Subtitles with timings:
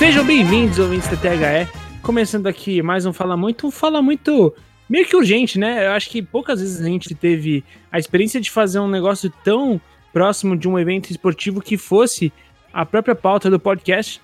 [0.00, 1.70] Sejam bem-vindos, ouvintes da THE.
[2.00, 4.50] Começando aqui mais um Fala Muito, um Fala Muito
[4.88, 5.86] meio que urgente, né?
[5.86, 7.62] Eu acho que poucas vezes a gente teve
[7.92, 9.78] a experiência de fazer um negócio tão
[10.10, 12.32] próximo de um evento esportivo que fosse
[12.72, 14.22] a própria pauta do podcast.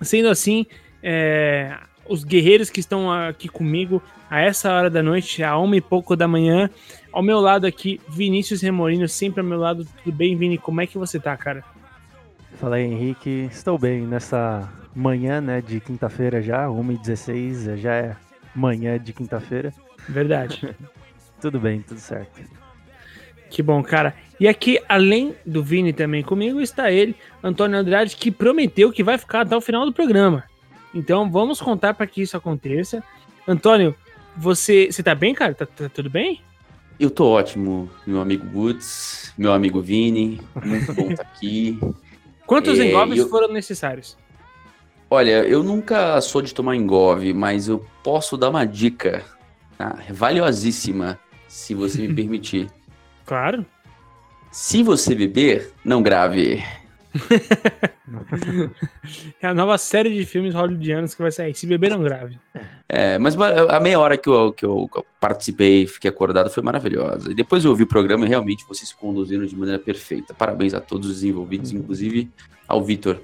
[0.00, 0.64] Sendo assim,
[1.02, 1.76] é,
[2.08, 6.16] os guerreiros que estão aqui comigo a essa hora da noite, a uma e pouco
[6.16, 6.70] da manhã,
[7.12, 9.86] ao meu lado aqui, Vinícius Remorino, sempre ao meu lado.
[10.02, 10.56] Tudo bem, Vini?
[10.56, 11.62] Como é que você tá, cara?
[12.58, 13.50] Fala aí, Henrique.
[13.52, 18.16] Estou bem nessa manhã, né, de quinta-feira já, 1h16, já é
[18.54, 19.72] manhã de quinta-feira.
[20.08, 20.74] Verdade.
[21.40, 22.40] tudo bem, tudo certo.
[23.50, 24.14] Que bom, cara.
[24.38, 29.16] E aqui, além do Vini também comigo, está ele, Antônio Andrade, que prometeu que vai
[29.16, 30.44] ficar até o final do programa.
[30.94, 33.02] Então vamos contar para que isso aconteça.
[33.46, 33.94] Antônio,
[34.36, 35.54] você, você tá bem, cara?
[35.54, 36.40] Tá, tá tudo bem?
[36.98, 41.78] Eu tô ótimo, meu amigo Woods, meu amigo Vini, muito bom estar tá aqui.
[42.46, 43.28] Quantos é, engolves eu...
[43.28, 44.16] foram necessários?
[45.14, 49.24] Olha, eu nunca sou de tomar engove, mas eu posso dar uma dica
[49.78, 49.96] tá?
[50.10, 52.68] valiosíssima, se você me permitir.
[53.24, 53.64] Claro.
[54.50, 56.64] Se você beber, não grave.
[59.40, 61.54] é a nova série de filmes hollywoodianos que vai sair.
[61.54, 62.36] Se beber, não grave.
[62.88, 64.90] É, mas a meia hora que eu, que eu
[65.20, 67.30] participei fiquei acordado foi maravilhosa.
[67.30, 70.34] E depois eu ouvi o programa e realmente vocês conduziram de maneira perfeita.
[70.34, 72.28] Parabéns a todos os envolvidos, inclusive
[72.66, 73.20] ao Vitor.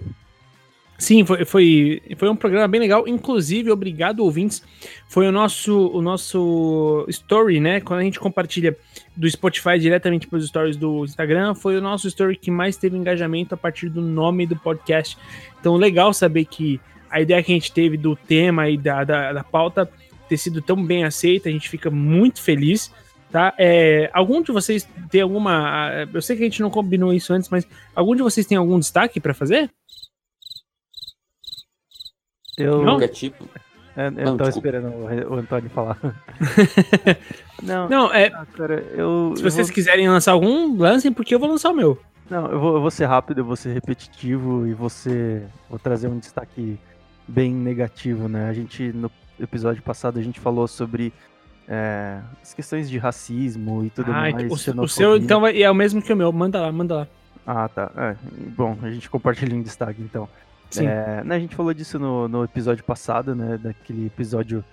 [1.00, 3.08] Sim, foi, foi, foi um programa bem legal.
[3.08, 4.62] Inclusive, obrigado, ouvintes.
[5.08, 7.80] Foi o nosso, o nosso story, né?
[7.80, 8.76] Quando a gente compartilha
[9.16, 12.98] do Spotify diretamente para os stories do Instagram, foi o nosso story que mais teve
[12.98, 15.16] engajamento a partir do nome do podcast.
[15.58, 16.78] Então, legal saber que
[17.10, 19.90] a ideia que a gente teve do tema e da, da, da pauta
[20.28, 21.48] ter sido tão bem aceita.
[21.48, 22.92] A gente fica muito feliz.
[23.32, 23.54] Tá?
[23.56, 26.06] É, algum de vocês tem alguma.
[26.12, 28.78] Eu sei que a gente não combinou isso antes, mas algum de vocês tem algum
[28.78, 29.70] destaque para fazer?
[32.60, 32.82] Eu...
[32.82, 33.00] Não?
[33.00, 33.48] É tipo...
[33.96, 35.98] É, eu não, tava esperando o, Antônio falar.
[37.60, 38.28] não, não, é.
[38.28, 39.74] Ah, cara, eu, se vocês vou...
[39.74, 41.98] quiserem lançar algum, lancem, porque eu vou lançar o meu.
[42.30, 46.06] Não, eu vou, eu vou ser rápido, eu vou ser repetitivo e você vou trazer
[46.06, 46.78] um destaque
[47.26, 48.48] bem negativo, né?
[48.48, 51.12] A gente, no episódio passado, a gente falou sobre
[51.68, 54.34] é, as questões de racismo e tudo ah, mais.
[54.50, 56.32] O, o seu, então, é o mesmo que o meu.
[56.32, 57.08] Manda lá, manda lá.
[57.46, 57.90] Ah, tá.
[57.96, 58.16] É,
[58.56, 60.28] bom, a gente compartilha um destaque, então.
[60.70, 60.86] Sim.
[60.86, 63.58] É, né, a gente falou disso no, no episódio passado, né?
[63.58, 64.64] Daquele episódio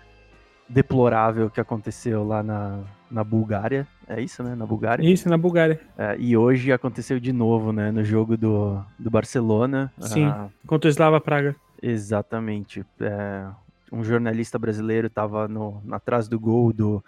[0.70, 3.88] deplorável que aconteceu lá na, na Bulgária.
[4.08, 4.56] É isso, né?
[4.56, 5.04] Na Bulgária.
[5.04, 5.80] Isso, na Bulgária.
[5.98, 7.92] É, e hoje aconteceu de novo, né?
[7.92, 9.92] No jogo do, do Barcelona.
[10.00, 11.56] Sim, ah, contra o Slava Praga.
[11.82, 12.86] Exatamente.
[13.00, 13.46] É,
[13.92, 15.50] um jornalista brasileiro estava
[15.92, 17.04] atrás do gol do,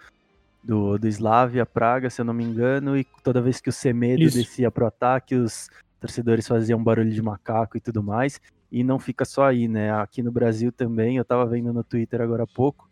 [0.62, 4.22] do, do Slavia Praga, se eu não me engano, e toda vez que o Semedo
[4.22, 4.36] Isso.
[4.36, 5.68] descia pro ataque, os
[6.00, 8.40] torcedores faziam barulho de macaco e tudo mais.
[8.70, 9.92] E não fica só aí, né?
[9.92, 12.88] Aqui no Brasil também, eu estava vendo no Twitter agora há pouco,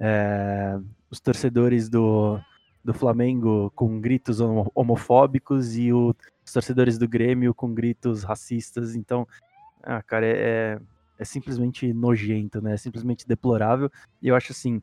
[0.00, 0.78] é,
[1.10, 2.40] os torcedores do,
[2.84, 8.94] do Flamengo com gritos homofóbicos e o, os torcedores do Grêmio com gritos racistas.
[8.94, 9.26] Então,
[9.82, 10.78] ah, cara, é,
[11.18, 12.74] é, simplesmente nojento, né?
[12.74, 13.90] É simplesmente deplorável.
[14.22, 14.80] E eu acho assim,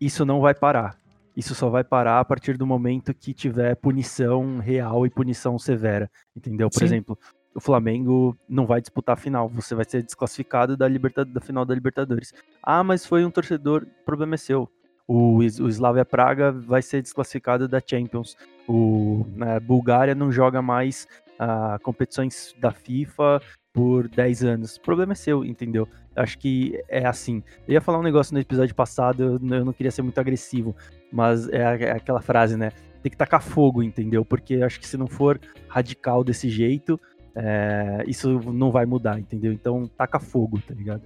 [0.00, 0.98] isso não vai parar.
[1.36, 6.10] Isso só vai parar a partir do momento que tiver punição real e punição severa,
[6.36, 6.68] entendeu?
[6.68, 6.84] Por Sim.
[6.84, 7.18] exemplo,
[7.54, 11.74] o Flamengo não vai disputar a final, você vai ser desclassificado da, da final da
[11.74, 12.32] Libertadores.
[12.62, 14.68] Ah, mas foi um torcedor, o problema é seu.
[15.06, 18.36] O, o Slavia Praga vai ser desclassificado da Champions.
[18.68, 24.76] O a né, Bulgária não joga mais uh, competições da FIFA por 10 anos.
[24.76, 25.88] O problema é seu, entendeu?
[26.14, 27.42] Acho que é assim.
[27.66, 30.76] Eu ia falar um negócio no episódio passado, eu, eu não queria ser muito agressivo,
[31.12, 32.70] mas é, é aquela frase, né?
[33.02, 34.24] Tem que tacar fogo, entendeu?
[34.24, 37.00] Porque acho que se não for radical desse jeito,
[37.34, 39.52] é, isso não vai mudar, entendeu?
[39.52, 41.02] Então taca fogo, tá ligado?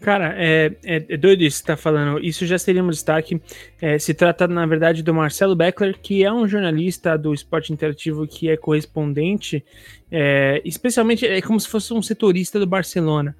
[0.00, 2.22] Cara, é, é, é, doido isso que tá falando.
[2.22, 3.40] Isso já seria um destaque.
[3.80, 8.26] É, se trata, na verdade, do Marcelo Beckler, que é um jornalista do esporte interativo
[8.26, 9.64] que é correspondente,
[10.10, 13.34] é, especialmente é como se fosse um setorista do Barcelona.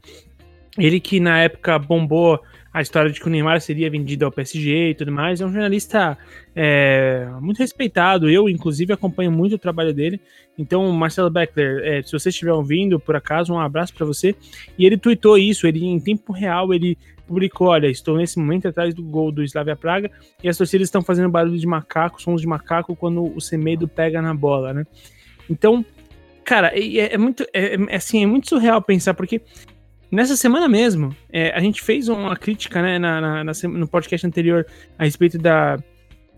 [0.79, 2.41] Ele que na época bombou
[2.75, 5.41] a história de que o Neymar seria vendido ao PSG e tudo mais.
[5.41, 6.19] É um jornalista
[6.57, 8.29] é, muito respeitado.
[8.29, 10.21] Eu, inclusive, acompanho muito o trabalho dele.
[10.59, 14.35] Então, Marcelo Beckler, é, se você estiver ouvindo, por acaso, um abraço para você.
[14.77, 16.99] E ele tweetou isso, ele em tempo real, ele
[17.29, 20.11] publicou, olha, estou nesse momento atrás do gol do Slavia Praga
[20.43, 24.21] e as torcidas estão fazendo barulho de macaco, sons de macaco quando o Semedo pega
[24.21, 24.85] na bola, né?
[25.49, 25.85] Então,
[26.45, 29.41] cara, é, é muito, é, é, assim, é muito surreal pensar, porque
[30.15, 34.25] Nessa semana mesmo, é, a gente fez uma crítica né, na, na, na, no podcast
[34.25, 34.65] anterior
[34.97, 35.77] a respeito da,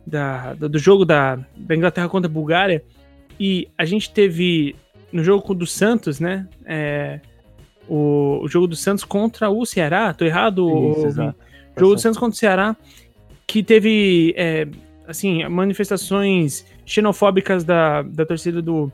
[0.06, 2.82] da, do jogo da, da Inglaterra contra a Bulgária.
[3.38, 4.74] E a gente teve
[5.12, 6.48] no jogo do Santos, né?
[6.64, 7.20] É,
[7.86, 10.66] o, o jogo do Santos contra o Ceará, tô errado?
[10.92, 11.24] Isso, o,
[11.76, 12.74] o jogo do Santos contra o Ceará,
[13.46, 14.66] que teve, é,
[15.06, 18.90] assim, manifestações xenofóbicas da, da torcida do,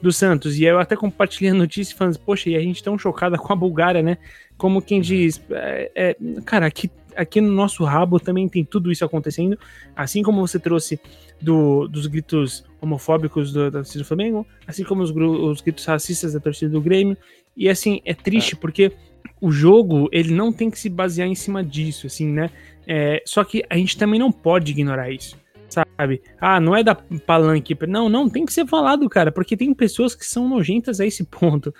[0.00, 0.58] do Santos.
[0.58, 3.52] E eu até compartilhei a notícia e falando, poxa, e a gente tão chocada com
[3.52, 4.18] a Bulgária, né?
[4.56, 9.04] Como quem diz, é, é, cara, aqui, aqui no nosso rabo também tem tudo isso
[9.04, 9.58] acontecendo.
[9.94, 11.00] Assim como você trouxe
[11.40, 16.32] do, dos gritos homofóbicos do, da torcida do Flamengo, assim como os, os gritos racistas
[16.32, 17.16] da torcida do Grêmio.
[17.56, 18.58] E assim, é triste é.
[18.58, 18.92] porque
[19.40, 22.50] o jogo, ele não tem que se basear em cima disso, assim, né?
[22.86, 25.36] É, só que a gente também não pode ignorar isso,
[25.96, 26.22] sabe?
[26.40, 27.76] Ah, não é da palanque.
[27.86, 31.24] Não, não, tem que ser falado, cara, porque tem pessoas que são nojentas a esse
[31.26, 31.74] ponto.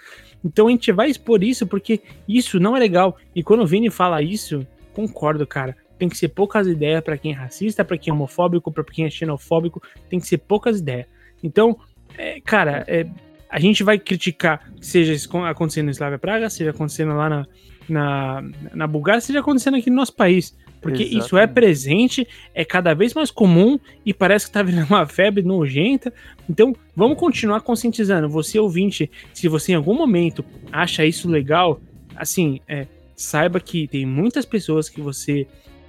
[0.45, 3.17] Então a gente vai expor isso porque isso não é legal.
[3.35, 5.77] E quando o Vini fala isso, concordo, cara.
[5.99, 9.07] Tem que ser poucas ideias para quem é racista, para quem é homofóbico, para quem
[9.07, 9.83] é xenofóbico.
[10.11, 11.07] Tem que ser poucas ideias.
[11.43, 11.79] Então,
[12.19, 13.07] é, cara, é,
[13.49, 15.15] a gente vai criticar, seja
[15.49, 17.47] acontecendo em Slavia Praga, seja acontecendo lá na,
[17.89, 20.55] na, na Bulgária, seja acontecendo aqui no nosso país.
[20.87, 21.27] Porque Exatamente.
[21.27, 25.43] isso é presente, é cada vez mais comum e parece que tá virando uma febre
[25.43, 26.13] nojenta.
[26.49, 28.29] Então, vamos continuar conscientizando.
[28.29, 31.81] Você, ouvinte, se você em algum momento acha isso legal,
[32.15, 32.87] assim, é,
[33.17, 35.47] saiba que tem muitas pessoas que você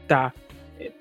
[0.07, 0.33] tá,
[0.79, 0.91] é,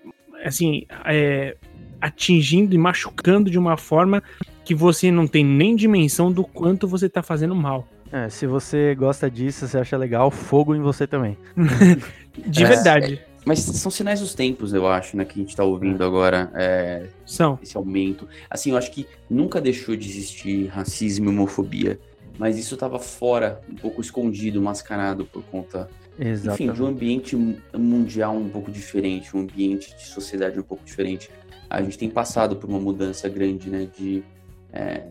[0.44, 1.56] assim, é,
[2.00, 4.22] atingindo e machucando de uma forma
[4.64, 7.88] que você não tem nem dimensão do quanto você tá fazendo mal.
[8.12, 11.36] É, se você gosta disso, você acha legal, fogo em você também.
[12.46, 13.20] de é, verdade.
[13.46, 16.06] Mas são sinais dos tempos, eu acho, né, que a gente tá ouvindo é.
[16.06, 16.50] agora.
[16.52, 17.56] É, são.
[17.62, 18.28] Esse aumento.
[18.50, 21.96] Assim, eu acho que nunca deixou de existir racismo e homofobia.
[22.36, 25.88] Mas isso estava fora, um pouco escondido, mascarado por conta,
[26.18, 26.64] Exatamente.
[26.64, 27.36] enfim, de um ambiente
[27.72, 31.30] mundial um pouco diferente, um ambiente de sociedade um pouco diferente.
[31.70, 34.24] A gente tem passado por uma mudança grande, né, de
[34.72, 35.04] é,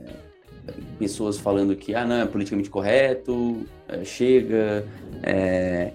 [1.00, 4.86] pessoas falando que, ah, não, é politicamente correto, é, chega,
[5.24, 5.94] é,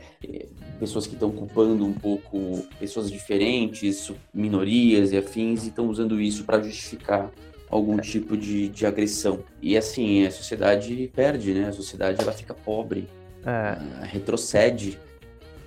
[0.81, 6.43] pessoas que estão culpando um pouco pessoas diferentes, minorias e afins, e estão usando isso
[6.45, 7.31] para justificar
[7.69, 9.45] algum tipo de, de agressão.
[9.61, 11.69] E assim, a sociedade perde, né?
[11.69, 13.07] A sociedade ela fica pobre,
[13.45, 14.07] é.
[14.07, 14.99] retrocede.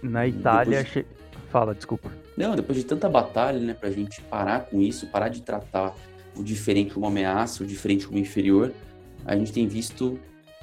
[0.01, 0.86] Na Itália,
[1.50, 2.12] fala, desculpa.
[2.36, 5.95] Não, depois de tanta batalha, né, pra gente parar com isso, parar de tratar
[6.36, 8.74] o diferente como ameaça, o diferente como inferior,
[9.24, 10.19] a gente tem visto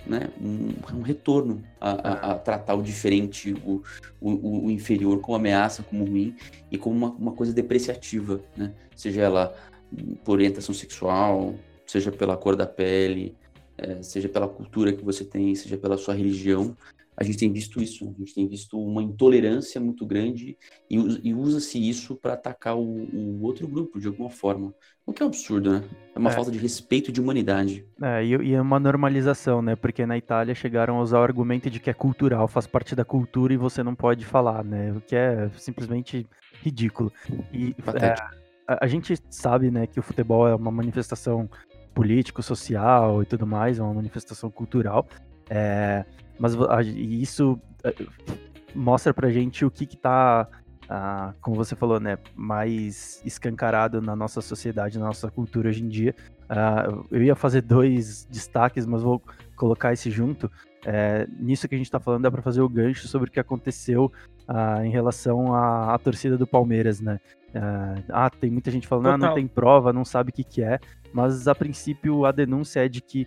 [0.07, 3.83] né, um, um retorno a, a, a, tratar o diferente, o,
[4.21, 6.35] o, o, inferior como ameaça, como ruim
[6.71, 8.73] e como uma, uma coisa depreciativa, né?
[8.95, 9.55] Seja ela
[10.25, 11.55] por orientação sexual,
[11.87, 13.37] seja pela cor da pele,
[13.77, 16.77] é, seja pela cultura que você tem, seja pela sua religião,
[17.21, 20.57] a gente tem visto isso, a gente tem visto uma intolerância muito grande
[20.89, 20.97] e,
[21.29, 24.75] e usa-se isso para atacar o, o, outro grupo de alguma forma.
[25.05, 25.85] O que é um absurdo, né?
[26.15, 26.33] É uma é.
[26.33, 27.85] falta de respeito de humanidade.
[28.01, 29.77] É, e, e é uma normalização, né?
[29.77, 33.05] Porque na Itália chegaram a usar o argumento de que é cultural, faz parte da
[33.05, 34.91] cultura e você não pode falar, né?
[34.93, 36.27] O que é simplesmente
[36.63, 37.13] ridículo.
[37.53, 38.15] E é,
[38.67, 41.51] a, a gente sabe, né, que o futebol é uma manifestação
[41.93, 45.07] político, social e tudo mais, é uma manifestação cultural.
[45.51, 46.07] É,
[46.41, 46.57] mas
[46.89, 47.95] isso eh,
[48.75, 50.49] mostra pra gente o que que tá,
[50.89, 55.89] ah, como você falou, né, mais escancarado na nossa sociedade, na nossa cultura hoje em
[55.89, 56.15] dia.
[56.49, 59.23] Ah, eu ia fazer dois destaques, mas vou
[59.55, 60.51] colocar esse junto.
[60.85, 63.39] É, nisso que a gente está falando, dá para fazer o gancho sobre o que
[63.39, 64.11] aconteceu
[64.49, 67.21] ah, em relação à, à, torcida do Palmeiras, né?
[68.09, 70.79] ah, tem muita gente falando, ah, não tem prova, não sabe o que, que é,
[71.13, 73.27] mas a princípio a denúncia é de que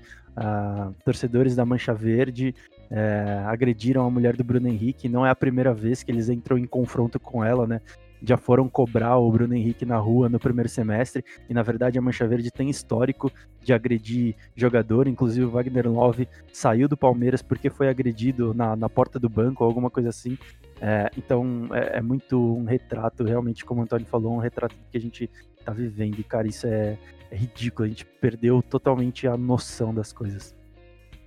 [1.05, 2.55] torcedores da Mancha Verde
[2.89, 5.09] é, agrediram a mulher do Bruno Henrique.
[5.09, 7.81] Não é a primeira vez que eles entram em confronto com ela, né?
[8.25, 11.25] Já foram cobrar o Bruno Henrique na rua no primeiro semestre.
[11.49, 13.29] E na verdade a Mancha Verde tem histórico
[13.61, 15.07] de agredir jogador.
[15.07, 19.63] Inclusive o Wagner Love saiu do Palmeiras porque foi agredido na, na porta do banco
[19.63, 20.37] ou alguma coisa assim.
[20.79, 24.97] É, então é, é, muito um retrato, realmente, como o Antônio falou, um retrato que
[24.97, 25.29] a gente
[25.65, 26.19] tá vivendo.
[26.19, 26.97] E, cara, isso é,
[27.29, 27.85] é ridículo.
[27.85, 30.55] A gente perdeu totalmente a noção das coisas.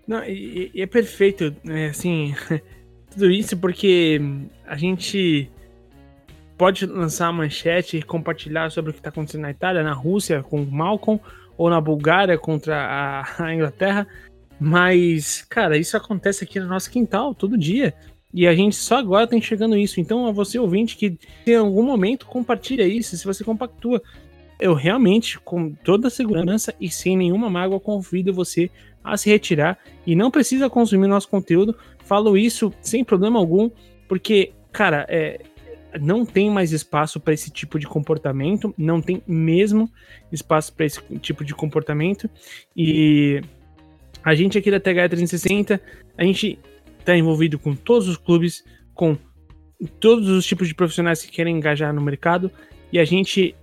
[0.07, 2.35] Não, e, e é perfeito, né, assim,
[3.11, 4.21] tudo isso porque
[4.67, 5.51] a gente
[6.57, 10.43] pode lançar a manchete e compartilhar sobre o que está acontecendo na Itália, na Rússia
[10.43, 11.21] com Malcolm,
[11.59, 14.07] ou na Bulgária contra a, a Inglaterra,
[14.59, 17.95] mas, cara, isso acontece aqui no nosso quintal todo dia.
[18.33, 20.01] E a gente só agora está enxergando isso.
[20.01, 24.03] Então, a você ouvinte que em algum momento compartilha isso, se você compactua,
[24.59, 28.71] eu realmente, com toda a segurança e sem nenhuma mágoa, convido você
[29.07, 31.77] a se retirar e não precisa consumir nosso conteúdo.
[32.05, 33.71] Falo isso sem problema algum,
[34.09, 35.41] porque, cara, é,
[36.01, 39.91] não tem mais espaço para esse tipo de comportamento, não tem mesmo
[40.31, 42.29] espaço para esse tipo de comportamento.
[42.77, 43.41] E
[44.23, 45.81] a gente aqui da TH360,
[46.19, 46.59] a gente
[46.99, 49.17] está envolvido com todos os clubes, com
[50.01, 52.51] todos os tipos de profissionais que querem engajar no mercado
[52.93, 53.55] e a gente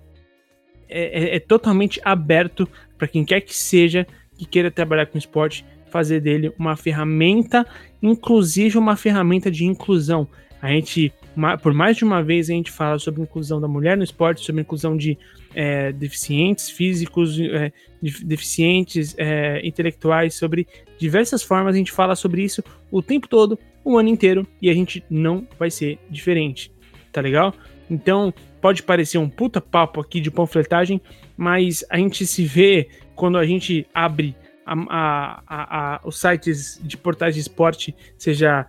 [0.88, 4.06] é, é, é totalmente aberto para quem quer que seja
[4.44, 7.66] que queira trabalhar com esporte, fazer dele uma ferramenta,
[8.02, 10.28] inclusive uma ferramenta de inclusão.
[10.62, 11.14] A gente,
[11.62, 14.62] por mais de uma vez, a gente fala sobre inclusão da mulher no esporte, sobre
[14.62, 15.18] inclusão de
[15.54, 17.72] é, deficientes físicos, é,
[18.02, 20.66] deficientes é, intelectuais, sobre
[20.98, 21.76] diversas formas.
[21.76, 25.46] A gente fala sobre isso o tempo todo, o ano inteiro, e a gente não
[25.60, 26.72] vai ser diferente.
[27.12, 27.54] Tá legal?
[27.90, 31.02] Então, pode parecer um puta papo aqui de panfletagem,
[31.36, 36.98] mas a gente se vê quando a gente abre a, a, a, os sites de
[36.98, 38.66] portais de esporte, seja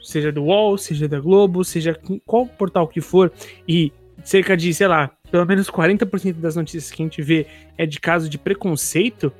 [0.00, 3.30] seja do UOL, seja da Globo, seja qual portal que for,
[3.66, 3.92] e
[4.24, 7.46] cerca de, sei lá, pelo menos 40% das notícias que a gente vê
[7.76, 9.30] é de caso de preconceito,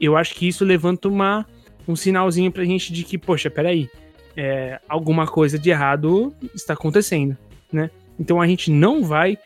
[0.00, 1.46] eu acho que isso levanta uma,
[1.88, 3.88] um sinalzinho pra gente de que, poxa, peraí,
[4.36, 7.36] é, alguma coisa de errado está acontecendo,
[7.72, 7.90] né?
[8.18, 9.38] Então a gente não vai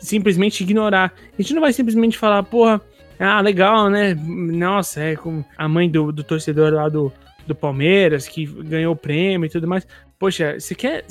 [0.00, 1.12] simplesmente ignorar.
[1.38, 2.80] A gente não vai simplesmente falar, porra,
[3.18, 4.14] ah, legal, né?
[4.14, 7.12] Nossa, é como a mãe do, do torcedor lá do,
[7.46, 9.86] do Palmeiras, que ganhou o prêmio e tudo mais.
[10.18, 11.04] Poxa, você quer.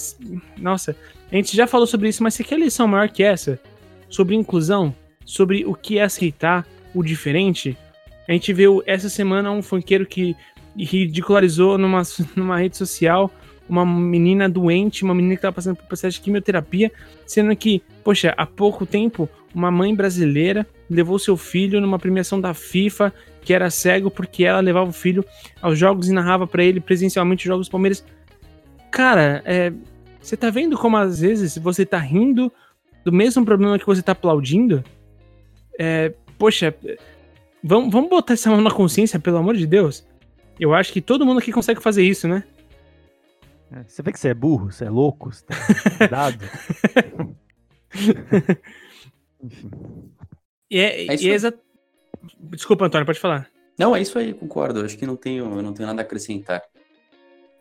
[0.58, 0.96] Nossa,
[1.32, 3.60] a gente já falou sobre isso, mas você quer lição maior que essa?
[4.10, 4.96] Sobre inclusão?
[5.26, 7.78] Sobre o que é aceitar o diferente?
[8.28, 10.36] A gente viu essa semana um funkeiro que
[10.78, 12.04] ridicularizou numa,
[12.36, 13.32] numa rede social
[13.70, 16.90] uma menina doente, uma menina que estava passando por processo de quimioterapia,
[17.26, 22.54] sendo que, poxa, há pouco tempo, uma mãe brasileira levou seu filho numa premiação da
[22.54, 25.24] FIFA, que era cego porque ela levava o filho
[25.62, 28.04] aos jogos e narrava para ele presencialmente os jogos do Palmeiras.
[28.92, 29.72] Cara, é,
[30.22, 32.52] você tá vendo como às vezes você tá rindo
[33.06, 34.84] do mesmo problema que você tá aplaudindo?
[35.80, 36.76] É, poxa,
[37.64, 40.06] vamos, vamos botar essa mão na consciência, pelo amor de Deus.
[40.60, 42.44] Eu acho que todo mundo aqui consegue fazer isso, né?
[43.72, 46.46] É, você vê que você é burro, você é louco, você tá dado.
[49.44, 49.70] Enfim.
[50.70, 51.54] E é, é e é exa...
[52.40, 53.48] Desculpa, Antônio, pode falar.
[53.78, 54.82] Não, é isso aí, concordo.
[54.82, 56.62] Acho que não tenho, não tenho nada a acrescentar.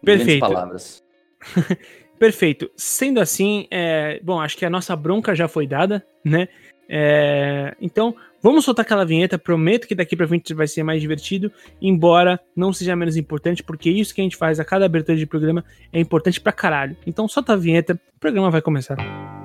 [0.03, 0.41] Perfeito.
[0.41, 1.05] palavras.
[2.19, 2.71] Perfeito.
[2.77, 4.19] Sendo assim, é...
[4.23, 6.49] bom, acho que a nossa bronca já foi dada, né?
[6.89, 7.77] É...
[7.81, 9.39] Então, vamos soltar aquela vinheta.
[9.39, 13.91] Prometo que daqui pra frente vai ser mais divertido, embora não seja menos importante, porque
[13.91, 16.97] isso que a gente faz a cada abertura de programa é importante pra caralho.
[17.07, 18.97] Então, solta a vinheta, o programa vai começar.
[18.97, 19.36] Você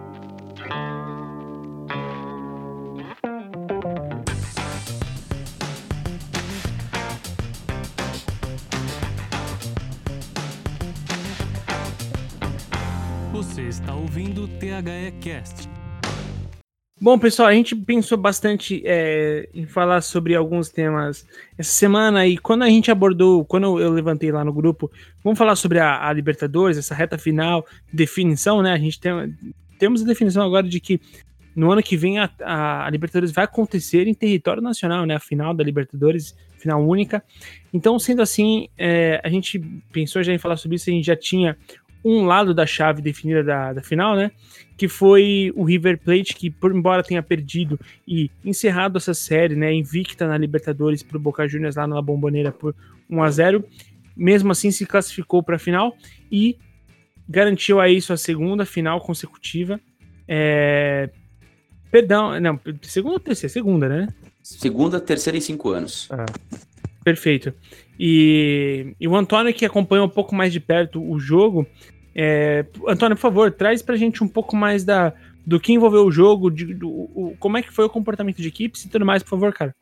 [13.82, 15.68] está ouvindo o THE Cast.
[17.00, 21.26] Bom, pessoal, a gente pensou bastante é, em falar sobre alguns temas
[21.58, 24.92] essa semana e quando a gente abordou, quando eu levantei lá no grupo,
[25.24, 28.72] vamos falar sobre a, a Libertadores, essa reta final, definição, né?
[28.72, 29.12] A gente tem,
[29.80, 31.02] temos a definição agora de que
[31.56, 35.16] no ano que vem a, a, a, Libertadores vai acontecer em território nacional, né?
[35.16, 37.24] A final da Libertadores, final única.
[37.74, 39.60] Então, sendo assim, é, a gente
[39.92, 41.58] pensou já em falar sobre isso, a gente já tinha
[42.03, 44.31] um lado da chave definida da, da final, né?
[44.77, 49.74] Que foi o River Plate, que, por embora tenha perdido e encerrado essa série, né?
[49.74, 52.75] Invicta na Libertadores para o Boca Juniors lá na Bomboneira por
[53.10, 53.65] 1 a 0
[54.15, 55.96] mesmo assim se classificou para a final
[56.31, 56.58] e
[57.27, 59.79] garantiu aí sua segunda final consecutiva.
[60.27, 61.10] É...
[61.89, 63.51] Perdão, não, segunda ou terceira?
[63.51, 64.08] Segunda, né?
[64.41, 66.08] Segunda, terceira em cinco anos.
[66.10, 66.25] Ah,
[67.03, 67.53] perfeito.
[68.00, 71.67] E, e, o Antônio, que acompanha um pouco mais de perto o jogo,
[72.15, 75.13] é, Antônio, por favor, traz pra gente um pouco mais da,
[75.46, 78.48] do que envolveu o jogo, de, do, o, como é que foi o comportamento de
[78.48, 79.75] equipes e tudo mais, por favor, cara.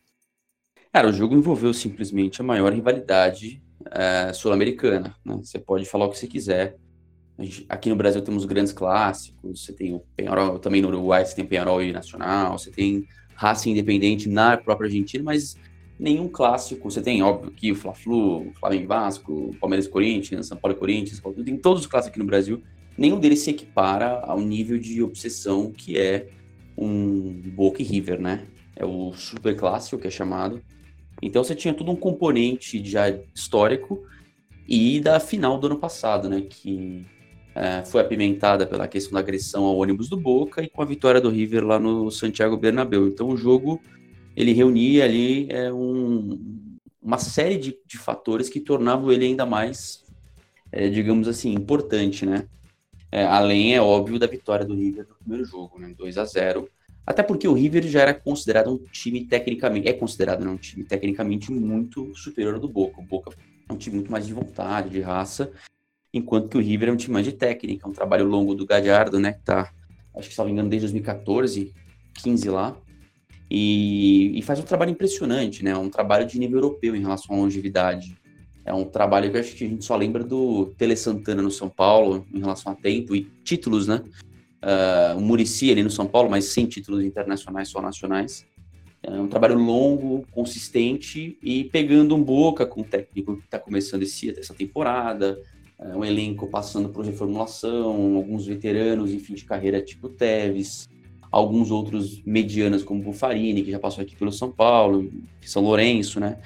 [0.91, 3.61] Cara, o jogo envolveu simplesmente a maior rivalidade
[3.91, 5.15] é, sul-americana.
[5.23, 5.39] Né?
[5.43, 6.75] Você pode falar o que você quiser.
[7.37, 11.35] Gente, aqui no Brasil temos grandes clássicos, você tem o Penharol, também no Uruguai você
[11.35, 15.55] tem Penharol e Nacional, você tem Raça Independente na própria Argentina, mas
[15.99, 16.89] nenhum clássico.
[16.89, 21.81] Você tem, óbvio, aqui o Fla-Flu, Flamengo Vasco, Palmeiras Corinthians, São Paulo Corinthians, tem todos
[21.81, 22.63] os clássicos aqui no Brasil.
[22.97, 26.27] Nenhum deles se equipara ao nível de obsessão que é
[26.77, 28.47] um Boca e River, né?
[28.75, 30.61] É o super clássico que é chamado.
[31.21, 34.01] Então você tinha todo um componente já histórico
[34.67, 36.41] e da final do ano passado, né?
[36.41, 37.05] Que
[37.55, 41.19] é, foi apimentada pela questão da agressão ao ônibus do Boca e com a vitória
[41.19, 43.07] do River lá no Santiago Bernabéu.
[43.07, 43.81] Então o jogo
[44.39, 46.39] ele reunia ali é, um,
[47.01, 50.05] uma série de, de, fatores que tornavam ele ainda mais,
[50.71, 52.47] é, digamos assim, importante, né?
[53.11, 55.93] É, além, é óbvio, da vitória do River no primeiro jogo, né?
[55.97, 56.69] 2 a 0
[57.05, 60.85] Até porque o River já era considerado um time tecnicamente, é considerado né, um time
[60.85, 63.01] tecnicamente muito superior ao do Boca.
[63.01, 63.31] O Boca
[63.67, 65.51] é um time muito mais de vontade, de raça.
[66.13, 69.19] enquanto que o River é um time mais de técnica, um trabalho longo do Gadiardo,
[69.19, 69.69] né, que tá,
[70.15, 71.73] acho que se não me engano, desde 2014,
[72.23, 72.77] 15 lá,
[73.49, 77.39] e, e, faz um trabalho impressionante, né, um trabalho de nível europeu em relação à
[77.39, 78.15] longevidade.
[78.63, 81.69] É um trabalho que acho que a gente só lembra do Tele Santana no São
[81.69, 84.03] Paulo, em relação a tempo e títulos, né,
[84.63, 88.45] uh, o Murici ali no São Paulo, mas sem títulos internacionais, só nacionais.
[89.01, 94.03] É um trabalho longo, consistente e pegando um boca com o técnico que está começando
[94.03, 95.41] esse, essa temporada,
[95.79, 100.89] é um elenco passando por reformulação, alguns veteranos em fim de carreira, tipo Teves,
[101.31, 106.39] alguns outros medianos como Bufarini, que já passou aqui pelo São Paulo, São Lourenço, né?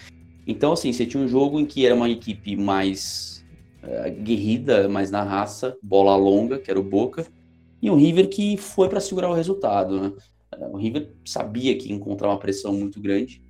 [0.45, 3.45] Então, assim, você tinha um jogo em que era uma equipe mais
[3.83, 7.25] uh, guerrida, mais na raça, bola longa, que era o Boca,
[7.81, 10.11] e um River que foi para segurar o resultado, né?
[10.71, 13.41] O River sabia que ia encontrar uma pressão muito grande,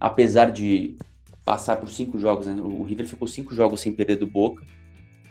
[0.00, 0.96] apesar de
[1.44, 2.60] passar por cinco jogos, né?
[2.60, 4.62] O River ficou cinco jogos sem perder do Boca.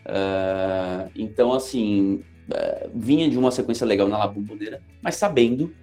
[0.05, 5.73] Uh, então, assim, uh, vinha de uma sequência legal na La Bombonera, mas sabendo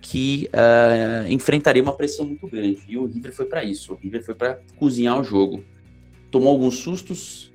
[0.00, 2.82] que uh, enfrentaria uma pressão muito grande.
[2.88, 3.92] E o River foi para isso.
[3.92, 5.64] O River foi para cozinhar o jogo.
[6.30, 7.52] Tomou alguns sustos,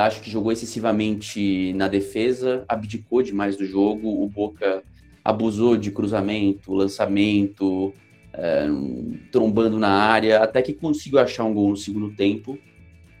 [0.00, 4.22] acho que jogou excessivamente na defesa, abdicou demais do jogo.
[4.22, 4.84] O Boca
[5.24, 7.92] abusou de cruzamento, lançamento,
[8.32, 8.66] é,
[9.32, 12.58] trombando na área, até que conseguiu achar um gol no segundo tempo.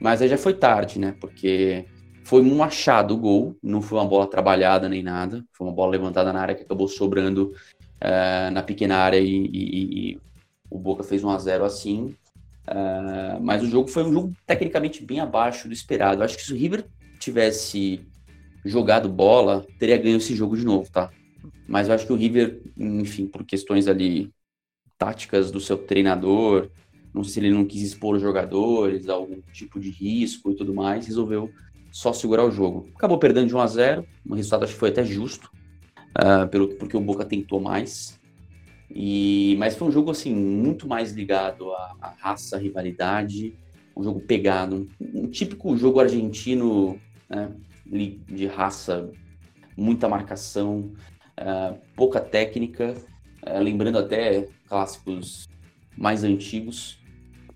[0.00, 1.14] Mas aí já foi tarde, né?
[1.20, 1.84] Porque
[2.28, 5.92] foi um achado o gol, não foi uma bola trabalhada nem nada, foi uma bola
[5.92, 7.54] levantada na área que acabou sobrando
[7.98, 10.20] é, na pequena área e, e, e,
[10.70, 12.14] o Boca fez 1 a 0 assim.
[12.66, 16.20] É, mas o jogo foi um jogo tecnicamente bem abaixo do esperado.
[16.20, 16.84] Eu acho que se o River
[17.18, 18.06] tivesse
[18.62, 21.10] jogado bola, teria ganho esse jogo de novo, tá?
[21.66, 24.30] Mas eu acho que o River, enfim, por questões ali
[24.98, 26.68] táticas do seu treinador,
[27.14, 30.74] não sei se ele não quis expor os jogadores, algum tipo de risco e tudo
[30.74, 31.50] mais, resolveu
[31.98, 32.88] só segurar o jogo.
[32.94, 35.50] Acabou perdendo de 1 a 0 o resultado acho que foi até justo,
[36.16, 38.20] uh, pelo, porque o Boca tentou mais.
[38.88, 43.52] E, mas foi um jogo assim muito mais ligado à, à raça, à rivalidade,
[43.96, 47.50] um jogo pegado, um, um típico jogo argentino né,
[48.28, 49.10] de raça,
[49.76, 50.92] muita marcação,
[51.36, 52.94] uh, pouca técnica,
[53.44, 55.48] uh, lembrando até clássicos
[55.96, 56.97] mais antigos.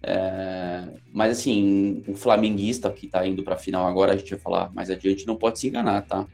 [0.03, 4.39] Uh, mas assim, o flamenguista que está indo para a final agora, a gente vai
[4.39, 6.27] falar mais adiante, não pode se enganar, tá?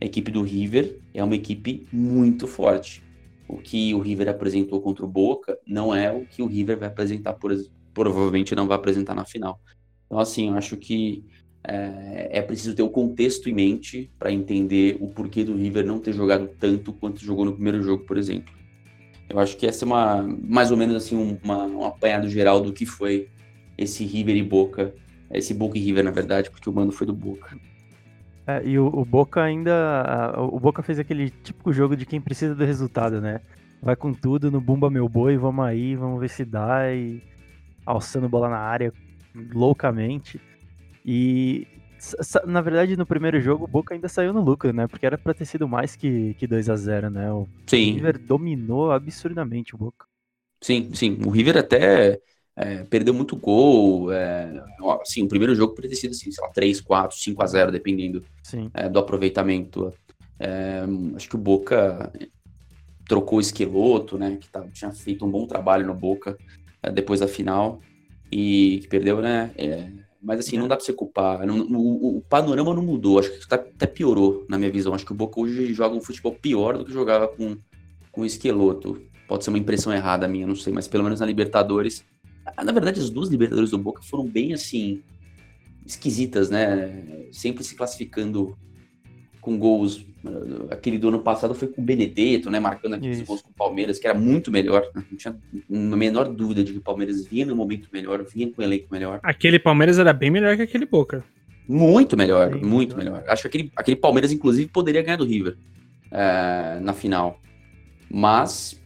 [0.00, 3.02] A equipe do River é uma equipe muito forte.
[3.48, 6.88] O que o River apresentou contra o Boca não é o que o River vai
[6.88, 7.54] apresentar, por,
[7.94, 9.60] provavelmente não vai apresentar na final.
[10.06, 11.24] Então, assim, eu acho que
[11.62, 15.98] é, é preciso ter o contexto em mente para entender o porquê do River não
[15.98, 18.52] ter jogado tanto quanto jogou no primeiro jogo, por exemplo.
[19.28, 22.72] Eu acho que essa é uma, mais ou menos assim, uma, um apanhado geral do
[22.72, 23.28] que foi
[23.76, 24.94] esse River e Boca,
[25.30, 27.58] esse Boca e River, na verdade, porque o mando foi do Boca.
[28.46, 30.34] É, e o, o, Boca ainda.
[30.38, 33.40] O Boca fez aquele típico jogo de quem precisa do resultado, né?
[33.82, 37.22] Vai com tudo no Bumba Meu Boi, vamos aí, vamos ver se dá, e
[37.84, 38.92] alçando bola na área
[39.52, 40.40] loucamente.
[41.04, 41.66] E
[42.46, 44.86] na verdade, no primeiro jogo, o Boca ainda saiu no lucro, né?
[44.86, 47.32] Porque era pra ter sido mais que, que 2 a 0 né?
[47.32, 47.92] O sim.
[47.92, 50.06] River dominou absurdamente o Boca.
[50.60, 51.18] Sim, sim.
[51.24, 52.20] O River até
[52.56, 54.12] é, perdeu muito gol.
[54.12, 54.62] É,
[55.02, 57.70] assim, o primeiro jogo poderia ter sido assim, sei lá, 3, 4, 5 a 0
[57.72, 58.24] dependendo
[58.72, 59.92] é, do aproveitamento.
[60.38, 60.82] É,
[61.14, 62.12] acho que o Boca
[63.08, 64.38] trocou o Esqueloto, né?
[64.40, 66.36] Que tá, tinha feito um bom trabalho no Boca
[66.82, 67.80] é, depois da final
[68.30, 69.50] e que perdeu, né?
[70.22, 71.46] Mas assim, não dá pra você culpar.
[71.46, 73.18] Não, o, o, panorama não mudou.
[73.18, 74.94] Acho que tá, até piorou, na minha visão.
[74.94, 77.56] Acho que o Boca hoje joga um futebol pior do que jogava com,
[78.10, 79.00] com o Esqueloto.
[79.28, 82.04] Pode ser uma impressão errada minha, não sei, mas pelo menos na Libertadores.
[82.64, 85.02] Na verdade, as duas Libertadores do Boca foram bem assim.
[85.84, 87.26] esquisitas, né?
[87.32, 88.56] Sempre se classificando
[89.40, 90.04] com gols.
[90.70, 92.60] Aquele do ano passado foi com o Benedetto, né?
[92.60, 94.88] Marcando aqueles gols com o Palmeiras, que era muito melhor.
[94.94, 95.04] Né?
[95.10, 98.60] Não tinha a menor dúvida de que o Palmeiras vinha no momento melhor, vinha com
[98.60, 99.20] o elenco melhor.
[99.22, 101.24] Aquele Palmeiras era bem melhor que aquele Boca.
[101.68, 103.24] Muito melhor, Sim, muito melhor.
[103.26, 105.56] Acho que aquele, aquele Palmeiras, inclusive, poderia ganhar do River
[106.10, 107.40] é, na final.
[108.08, 108.80] Mas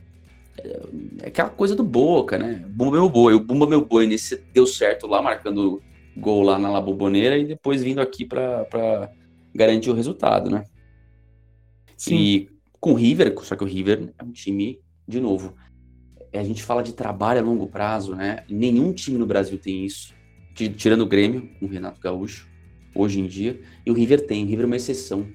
[0.59, 0.81] é,
[1.23, 2.65] é aquela coisa do Boca, né?
[2.69, 3.35] Bumba meu boi.
[3.35, 5.83] O Bumba meu boi nesse deu certo lá, marcando
[6.17, 9.11] gol lá na La Boboneira e depois vindo aqui para
[9.55, 10.65] garantir o resultado, né?
[12.01, 12.17] Sim.
[12.17, 12.49] E
[12.81, 15.55] com o River, só que o River é um time, de novo,
[16.33, 18.43] a gente fala de trabalho a longo prazo, né?
[18.49, 20.15] Nenhum time no Brasil tem isso,
[20.55, 22.49] tirando o Grêmio, com o Renato Gaúcho,
[22.95, 25.29] hoje em dia, e o River tem, o River é uma exceção.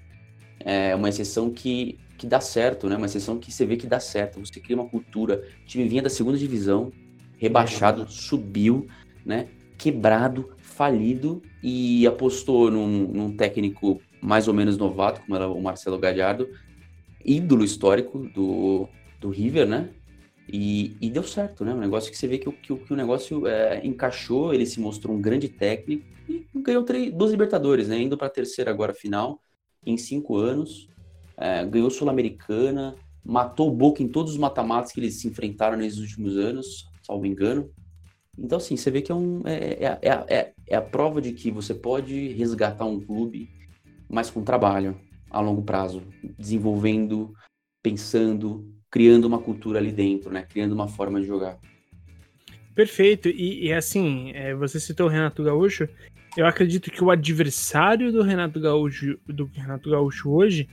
[0.59, 2.97] É uma exceção que, que dá certo, né?
[2.97, 4.39] Uma exceção que você vê que dá certo.
[4.39, 5.43] Você cria uma cultura.
[5.61, 6.91] O time vinha da segunda divisão,
[7.37, 8.87] rebaixado, subiu,
[9.23, 9.47] né?
[9.77, 15.97] quebrado, falido e apostou num, num técnico mais ou menos novato, como era o Marcelo
[15.97, 16.49] Gallardo,
[17.23, 18.87] ídolo histórico do,
[19.19, 19.89] do River, né?
[20.51, 21.73] E, e, deu certo, né?
[21.73, 25.15] Um negócio que você vê que, que, que o negócio é, encaixou, ele se mostrou
[25.15, 27.99] um grande técnico e ganhou três, duas Libertadores, né?
[27.99, 29.41] Indo para a terceira agora final,
[29.85, 30.87] em cinco anos.
[31.37, 35.99] É, ganhou Sul-Americana, matou o Boca em todos os mata-matas que eles se enfrentaram nesses
[35.99, 37.71] últimos anos, salvo engano.
[38.37, 41.49] Então, assim, você vê que é, um, é, é, é, é a prova de que
[41.49, 43.49] você pode resgatar um clube,
[44.09, 46.03] mas com trabalho a longo prazo,
[46.37, 47.33] desenvolvendo,
[47.81, 50.45] pensando, criando uma cultura ali dentro, né?
[50.49, 51.57] Criando uma forma de jogar.
[52.73, 53.29] Perfeito.
[53.29, 55.87] E, e assim, é, você citou o Renato Gaúcho.
[56.37, 60.67] Eu acredito que o adversário do Renato Gaúcho, do Renato Gaúcho hoje,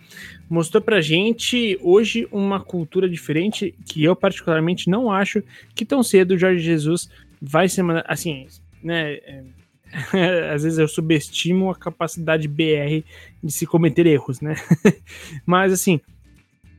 [0.50, 5.40] mostrou pra gente hoje uma cultura diferente que eu particularmente não acho
[5.72, 7.08] que tão cedo o Jorge Jesus
[7.42, 8.46] vai ser assim,
[8.82, 9.14] né?
[9.14, 9.44] É,
[10.54, 13.04] às vezes eu subestimo a capacidade BR
[13.42, 14.54] de se cometer erros, né?
[15.44, 16.00] Mas assim,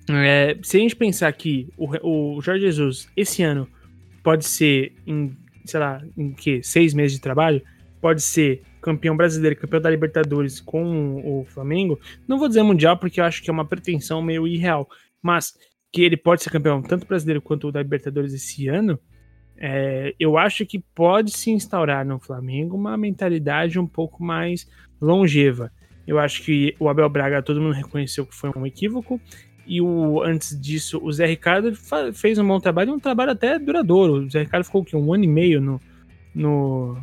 [0.09, 3.67] é, se a gente pensar que o, o Jorge Jesus esse ano
[4.23, 7.61] pode ser em, sei lá, em que seis meses de trabalho,
[8.01, 13.19] pode ser campeão brasileiro, campeão da Libertadores com o Flamengo, não vou dizer mundial porque
[13.19, 14.89] eu acho que é uma pretensão meio irreal,
[15.21, 15.53] mas
[15.91, 18.99] que ele pode ser campeão tanto brasileiro quanto da Libertadores esse ano,
[19.57, 24.67] é, eu acho que pode se instaurar no Flamengo uma mentalidade um pouco mais
[24.99, 25.71] longeva.
[26.05, 29.19] Eu acho que o Abel Braga, todo mundo reconheceu que foi um equívoco.
[29.65, 31.73] E o, antes disso, o Zé Ricardo
[32.13, 34.25] fez um bom trabalho, um trabalho até duradouro.
[34.25, 35.79] O Zé Ricardo ficou o Um ano e meio no,
[36.35, 36.97] no,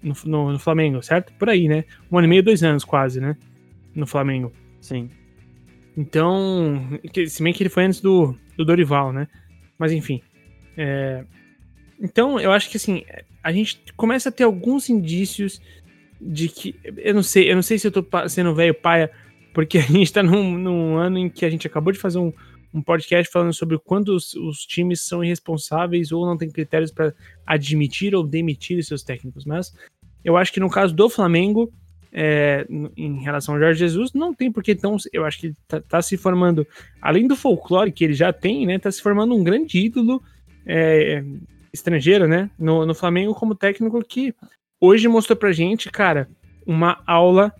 [0.00, 1.32] no, no, no Flamengo, certo?
[1.32, 1.84] Por aí, né?
[2.10, 3.36] Um ano e meio, dois anos quase, né?
[3.92, 4.52] No Flamengo.
[4.80, 5.08] Sim.
[5.96, 6.80] Então,
[7.26, 9.26] se bem que ele foi antes do, do Dorival, né?
[9.76, 10.22] Mas enfim.
[10.76, 11.24] É,
[12.00, 13.04] então, eu acho que assim,
[13.42, 15.60] a gente começa a ter alguns indícios
[16.20, 16.74] de que.
[16.96, 19.10] Eu não sei, eu não sei se eu tô sendo velho paia,
[19.52, 22.32] porque a gente tá num, num, ano em que a gente acabou de fazer um,
[22.72, 27.14] um podcast falando sobre quando os, os times são irresponsáveis ou não tem critérios para
[27.46, 29.44] admitir ou demitir seus técnicos.
[29.44, 29.72] Mas
[30.24, 31.72] eu acho que no caso do Flamengo,
[32.12, 36.00] é, em relação ao Jorge Jesus, não tem porque então eu acho que tá, tá,
[36.00, 36.66] se formando,
[37.00, 40.22] além do folclore que ele já tem, né, tá se formando um grande ídolo
[40.64, 41.22] é,
[41.74, 44.32] estrangeiro, né, no, no Flamengo como técnico que
[44.80, 46.28] hoje mostrou pra gente, cara,
[46.64, 47.52] uma aula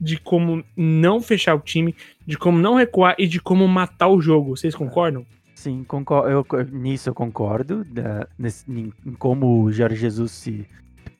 [0.00, 1.94] de como não fechar o time,
[2.26, 4.56] de como não recuar e de como matar o jogo.
[4.56, 5.24] Vocês concordam?
[5.54, 10.66] Sim, concordo, eu, nisso eu concordo, né, nesse, em, como o Jorge Jesus se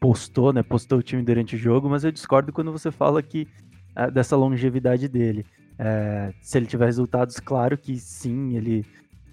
[0.00, 3.46] postou, né, postou o time durante o jogo, mas eu discordo quando você fala que
[3.94, 5.46] é, dessa longevidade dele.
[5.78, 8.84] É, se ele tiver resultados, claro que sim, ele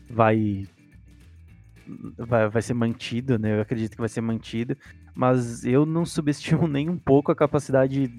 [0.10, 0.66] vai
[2.18, 3.56] vai, vai ser mantido, né?
[3.58, 4.78] Eu acredito que vai ser mantido,
[5.16, 8.12] mas eu não subestimo nem um pouco a capacidade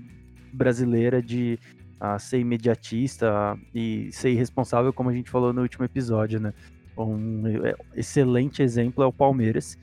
[0.52, 1.58] brasileira de
[2.00, 6.52] uh, ser imediatista e ser irresponsável, como a gente falou no último episódio, né?
[6.96, 9.78] Um é, excelente exemplo é o Palmeiras,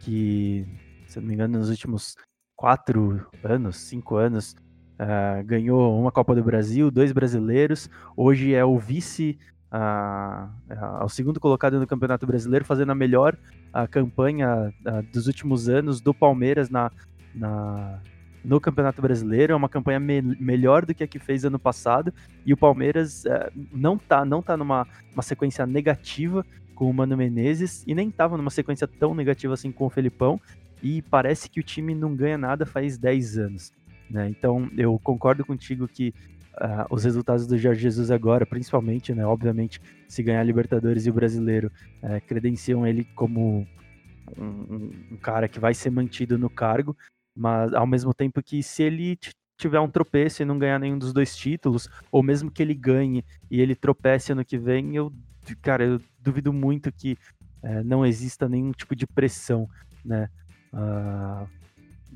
[0.00, 0.66] que,
[1.06, 2.16] se não me engano, nos últimos
[2.56, 4.56] quatro anos, cinco anos,
[4.98, 9.38] uh, ganhou uma Copa do Brasil, dois brasileiros, hoje é o vice
[9.70, 13.36] a, a, ao segundo colocado no Campeonato Brasileiro, fazendo a melhor
[13.72, 16.90] a campanha a, dos últimos anos do Palmeiras na,
[17.34, 18.00] na,
[18.44, 19.52] no Campeonato Brasileiro.
[19.52, 22.12] É uma campanha me, melhor do que a que fez ano passado.
[22.46, 27.16] E o Palmeiras é, não está não tá numa uma sequência negativa com o Mano
[27.16, 30.40] Menezes e nem estava numa sequência tão negativa assim com o Felipão.
[30.82, 33.72] E parece que o time não ganha nada faz 10 anos.
[34.08, 34.28] Né?
[34.28, 36.14] Então eu concordo contigo que
[36.60, 39.24] uh, os resultados do Jorge Jesus agora, principalmente, né?
[39.26, 41.70] Obviamente, se ganhar a Libertadores e o Brasileiro,
[42.02, 43.66] uh, credenciam ele como
[44.36, 46.96] um, um, cara que vai ser mantido no cargo,
[47.36, 49.18] mas ao mesmo tempo que se ele
[49.56, 53.24] tiver um tropeço e não ganhar nenhum dos dois títulos, ou mesmo que ele ganhe
[53.50, 55.12] e ele tropece ano que vem, eu,
[55.62, 57.18] cara, eu duvido muito que
[57.62, 59.68] uh, não exista nenhum tipo de pressão,
[60.04, 60.28] né?
[60.72, 61.57] Uh,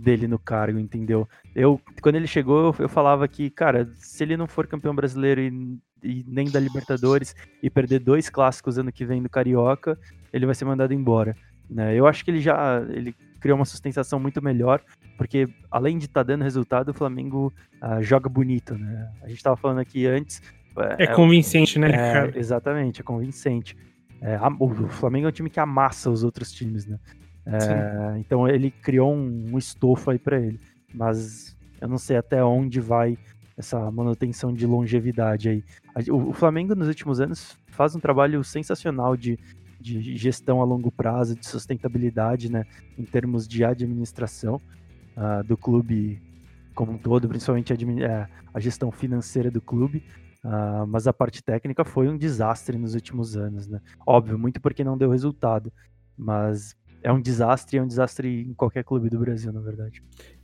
[0.03, 1.29] dele no cargo, entendeu?
[1.55, 5.41] Eu, quando ele chegou, eu, eu falava que, cara, se ele não for campeão brasileiro
[5.41, 9.99] e, e, nem da Libertadores e perder dois clássicos ano que vem do Carioca,
[10.33, 11.37] ele vai ser mandado embora.
[11.71, 11.95] Né?
[11.95, 14.83] Eu acho que ele já ele criou uma sustentação muito melhor,
[15.17, 19.11] porque além de estar tá dando resultado, o Flamengo uh, joga bonito, né?
[19.23, 20.41] A gente estava falando aqui antes.
[20.99, 22.39] É, é convincente, né, é, cara?
[22.39, 23.77] Exatamente, é convincente.
[24.21, 26.99] É, o Flamengo é um time que amassa os outros times, né?
[27.45, 30.61] É, então ele criou um, um estofo aí para ele.
[30.95, 33.19] Mas eu não sei até onde vai
[33.57, 35.65] essa manutenção de longevidade aí.
[36.11, 39.39] O, o Flamengo nos últimos anos faz um trabalho sensacional de,
[39.81, 42.65] de gestão a longo prazo, de sustentabilidade, né,
[42.99, 44.61] em termos de administração.
[45.17, 46.21] uh, do clube
[46.75, 50.03] como um todo, principalmente a, é, a gestão financeira do clube.
[50.45, 53.81] Uh, mas a parte técnica foi um desastre nos últimos anos, né?
[54.05, 55.73] Óbvio, muito porque não deu resultado.
[56.17, 60.03] Mas é um desastre, é um desastre em qualquer clube do Brasil, na verdade.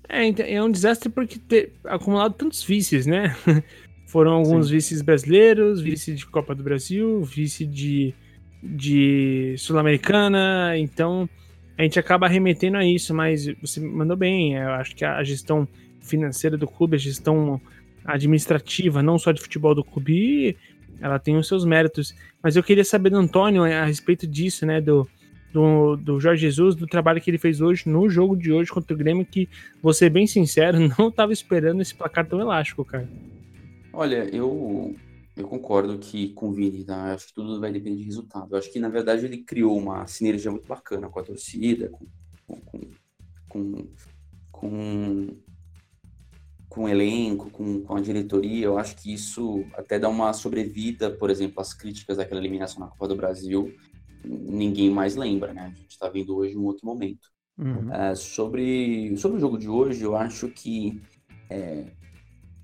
[0.08, 3.36] É, então, é um desastre porque ter acumulado tantos vices, né?
[4.06, 4.74] Foram alguns Sim.
[4.74, 8.14] vices brasileiros, vice de Copa do Brasil, vice de,
[8.62, 11.28] de Sul-Americana, então
[11.76, 15.68] a gente acaba remetendo a isso, mas você mandou bem, eu acho que a gestão
[16.00, 17.60] financeira do clube, a gestão
[18.04, 20.56] administrativa, não só de futebol do clube,
[21.00, 22.14] ela tem os seus méritos.
[22.42, 25.08] Mas eu queria saber do Antônio a respeito disso, né, do,
[25.52, 28.94] do, do Jorge Jesus, do trabalho que ele fez hoje no jogo de hoje contra
[28.94, 29.48] o Grêmio, que,
[29.82, 33.08] vou ser bem sincero, não estava esperando esse placar tão elástico, cara.
[33.92, 34.94] Olha, eu,
[35.36, 37.14] eu concordo que com o Vini, tá?
[37.14, 38.48] acho que tudo vai depender de resultado.
[38.52, 42.06] Eu acho que, na verdade, ele criou uma sinergia muito bacana com a torcida, com,
[42.46, 42.80] com,
[43.48, 43.88] com,
[44.52, 45.36] com,
[46.68, 48.66] com o elenco, com, com a diretoria.
[48.66, 52.88] Eu acho que isso até dá uma sobrevida, por exemplo, às críticas daquela eliminação na
[52.88, 53.74] Copa do Brasil
[54.24, 55.66] ninguém mais lembra, né?
[55.66, 57.28] A gente está vendo hoje um outro momento.
[57.58, 57.92] Uhum.
[57.92, 61.00] É, sobre, sobre o jogo de hoje, eu acho que
[61.50, 61.86] é,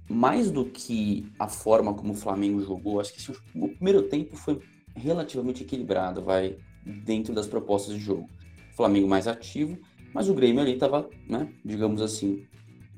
[0.09, 4.61] mais do que a forma como o Flamengo jogou, acho que o primeiro tempo foi
[4.95, 6.57] relativamente equilibrado, vai
[7.05, 8.29] dentro das propostas de jogo.
[8.73, 9.79] O Flamengo mais ativo,
[10.12, 12.47] mas o Grêmio ali estava, né, digamos assim,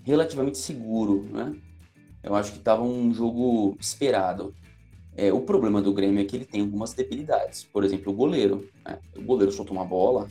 [0.05, 1.55] relativamente seguro, né?
[2.23, 4.55] Eu acho que estava um jogo esperado.
[5.17, 7.65] É, o problema do Grêmio é que ele tem algumas debilidades.
[7.65, 8.69] Por exemplo, o goleiro.
[8.85, 8.99] Né?
[9.17, 10.29] O goleiro soltou uma bola,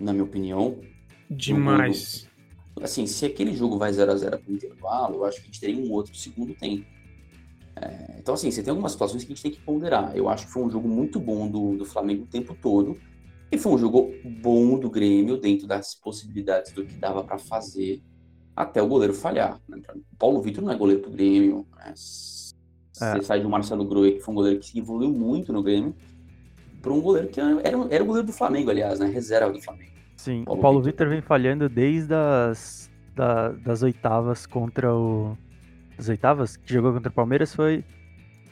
[0.00, 0.78] na minha opinião.
[1.30, 2.28] Demais.
[2.80, 5.46] assim, se aquele jogo vai 0 a 0 para o intervalo, eu acho que a
[5.46, 6.84] gente teria um outro segundo tempo.
[7.76, 10.16] É, então, assim, você tem algumas situações que a gente tem que ponderar.
[10.16, 12.98] Eu acho que foi um jogo muito bom do, do Flamengo o tempo todo.
[13.52, 14.12] E foi um jogo
[14.42, 18.02] bom do Grêmio, dentro das possibilidades do que dava para fazer,
[18.56, 19.60] até o goleiro falhar.
[19.68, 19.80] Né?
[20.18, 21.66] Paulo Vitor não é goleiro do Grêmio.
[21.76, 21.92] Né?
[23.00, 23.12] É.
[23.12, 25.94] Você sai de um Marcelo Groi, que foi um goleiro que evoluiu muito no Grêmio,
[26.80, 29.06] para um goleiro que era, era o goleiro do Flamengo, aliás, né?
[29.06, 29.92] Reserva do Flamengo.
[30.16, 35.36] Sim, Paulo o Paulo Vitor vem falhando desde as da, das oitavas contra o.
[35.98, 37.82] As oitavas que jogou contra o Palmeiras foi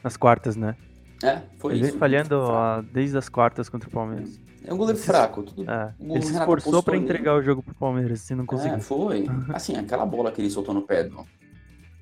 [0.03, 0.75] nas quartas, né?
[1.23, 1.91] É, foi Ele isso.
[1.91, 4.41] vem falhando ó, desde as quartas contra o Palmeiras.
[4.65, 5.43] É um goleiro fraco.
[5.43, 5.93] Tudo, é.
[5.99, 8.77] Ele se esforçou para entregar o jogo pro Palmeiras, se não conseguiu.
[8.77, 9.25] É, foi.
[9.53, 11.23] Assim, aquela bola que ele soltou no pé do,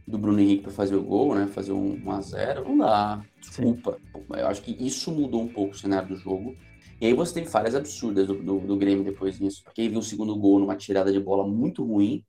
[0.08, 1.48] do Bruno Henrique para fazer o gol, né?
[1.48, 3.24] Fazer um 1x0, não dá.
[3.40, 3.98] Desculpa.
[4.14, 4.24] Sim.
[4.30, 6.56] Eu acho que isso mudou um pouco o cenário do jogo.
[7.00, 9.64] E aí você teve falhas absurdas do, do, do Grêmio depois disso.
[9.64, 12.24] Porque aí viu o segundo gol numa tirada de bola muito ruim,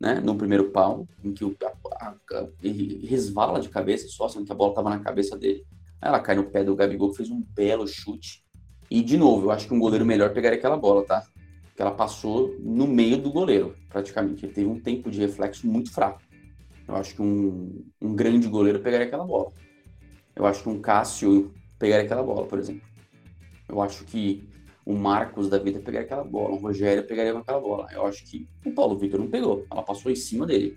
[0.00, 0.20] né?
[0.20, 2.48] No primeiro pau, em que o, a, a, a,
[3.08, 5.64] resvala de cabeça só, sendo que a bola estava na cabeça dele.
[6.00, 8.44] Aí ela cai no pé do Gabigol, que fez um belo chute.
[8.90, 11.26] E, de novo, eu acho que um goleiro melhor pegaria aquela bola, tá?
[11.74, 14.44] Que ela passou no meio do goleiro, praticamente.
[14.44, 16.20] Ele teve um tempo de reflexo muito fraco.
[16.86, 19.52] Eu acho que um, um grande goleiro pegaria aquela bola.
[20.36, 22.82] Eu acho que um Cássio pegaria aquela bola, por exemplo.
[23.68, 24.48] Eu acho que
[24.84, 27.88] o Marcos da vida pegaria aquela bola, o Rogério pegaria aquela bola.
[27.92, 29.66] Eu acho que o Paulo Vitor não pegou.
[29.70, 30.76] Ela passou em cima dele,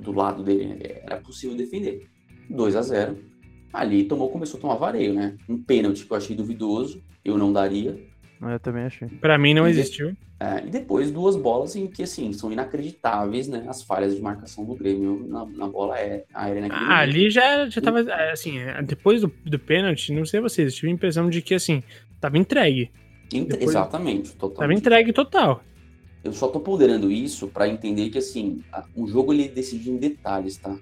[0.00, 0.78] do lado dele.
[1.02, 2.08] Era possível defender.
[2.48, 3.18] 2 a 0
[3.72, 5.36] Ali tomou, começou a tomar vareio, né?
[5.48, 7.98] Um pênalti que eu achei duvidoso, eu não daria.
[8.40, 9.08] Eu também achei.
[9.08, 10.14] Para mim não existiu.
[10.42, 13.64] É, e depois duas bolas em que, assim, são inacreditáveis, né?
[13.68, 17.68] As falhas de marcação do Grêmio na, na bola é, aérea naquele ah, Ali já,
[17.68, 21.30] já tava, é, assim, é, depois do, do pênalti, não sei vocês, tive a impressão
[21.30, 21.80] de que, assim,
[22.20, 22.90] tava entregue.
[23.30, 24.58] Depois, exatamente, total.
[24.58, 25.62] Tava entregue total.
[26.24, 28.64] Eu só tô ponderando isso para entender que, assim,
[28.96, 30.76] o jogo ele decide em detalhes, tá?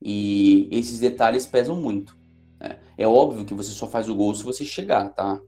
[0.00, 2.16] E esses detalhes pesam muito.
[2.58, 2.78] Né?
[2.96, 5.38] É óbvio que você só faz o gol se você chegar, tá?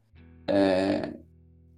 [0.47, 1.15] É,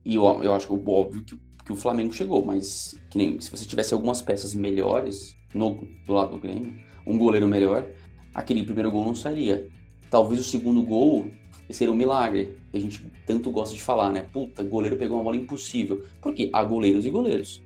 [0.07, 3.41] e eu, eu acho que é óbvio que, que o Flamengo chegou, mas que nem,
[3.41, 7.85] se você tivesse algumas peças melhores no, do lado do Grêmio, um goleiro melhor,
[8.33, 9.67] aquele primeiro gol não sairia.
[10.09, 11.29] Talvez o segundo gol
[11.69, 14.25] seria um milagre, que a gente tanto gosta de falar, né?
[14.33, 16.05] Puta, goleiro pegou uma bola impossível.
[16.21, 17.61] Porque há goleiros e goleiros.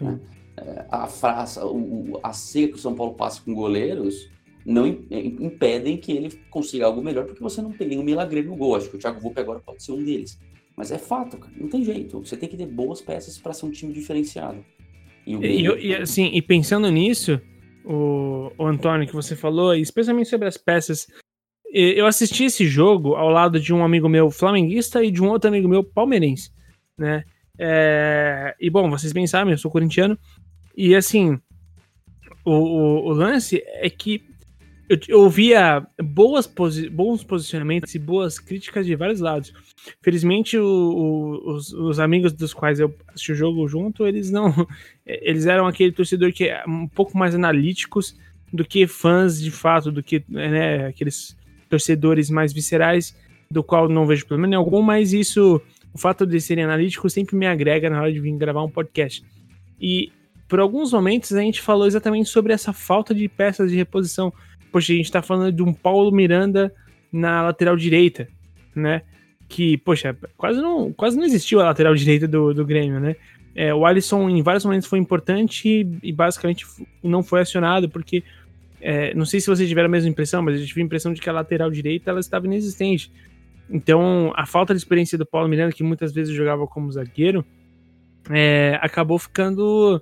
[0.00, 0.20] Né?
[0.56, 4.30] É, a frase, o, a seca que o São Paulo passa com goleiros
[4.64, 8.76] não impedem que ele consiga algo melhor, porque você não tem nenhum milagre no gol.
[8.76, 10.38] Acho que o Thiago Volpe agora pode ser um deles.
[10.76, 11.52] Mas é fato, cara.
[11.56, 12.18] Não tem jeito.
[12.20, 14.64] Você tem que ter boas peças para ser um time diferenciado.
[15.26, 17.40] E, e, e, assim, e pensando nisso,
[17.84, 21.06] o, o Antônio que você falou, especialmente sobre as peças,
[21.72, 25.48] eu assisti esse jogo ao lado de um amigo meu flamenguista e de um outro
[25.48, 26.50] amigo meu palmeirense,
[26.98, 27.24] né?
[27.58, 30.18] É, e bom, vocês bem sabem, eu sou corintiano.
[30.76, 31.38] E assim,
[32.44, 34.29] o, o, o lance é que
[34.90, 39.52] eu, eu ouvia boas posi bons posicionamentos e boas críticas de vários lados.
[40.02, 44.52] Felizmente, o, o, os, os, amigos dos quais eu assisti o jogo junto, eles não.
[45.06, 48.16] Eles eram aquele torcedor que é um pouco mais analíticos
[48.52, 51.36] do que fãs de fato, do que né, aqueles
[51.68, 53.16] torcedores mais viscerais,
[53.50, 55.60] do qual não vejo problema nenhum, mas isso,
[55.92, 59.24] o fato de serem analíticos sempre me agrega na hora de vir gravar um podcast.
[59.80, 60.12] E
[60.48, 64.32] por alguns momentos a gente falou exatamente sobre essa falta de peças de reposição
[64.70, 66.72] poxa, a gente tá falando de um Paulo Miranda
[67.12, 68.28] na lateral direita,
[68.74, 69.02] né?
[69.48, 73.16] Que, poxa, quase não, quase não existiu a lateral direita do, do Grêmio, né?
[73.54, 76.64] É, o Alisson em vários momentos foi importante e, e basicamente
[77.02, 78.22] não foi acionado, porque
[78.80, 81.20] é, não sei se vocês tiveram a mesma impressão, mas eu tive a impressão de
[81.20, 83.12] que a lateral direita ela estava inexistente.
[83.68, 87.44] Então, a falta de experiência do Paulo Miranda, que muitas vezes jogava como zagueiro,
[88.30, 90.00] é, acabou ficando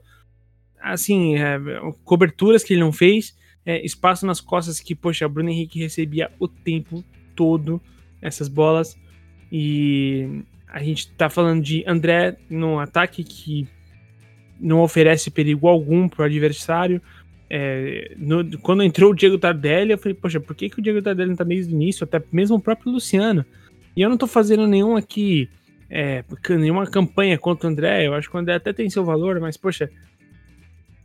[0.80, 1.58] assim, é,
[2.04, 3.36] coberturas que ele não fez
[3.68, 7.04] é, espaço nas costas que, poxa, Bruno Henrique recebia o tempo
[7.36, 7.78] todo
[8.22, 8.98] essas bolas.
[9.52, 13.68] E a gente tá falando de André no ataque que
[14.58, 17.02] não oferece perigo algum pro adversário.
[17.50, 21.02] É, no, quando entrou o Diego Tardelli, eu falei, poxa, por que, que o Diego
[21.02, 22.04] Tardelli não tá desde o início?
[22.04, 23.44] Até mesmo o próprio Luciano.
[23.94, 25.46] E eu não tô fazendo nenhum aqui,
[25.90, 26.24] é,
[26.56, 28.06] nenhuma campanha contra o André.
[28.06, 29.90] Eu acho que o André até tem seu valor, mas, poxa,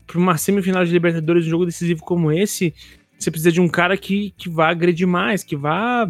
[0.05, 2.73] para uma semifinal de Libertadores, um jogo decisivo como esse,
[3.17, 6.09] você precisa de um cara que, que vá agredir mais, que vá,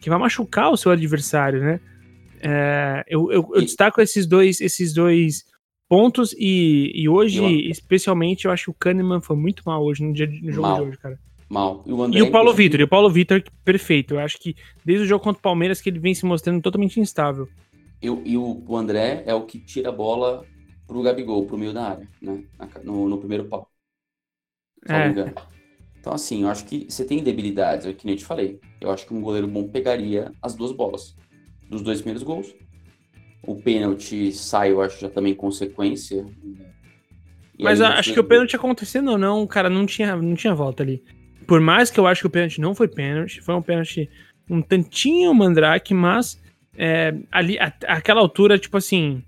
[0.00, 1.80] que vá machucar o seu adversário, né?
[2.40, 5.44] É, eu, eu, eu, destaco esses dois, esses dois
[5.88, 7.70] pontos e, e hoje, eu...
[7.70, 10.76] especialmente, eu acho que o Kahneman foi muito mal hoje no, dia, no jogo mal.
[10.76, 11.18] de hoje, cara.
[11.48, 11.84] Mal.
[11.86, 14.14] E o, e o Paulo Vitor, e o Paulo Vitor, perfeito.
[14.14, 16.98] Eu acho que desde o jogo contra o Palmeiras que ele vem se mostrando totalmente
[16.98, 17.46] instável.
[18.00, 20.44] E, e o, o André é o que tira a bola
[20.92, 22.44] pro Gabigol, pro meio da área, né?
[22.84, 23.68] No, no primeiro pau.
[24.88, 25.08] É.
[25.98, 28.60] Então, assim, eu acho que você tem debilidades, é que nem eu te falei.
[28.80, 31.16] Eu acho que um goleiro bom pegaria as duas bolas
[31.68, 32.54] dos dois primeiros gols.
[33.44, 36.26] O pênalti sai, eu acho, já também consequência.
[37.58, 41.02] Mas acho que o pênalti acontecendo ou não, cara, não tinha, não tinha volta ali.
[41.46, 44.10] Por mais que eu acho que o pênalti não foi pênalti, foi um pênalti
[44.50, 46.40] um tantinho mandrake, mas
[46.76, 49.22] é, ali, a, aquela altura, tipo assim,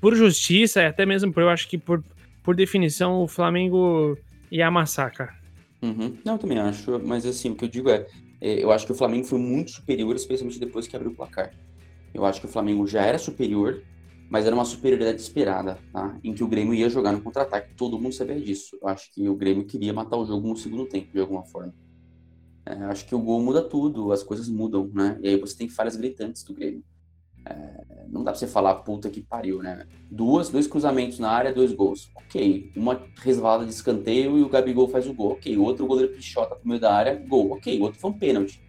[0.00, 2.02] por justiça, até mesmo por eu acho que por,
[2.42, 4.16] por definição, o Flamengo
[4.50, 5.34] ia amassar, cara.
[5.82, 6.16] Uhum.
[6.24, 8.06] Não, eu também acho, mas assim, o que eu digo é,
[8.40, 11.52] é, eu acho que o Flamengo foi muito superior, especialmente depois que abriu o placar.
[12.12, 13.82] Eu acho que o Flamengo já era superior,
[14.30, 16.18] mas era uma superioridade esperada, tá?
[16.22, 17.74] Em que o Grêmio ia jogar no contra-ataque.
[17.74, 18.76] Todo mundo sabia disso.
[18.80, 21.74] Eu acho que o Grêmio queria matar o jogo no segundo tempo, de alguma forma.
[22.66, 25.18] É, acho que o gol muda tudo, as coisas mudam, né?
[25.22, 26.84] E aí você tem falhas gritantes do Grêmio.
[28.08, 29.86] É, não dá pra você falar puta que pariu, né?
[30.10, 32.10] Duas, dois cruzamentos na área, dois gols.
[32.14, 32.72] Ok.
[32.76, 35.32] Uma resvalada de escanteio e o Gabigol faz o gol.
[35.32, 35.56] Ok.
[35.58, 37.52] Outro goleiro pichota pro meio da área, gol.
[37.52, 37.80] Ok.
[37.80, 38.62] Outro foi um pênalti.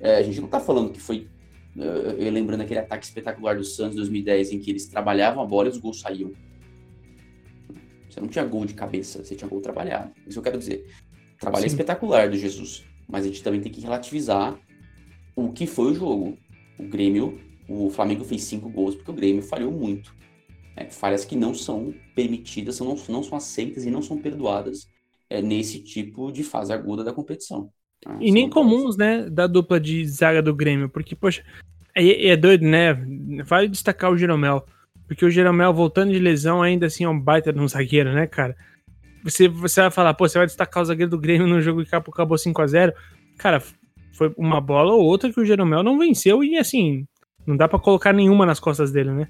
[0.00, 1.28] É, a gente não tá falando que foi.
[1.76, 5.72] Eu lembrando aquele ataque espetacular do Santos 2010, em que eles trabalhavam a bola e
[5.72, 6.32] os gols saíam.
[8.08, 10.12] Você não tinha gol de cabeça, você tinha gol trabalhado.
[10.24, 10.86] Isso eu quero dizer.
[11.40, 11.68] Trabalho Sim.
[11.68, 12.84] espetacular do Jesus.
[13.08, 14.56] Mas a gente também tem que relativizar
[15.34, 16.38] o que foi o jogo.
[16.78, 20.14] O Grêmio o Flamengo fez cinco gols porque o Grêmio falhou muito.
[20.76, 24.88] É, falhas que não são permitidas, não, não são aceitas e não são perdoadas
[25.30, 27.70] é, nesse tipo de fase aguda da competição.
[28.04, 31.44] Ah, e nem comuns, né, da dupla de zaga do Grêmio, porque, poxa,
[31.94, 32.94] é, é doido, né?
[33.44, 34.64] Vale destacar o Jeromel,
[35.06, 38.26] porque o Jeromel, voltando de lesão, ainda assim é um baita de um zagueiro, né,
[38.26, 38.56] cara?
[39.22, 41.94] Você, você vai falar, pô, você vai destacar o zagueiro do Grêmio no jogo que
[41.94, 42.92] acabou 5 a 0
[43.38, 43.62] Cara,
[44.12, 47.06] foi uma bola ou outra que o Jeromel não venceu e, assim,
[47.46, 49.28] não dá para colocar nenhuma nas costas dele, né?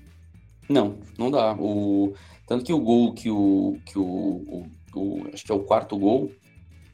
[0.68, 1.54] Não, não dá.
[1.54, 2.14] O...
[2.46, 3.78] Tanto que o gol que o.
[3.84, 6.30] Que o, o, o acho que é o quarto gol,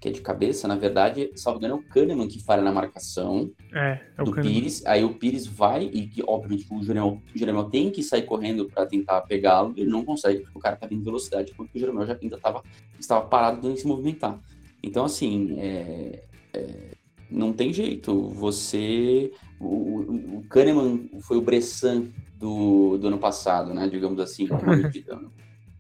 [0.00, 3.50] que é de cabeça, na verdade, salvo engano, é o Kahneman que falha na marcação
[3.72, 4.54] é, é do Kahneman.
[4.54, 4.86] Pires.
[4.86, 8.66] Aí o Pires vai, e que, obviamente o Jeromel, o Jeromel tem que sair correndo
[8.66, 12.06] para tentar pegá-lo, ele não consegue, porque o cara tá vindo velocidade, porque o Jeromel
[12.06, 12.62] já ainda tava,
[12.98, 14.40] estava parado em se movimentar.
[14.82, 16.94] Então, assim, é, é,
[17.30, 18.30] não tem jeito.
[18.30, 19.30] Você
[19.60, 23.86] o, o Kahneman foi o Bressan do, do ano passado, né?
[23.88, 25.30] Digamos assim, o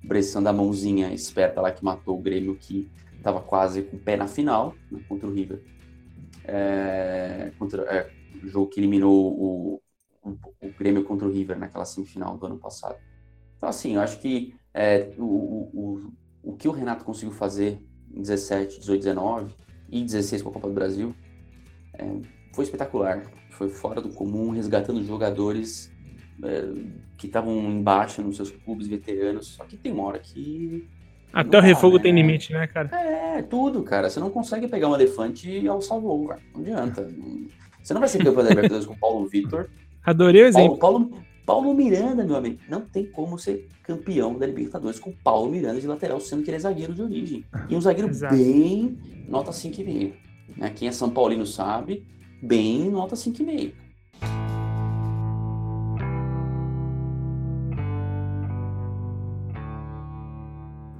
[0.06, 4.16] Bressan da mãozinha esperta lá que matou o Grêmio que estava quase com o pé
[4.16, 5.62] na final né, contra o River.
[6.44, 8.10] É, contra, é,
[8.42, 9.82] o jogo que eliminou o,
[10.22, 12.96] o, o, Grêmio contra o River naquela semifinal do ano passado.
[13.56, 16.12] Então, assim, eu acho que é, o, o,
[16.42, 17.80] o que o Renato conseguiu fazer
[18.12, 19.54] em 17, 18, 19
[19.90, 21.14] e 16 com a Copa do Brasil
[21.94, 22.04] é,
[22.54, 25.92] foi espetacular foi fora do comum, resgatando jogadores
[26.42, 26.64] é,
[27.18, 29.48] que estavam embaixo nos seus clubes veteranos.
[29.48, 30.88] Só que tem uma hora que
[31.30, 32.04] Até o refogo né?
[32.04, 32.88] tem limite, né, cara?
[32.98, 34.08] É, tudo, cara.
[34.08, 36.40] Você não consegue pegar um elefante e alçar voo, cara.
[36.54, 37.06] Não adianta.
[37.82, 39.68] Você não vai ser campeão da Libertadores com o Paulo Vitor.
[40.02, 40.78] Adorei o exemplo.
[40.78, 45.50] Paulo, Paulo, Paulo Miranda, meu amigo, não tem como ser campeão da Libertadores com Paulo
[45.50, 47.44] Miranda de lateral, sendo que ele é zagueiro de origem.
[47.68, 48.34] E um zagueiro Exato.
[48.34, 48.96] bem
[49.28, 50.14] nota 5,5.
[50.56, 50.70] Né?
[50.70, 52.06] Quem é São Paulino sabe,
[52.42, 53.72] bem nota 5,5.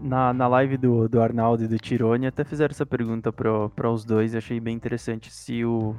[0.03, 4.05] Na, na live do, do Arnaldo e do Tirone até fizeram essa pergunta para os
[4.05, 5.95] dois, achei bem interessante se o,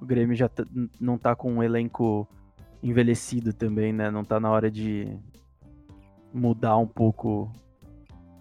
[0.00, 0.48] o Grêmio já
[1.00, 2.28] não tá com um elenco
[2.82, 4.10] envelhecido também, né?
[4.10, 5.08] Não tá na hora de
[6.32, 7.50] mudar um pouco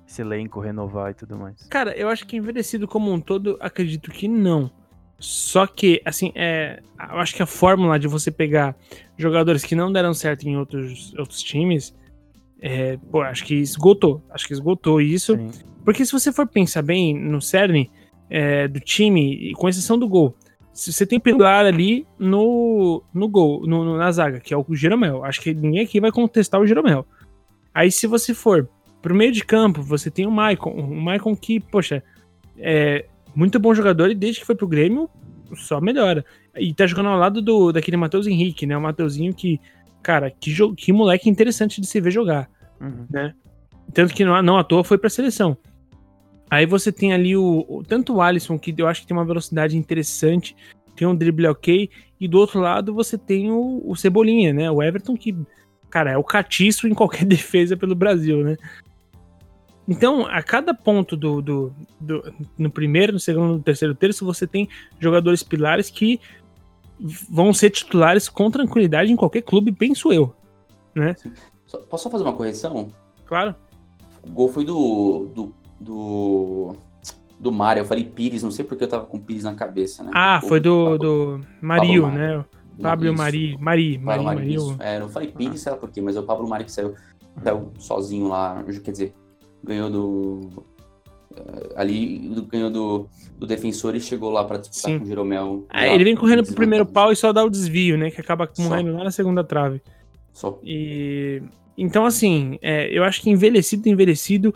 [0.08, 1.68] esse elenco, renovar e tudo mais.
[1.68, 4.70] Cara, eu acho que envelhecido como um todo, acredito que não.
[5.20, 6.80] Só que, assim, é,
[7.12, 8.76] eu acho que a fórmula de você pegar
[9.18, 11.96] jogadores que não deram certo em outros, outros times,
[12.62, 14.24] é, pô, acho que esgotou.
[14.30, 15.36] Acho que esgotou isso.
[15.36, 15.50] Sim.
[15.84, 17.90] Porque se você for pensar bem no cerne
[18.30, 20.36] é, do time, com exceção do gol,
[20.74, 25.24] você tem pilar ali no, no gol, no, no, na zaga, que é o Jeromel.
[25.24, 27.06] Acho que ninguém aqui vai contestar o Jeromel.
[27.74, 28.70] Aí, se você for
[29.02, 30.72] pro meio de campo, você tem o Maicon.
[30.72, 32.04] O Maicon que, poxa,
[32.60, 33.06] é
[33.38, 35.08] muito bom jogador e desde que foi pro Grêmio,
[35.54, 36.26] só melhora.
[36.58, 38.76] E tá jogando ao lado do, daquele Matheus Henrique, né?
[38.76, 39.62] O Mateuzinho que,
[40.02, 42.50] cara, que, que moleque interessante de se ver jogar,
[42.82, 43.06] uhum.
[43.08, 43.36] né?
[43.94, 45.56] Tanto que não, não à toa foi pra seleção.
[46.50, 49.24] Aí você tem ali o, o, tanto o Alisson, que eu acho que tem uma
[49.26, 50.56] velocidade interessante,
[50.96, 54.72] tem um drible ok, e do outro lado você tem o, o Cebolinha, né?
[54.72, 55.38] O Everton, que,
[55.92, 58.58] cara, é o catiço em qualquer defesa pelo Brasil, né?
[59.88, 64.46] Então, a cada ponto do, do, do, no primeiro, no segundo, no terceiro terço, você
[64.46, 64.68] tem
[65.00, 66.20] jogadores pilares que
[67.30, 70.34] vão ser titulares com tranquilidade em qualquer clube, penso eu,
[70.94, 71.16] né?
[71.90, 72.90] Posso só fazer uma correção?
[73.26, 73.56] Claro.
[74.24, 76.76] O gol foi do, do do
[77.40, 77.82] do Mário.
[77.82, 80.12] Eu falei Pires, não sei porque eu tava com Pires na cabeça, né?
[80.14, 82.44] Ah, foi do, do Mario, né?
[82.82, 86.20] Pablo Mari, Mari, Mari, Mari, É, não falei Pires, sei lá por quê, mas é
[86.20, 86.94] o Pablo Mari que saiu,
[87.44, 89.16] saiu sozinho lá, quer dizer,
[89.64, 90.64] ganhou do
[91.36, 95.00] eh, ali ganhou do, do defensor e chegou lá para disputar Sim.
[95.00, 95.66] com o Jeromel.
[95.74, 98.12] É, ele vem correndo pro primeiro pau e só dá o desvio, né?
[98.12, 99.82] Que acaba morrendo lá na segunda trave.
[100.34, 100.60] Só.
[100.64, 101.42] E
[101.78, 104.54] então assim, é, eu acho que envelhecido, envelhecido,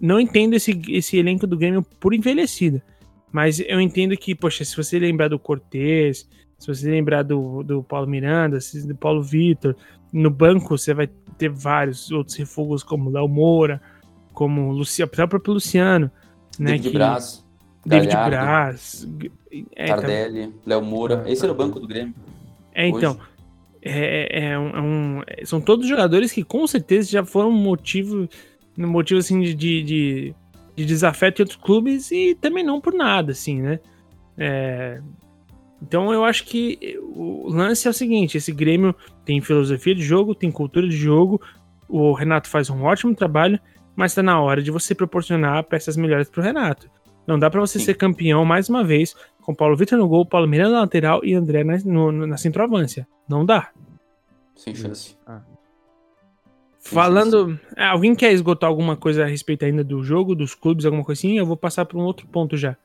[0.00, 2.80] não entendo esse, esse elenco do Grêmio por envelhecido.
[3.32, 6.28] Mas eu entendo que, poxa, se você lembrar do Cortez,
[6.58, 9.76] se você lembrar do, do Paulo Miranda, do Paulo Vitor,
[10.12, 13.80] no banco você vai ter vários outros refugos como Léo Moura,
[14.36, 16.10] como Luciano, o próprio Luciano,
[16.58, 16.72] né?
[16.72, 17.44] David que, Braz.
[17.86, 19.08] David Galhardo, Braz.
[19.74, 21.24] É, Tardelli, Léo Moura.
[21.26, 22.14] Esse era o banco do Grêmio.
[22.74, 23.18] É, então.
[23.80, 28.28] É, é, é, um, é são todos jogadores que com certeza já foram motivo
[28.76, 30.34] motivo assim de, de, de,
[30.74, 33.80] de desafeto em outros clubes e também não por nada, assim, né?
[34.36, 35.00] É...
[35.80, 40.34] Então eu acho que o lance é o seguinte: esse Grêmio tem filosofia de jogo,
[40.34, 41.40] tem cultura de jogo,
[41.88, 43.58] o Renato faz um ótimo trabalho,
[43.96, 46.88] mas está na hora de você proporcionar peças melhores para o Renato.
[47.26, 47.86] Não dá para você Sim.
[47.86, 51.34] ser campeão mais uma vez com Paulo Vitor no gol, Paulo Miranda na lateral e
[51.34, 53.08] André na, no, na centroavância.
[53.28, 53.72] Não dá.
[54.54, 55.16] Sem chance.
[55.26, 55.40] Ah.
[56.78, 57.58] Falando.
[57.76, 61.40] É, alguém quer esgotar alguma coisa a respeito ainda do jogo, dos clubes, alguma coisinha?
[61.40, 62.76] Eu vou passar para um outro ponto já.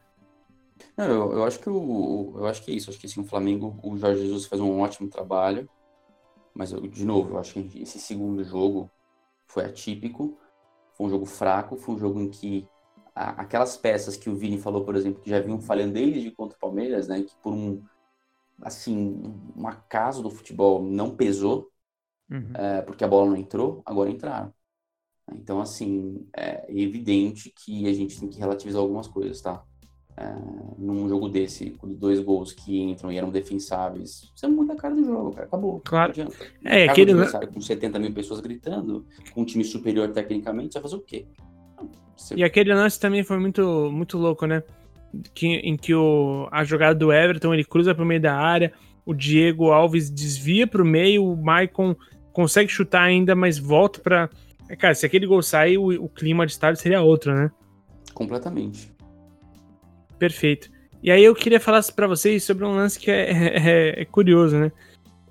[0.97, 2.89] Não, eu, eu, acho que o, eu acho que é isso.
[2.89, 5.69] Acho que assim, o Flamengo, o Jorge Jesus faz um ótimo trabalho.
[6.53, 8.89] Mas, de novo, eu acho que esse segundo jogo
[9.47, 10.37] foi atípico.
[11.01, 12.67] Foi um jogo fraco, foi um jogo em que
[13.15, 16.55] a, aquelas peças que o Vini falou, por exemplo, que já vinham falhando desde contra
[16.55, 17.23] o Palmeiras, né?
[17.23, 17.81] Que por um,
[18.61, 19.19] assim,
[19.57, 21.71] um acaso do futebol não pesou
[22.29, 22.51] uhum.
[22.53, 24.53] é, porque a bola não entrou, agora entraram.
[25.33, 29.65] Então, assim, é evidente que a gente tem que relativizar algumas coisas, tá?
[30.17, 30.35] É,
[30.77, 34.93] num jogo desse, com dois gols que entram e eram defensáveis, você muda a cara
[34.93, 35.47] do jogo, cara.
[35.47, 35.81] Acabou.
[35.85, 36.13] Claro.
[36.63, 37.13] É, aquele.
[37.53, 41.25] Com 70 mil pessoas gritando, com um time superior tecnicamente, você vai fazer o quê?
[42.15, 42.35] Você...
[42.35, 44.61] E aquele lance também foi muito, muito louco, né?
[45.33, 48.71] Que, em que o, a jogada do Everton ele cruza pro meio da área,
[49.05, 51.95] o Diego Alves desvia pro meio, o Maicon
[52.31, 54.29] consegue chutar ainda, mas volta pra.
[54.69, 57.51] É, cara, se aquele gol sair, o, o clima de estádio seria outro, né?
[58.13, 58.91] Completamente.
[60.21, 60.69] Perfeito.
[61.01, 64.55] E aí eu queria falar para vocês sobre um lance que é, é, é, curioso,
[64.55, 64.71] né?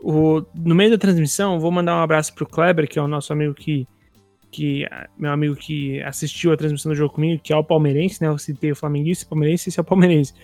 [0.01, 3.33] O, no meio da transmissão, vou mandar um abraço pro Kleber, que é o nosso
[3.33, 3.87] amigo que,
[4.51, 4.85] que.
[5.17, 8.27] Meu amigo que assistiu a transmissão do jogo comigo, que é o palmeirense, né?
[8.27, 10.35] Eu citei o flamenguista, palmeirense, esse é o palmeirense.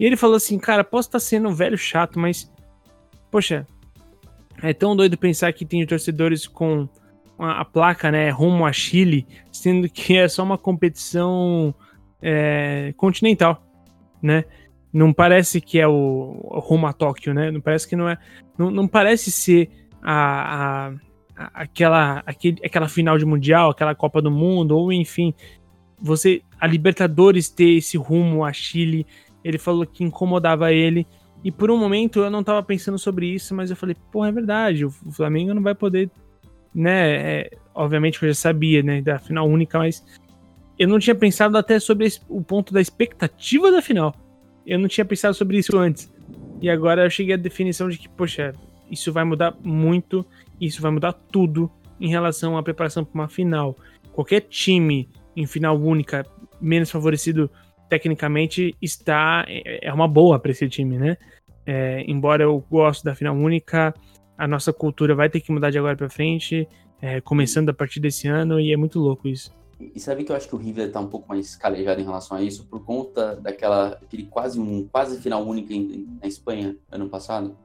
[0.00, 2.52] E ele falou assim, cara, posso estar tá sendo um velho chato, mas.
[3.30, 3.64] Poxa,
[4.60, 6.88] é tão doido pensar que tem torcedores com,
[7.38, 11.72] a, a, placa, né, rumo a Chile, sendo que é só uma competição
[12.22, 13.62] é, continental,
[14.22, 14.44] né?
[14.92, 17.50] Não parece que é o, o rumo a Tóquio, né?
[17.50, 18.18] Não parece que não é.
[18.58, 19.70] Não, não parece ser
[20.02, 20.92] a, a,
[21.36, 25.32] a, aquela, aquele, aquela final de mundial, aquela Copa do Mundo, ou enfim,
[26.00, 29.06] você a Libertadores ter esse rumo a Chile.
[29.44, 31.06] Ele falou que incomodava ele.
[31.42, 34.32] E por um momento eu não tava pensando sobre isso, mas eu falei, pô, é
[34.32, 36.10] verdade, o Flamengo não vai poder,
[36.74, 37.40] né?
[37.40, 40.04] É, obviamente eu já sabia, né, da final única, mas
[40.80, 44.14] eu não tinha pensado até sobre o ponto da expectativa da final.
[44.66, 46.10] Eu não tinha pensado sobre isso antes.
[46.58, 48.54] E agora eu cheguei à definição de que, poxa,
[48.90, 50.24] isso vai mudar muito,
[50.58, 51.70] isso vai mudar tudo
[52.00, 53.76] em relação à preparação para uma final.
[54.10, 55.06] Qualquer time
[55.36, 56.24] em final única
[56.58, 57.50] menos favorecido
[57.90, 61.18] tecnicamente está é, é uma boa para esse time, né?
[61.66, 63.92] É, embora eu goste da final única,
[64.38, 66.66] a nossa cultura vai ter que mudar de agora para frente,
[67.02, 69.59] é, começando a partir desse ano e é muito louco isso.
[69.80, 72.36] E sabe que eu acho que o River tá um pouco mais calejado em relação
[72.36, 77.08] a isso por conta daquela aquele quase um quase final única em, na Espanha ano
[77.08, 77.56] passado.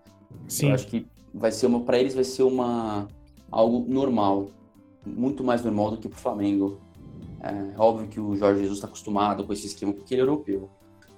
[0.47, 0.69] Sim.
[0.69, 3.07] Eu acho que vai ser uma para eles vai ser uma
[3.51, 4.49] algo normal,
[5.05, 6.79] muito mais normal do que pro Flamengo.
[7.41, 10.69] É óbvio que o Jorge Jesus está acostumado com esse esquema porque ele é europeu,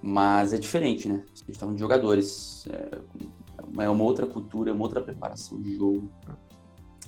[0.02, 1.24] mas é diferente, né?
[1.26, 5.76] A gente tá de jogadores, é, é uma outra cultura, é uma outra preparação de
[5.76, 6.10] jogo.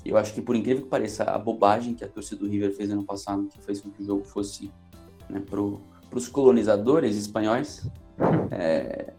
[0.05, 2.89] Eu acho que, por incrível que pareça, a bobagem que a torcida do River fez
[2.89, 4.71] ano passado, que fez com que o jogo fosse
[5.29, 7.87] né, para os colonizadores espanhóis,
[8.51, 9.13] é,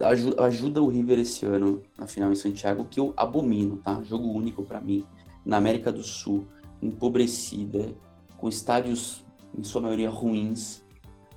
[0.00, 4.02] ajuda, ajuda, o River esse ano na final em Santiago, que eu abomino, tá?
[4.02, 5.04] Jogo único para mim,
[5.44, 6.46] na América do Sul,
[6.80, 7.92] empobrecida,
[8.38, 9.24] com estádios,
[9.56, 10.82] em sua maioria, ruins,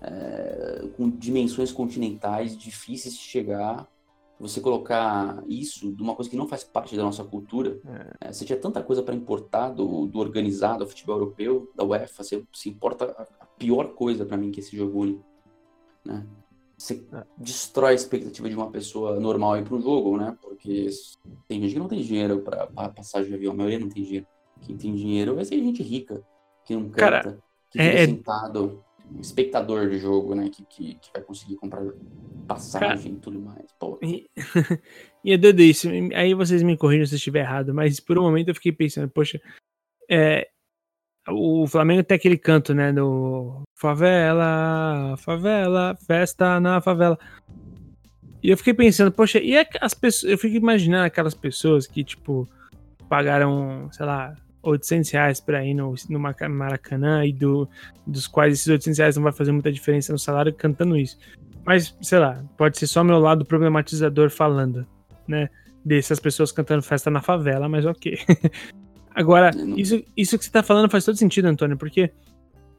[0.01, 3.87] é, com dimensões continentais, difíceis de chegar
[4.39, 7.79] você colocar isso de uma coisa que não faz parte da nossa cultura.
[8.21, 8.27] É.
[8.27, 12.23] É, você tinha tanta coisa para importar do, do organizado, do futebol europeu, da UEFA,
[12.23, 13.05] você se importa
[13.39, 15.23] a, pior coisa para mim que esse jogo.
[16.05, 16.25] Né?
[16.77, 17.23] Você é.
[17.35, 20.37] destrói a expectativa de uma pessoa normal ir para um jogo, né?
[20.39, 20.87] Porque
[21.47, 24.27] tem gente que não tem dinheiro para passagem de avião, a maioria não tem dinheiro.
[24.61, 26.23] Quem tem dinheiro vai ser gente rica,
[26.63, 28.03] que não canta, Cara, que fica é...
[28.03, 28.83] é sentado
[29.19, 30.49] espectador de jogo, né?
[30.49, 31.83] Que, que, que vai conseguir comprar
[32.47, 33.71] passagem e tudo mais.
[33.79, 33.99] Pô.
[34.01, 34.29] E,
[35.23, 35.89] e é doido isso.
[36.15, 39.09] Aí vocês me corrijam se eu estiver errado, mas por um momento eu fiquei pensando,
[39.09, 39.41] poxa,
[40.09, 40.47] é,
[41.29, 42.93] o Flamengo tem aquele canto, né?
[42.93, 47.17] Do favela, favela, festa na favela.
[48.41, 50.31] E eu fiquei pensando, poxa, e as pessoas.
[50.31, 52.47] Eu fico imaginando aquelas pessoas que, tipo,
[53.09, 54.35] pagaram, sei lá,
[54.67, 57.67] 800 reais para ir no, no Maracanã e do,
[58.05, 61.17] dos quais esses 800 reais não vai fazer muita diferença no salário cantando isso.
[61.65, 64.85] Mas, sei lá, pode ser só meu lado problematizador falando,
[65.27, 65.49] né?
[65.83, 68.17] Dessas pessoas cantando festa na favela, mas ok.
[69.13, 72.11] Agora, isso, isso que você tá falando faz todo sentido, Antônio, porque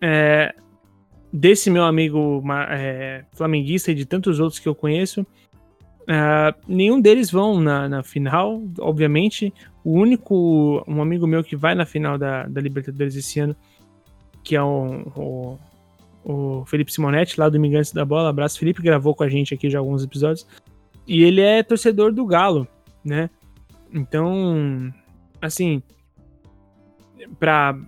[0.00, 0.54] é,
[1.32, 5.26] desse meu amigo é, flamenguista e de tantos outros que eu conheço,
[6.08, 9.52] Uh, nenhum deles vão na, na, final, obviamente.
[9.84, 13.54] O único, um amigo meu que vai na final da, da Libertadores esse ano,
[14.42, 15.58] que é o, o,
[16.24, 18.30] o Felipe Simonetti, lá do Migrantes da Bola.
[18.30, 20.46] Abraço, Felipe, gravou com a gente aqui já alguns episódios.
[21.06, 22.66] E ele é torcedor do Galo,
[23.04, 23.28] né?
[23.92, 24.90] Então,
[25.42, 25.82] assim,
[27.38, 27.78] para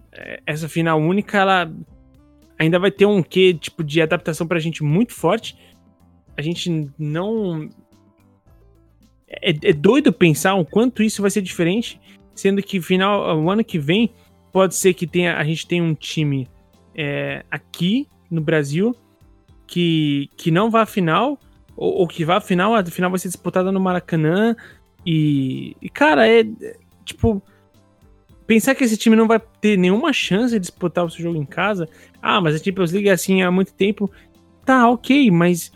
[0.46, 1.72] essa final única, ela
[2.58, 5.56] ainda vai ter um quê tipo de adaptação pra gente muito forte.
[6.36, 7.70] A gente não
[9.30, 12.00] é, é, doido pensar o quanto isso vai ser diferente,
[12.34, 14.12] sendo que final, o ano que vem
[14.52, 16.48] pode ser que tenha, a gente tenha um time
[16.94, 18.94] é, aqui no Brasil
[19.66, 21.38] que, que não vá à final,
[21.76, 24.56] ou, ou, que vá à final, a final vai ser disputada no Maracanã.
[25.06, 26.44] E, e, cara, é
[27.04, 27.42] tipo.
[28.46, 31.46] Pensar que esse time não vai ter nenhuma chance de disputar o seu jogo em
[31.46, 31.88] casa.
[32.20, 34.10] Ah, mas a Champions League é assim há muito tempo.
[34.64, 35.70] Tá, ok, mas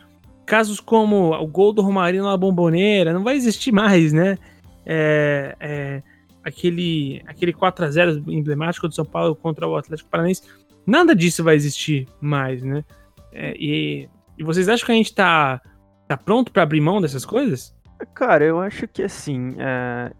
[0.45, 4.39] casos como o gol do Romarinho na bomboneira não vai existir mais, né?
[4.87, 6.03] É, é,
[6.43, 10.43] aquele, aquele 4 a 0 emblemático do São Paulo contra o Atlético Paranaense,
[10.87, 12.85] nada disso vai existir mais, né?
[13.33, 15.61] É, e, e, vocês acham que a gente tá,
[16.07, 17.75] tá pronto para abrir mão dessas coisas?
[18.13, 20.13] Cara, eu acho que assim, é,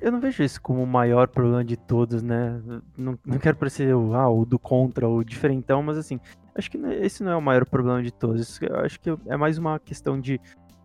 [0.00, 2.60] eu não vejo isso como o maior problema de todos, né?
[2.96, 6.18] Não, não quero parecer o, ah, o do contra, o diferentão, mas assim,
[6.54, 8.60] Acho que é, esse não é o maior problema de todos.
[8.60, 10.40] Eu acho que é mais uma questão de,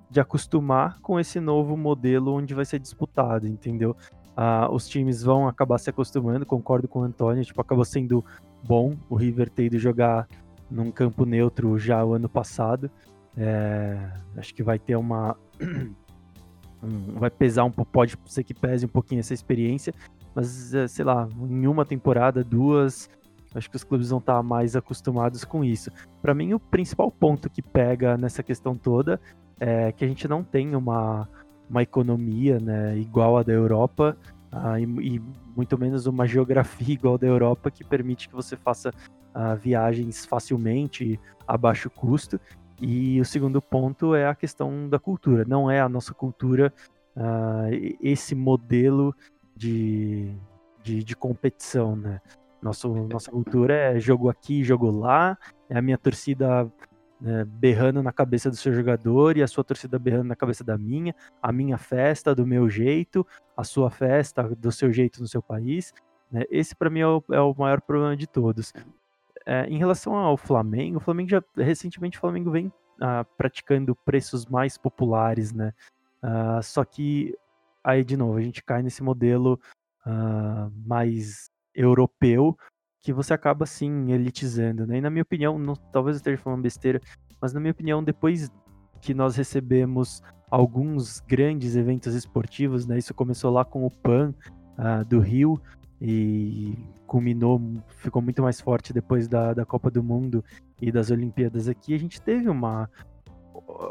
[0.09, 3.95] de acostumar com esse novo modelo onde vai ser disputado, entendeu?
[4.35, 8.23] Ah, os times vão acabar se acostumando, concordo com o Antônio, tipo, acabou sendo
[8.63, 10.27] bom o River ter ido jogar
[10.69, 12.89] num campo neutro já o ano passado.
[13.35, 13.97] É,
[14.35, 15.35] acho que vai ter uma.
[17.15, 19.93] vai pesar um pouco, pode ser que pese um pouquinho essa experiência,
[20.35, 23.09] mas é, sei lá, em uma temporada, duas,
[23.57, 25.91] acho que os clubes vão estar mais acostumados com isso.
[26.21, 29.19] Para mim, o principal ponto que pega nessa questão toda
[29.59, 31.27] é que a gente não tem uma,
[31.69, 34.15] uma economia né, igual a da Europa
[34.53, 35.21] uh, e, e,
[35.55, 40.25] muito menos uma geografia igual a da Europa que permite que você faça uh, viagens
[40.25, 42.39] facilmente, a baixo custo.
[42.79, 45.43] E o segundo ponto é a questão da cultura.
[45.47, 46.71] Não é a nossa cultura
[47.15, 49.15] uh, esse modelo
[49.55, 50.31] de,
[50.83, 52.21] de, de, competição, né?
[52.61, 55.37] Nosso, nossa cultura é jogo aqui, jogo lá,
[55.69, 56.71] é a minha torcida
[57.19, 60.77] né, berrando na cabeça do seu jogador e a sua torcida berrando na cabeça da
[60.77, 65.41] minha, a minha festa do meu jeito, a sua festa do seu jeito no seu
[65.41, 65.93] país.
[66.31, 66.43] Né?
[66.49, 68.73] Esse para mim é o, é o, maior problema de todos.
[69.45, 74.45] É, em relação ao Flamengo, o Flamengo já recentemente o Flamengo vem uh, praticando preços
[74.45, 75.73] mais populares, né?
[76.21, 77.37] Uh, só que
[77.83, 79.59] aí de novo a gente cai nesse modelo
[80.05, 82.57] uh, mais europeu
[83.01, 84.97] que você acaba assim elitizando, né?
[84.97, 86.99] E na minha opinião, não, talvez eu esteja falando besteira,
[87.39, 88.51] mas na minha opinião, depois
[88.99, 92.97] que nós recebemos alguns grandes eventos esportivos, né?
[92.97, 94.33] Isso começou lá com o PAN
[94.77, 95.61] uh, do Rio
[96.01, 100.43] e culminou, ficou muito mais forte depois da, da Copa do Mundo
[100.81, 101.93] e das Olimpíadas aqui.
[101.93, 102.89] A gente teve uma,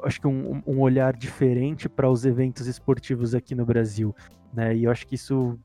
[0.04, 4.14] acho que um, um olhar diferente para os eventos esportivos aqui no Brasil,
[4.52, 4.76] né?
[4.76, 5.58] E eu acho que isso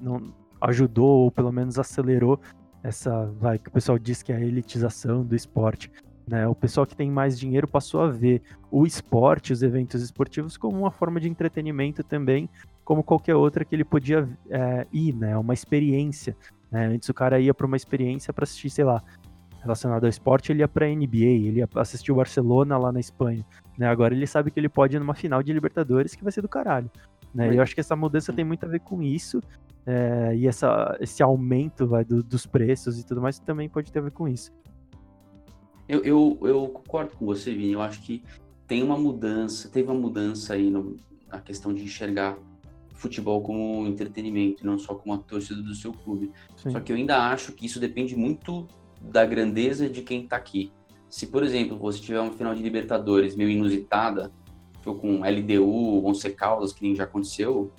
[0.00, 0.20] não
[0.60, 2.40] ajudou ou pelo menos acelerou
[2.82, 5.90] essa, vai, que o pessoal diz que é a elitização do esporte.
[6.26, 6.46] Né?
[6.46, 10.78] O pessoal que tem mais dinheiro passou a ver o esporte, os eventos esportivos, como
[10.78, 12.48] uma forma de entretenimento também,
[12.84, 15.36] como qualquer outra que ele podia é, ir, né?
[15.36, 16.36] Uma experiência.
[16.70, 16.86] Né?
[16.86, 19.02] Antes o cara ia para uma experiência para assistir, sei lá,
[19.60, 23.44] relacionado ao esporte, ele ia para NBA, ele ia assistir o Barcelona lá na Espanha.
[23.76, 23.86] Né?
[23.88, 26.48] Agora ele sabe que ele pode ir numa final de Libertadores que vai ser do
[26.48, 26.90] caralho.
[27.34, 27.54] Né?
[27.56, 29.40] Eu acho que essa mudança tem muito a ver com isso.
[29.86, 33.98] É, e essa, esse aumento vai, do, dos preços e tudo mais também pode ter
[33.98, 34.52] a ver com isso.
[35.88, 37.72] Eu, eu, eu, concordo com você, Vini.
[37.72, 38.22] Eu acho que
[38.66, 42.38] tem uma mudança, teve uma mudança aí no, na questão de enxergar
[42.94, 46.30] futebol como entretenimento, não só como a torcida do seu clube.
[46.56, 46.70] Sim.
[46.70, 48.68] Só que eu ainda acho que isso depende muito
[49.00, 50.70] da grandeza de quem está aqui.
[51.08, 54.30] Se, por exemplo, você tiver uma final de Libertadores meio inusitada,
[54.82, 57.72] foi com LDU, Once Caldas, que nem já aconteceu,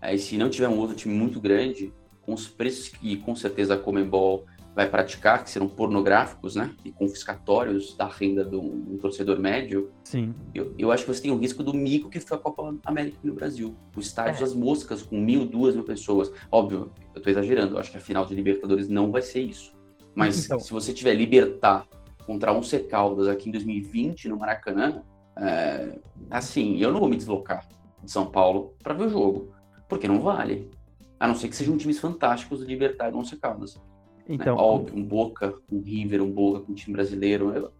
[0.00, 1.92] aí se não tiver um outro time muito grande,
[2.22, 4.44] com os preços que com certeza a Comembol
[4.74, 10.32] vai praticar, que serão pornográficos, né, e confiscatórios da renda do, um torcedor médio, Sim.
[10.54, 13.18] Eu, eu acho que você tem o risco do mico que foi a Copa América
[13.24, 13.74] no Brasil.
[13.96, 14.40] O estádio é.
[14.40, 16.32] das moscas com mil, duas mil pessoas.
[16.50, 19.76] Óbvio, eu estou exagerando, eu acho que a final de Libertadores não vai ser isso.
[20.14, 20.60] Mas então.
[20.60, 21.86] se você tiver Libertar
[22.24, 25.02] contra um Caldas aqui em 2020 no Maracanã,
[25.36, 25.98] é,
[26.30, 27.66] assim, eu não vou me deslocar
[28.02, 29.50] de São Paulo para ver o jogo,
[29.88, 30.70] porque não vale.
[31.18, 33.74] A não ser que sejam times fantásticos do Libertar e Once Caldas.
[33.74, 33.82] Né?
[34.28, 34.62] Então, né?
[34.62, 37.72] Óbvio, um Boca, um River, um Boca com um time brasileiro, eu,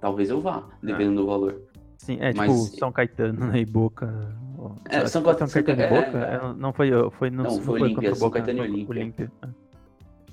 [0.00, 1.22] talvez eu vá, dependendo é.
[1.22, 1.62] do valor.
[1.98, 4.36] Sim, é Mas, tipo São Caetano né, e Boca.
[4.90, 6.18] É, São, São Caetano e Boca?
[6.18, 9.32] É, é, não foi, foi, não, não foi, Olímpia, contra São Boca, Caetano e Olímpia.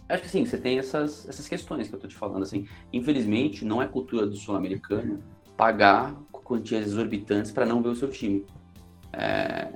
[0.09, 2.67] Acho que sim, você tem essas, essas questões que eu tô te falando, assim.
[2.91, 5.19] Infelizmente, não é cultura do sul-americano
[5.55, 6.13] pagar
[6.51, 8.45] quantias exorbitantes para não ver o seu time.
[9.13, 9.72] É,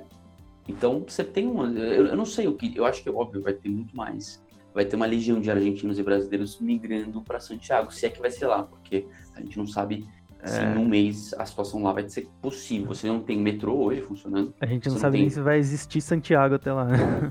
[0.68, 1.66] então, você tem uma.
[1.66, 2.76] Eu, eu, não sei o que.
[2.76, 4.42] Eu acho que, óbvio, vai ter muito mais.
[4.74, 8.30] Vai ter uma legião de argentinos e brasileiros migrando para Santiago, se é que vai
[8.30, 10.06] ser lá, porque a gente não sabe
[10.40, 10.48] é.
[10.48, 12.88] se em um mês a situação lá vai ser possível.
[12.88, 14.52] Você não tem metrô hoje funcionando.
[14.60, 15.22] A gente não sabe tem...
[15.22, 16.88] nem se vai existir Santiago até lá.
[16.94, 17.30] É,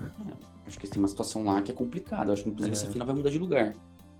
[0.65, 2.33] acho que tem uma situação lá que é complicada.
[2.33, 2.77] Acho que, inclusive, é.
[2.77, 3.75] essa final vai mudar de lugar.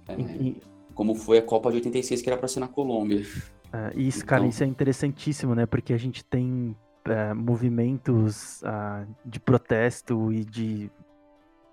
[0.08, 0.62] É, e...
[0.94, 3.26] Como foi a Copa de 86, que era para ser na Colômbia.
[3.74, 4.28] É, isso, então...
[4.28, 5.66] cara, isso é interessantíssimo, né?
[5.66, 6.74] Porque a gente tem
[7.06, 10.92] é, movimentos uh, de protesto e de.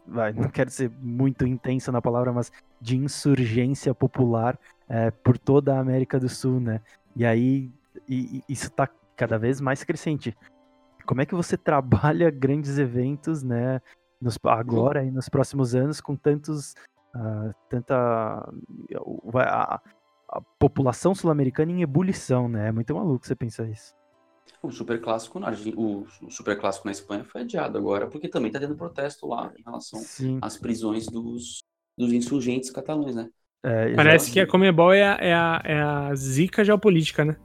[0.06, 4.58] Vai, não quero ser muito intenso na palavra, mas de insurgência popular
[4.88, 6.80] é, por toda a América do Sul, né?
[7.14, 7.70] E aí
[8.08, 10.36] e, e isso está cada vez mais crescente.
[11.06, 13.80] Como é que você trabalha grandes eventos, né?
[14.20, 16.74] Nos, agora e nos próximos anos com tantos
[17.14, 17.96] uh, tanta
[19.34, 19.80] a,
[20.28, 22.68] a população sul-americana em ebulição, né?
[22.68, 23.94] É muito maluco você pensar isso.
[24.62, 28.60] O super clássico na o super clássico na Espanha foi adiado agora porque também está
[28.60, 30.38] tendo protesto lá em relação Sim.
[30.40, 31.58] às prisões dos,
[31.98, 33.28] dos insurgentes catalães, né?
[33.64, 37.36] É, Parece que a Comebol é a, é, a, é a zica geopolítica, né?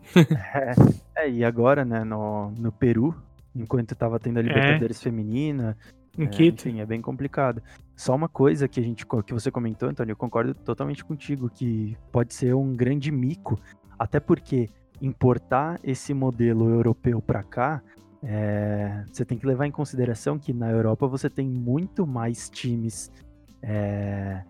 [1.15, 3.15] é, é, e agora, né, no, no Peru,
[3.55, 4.43] enquanto estava tendo a é.
[4.43, 5.77] Libertadores feminina,
[6.17, 6.67] em é, Quito.
[6.67, 7.61] Enfim, é bem complicado.
[7.95, 11.95] Só uma coisa que a gente que você comentou, Antônio, eu concordo totalmente contigo que
[12.11, 13.59] pode ser um grande mico,
[13.97, 14.69] até porque
[15.01, 17.81] importar esse modelo europeu para cá
[18.23, 23.11] é, você tem que levar em consideração que na Europa você tem muito mais times
[23.61, 24.41] é,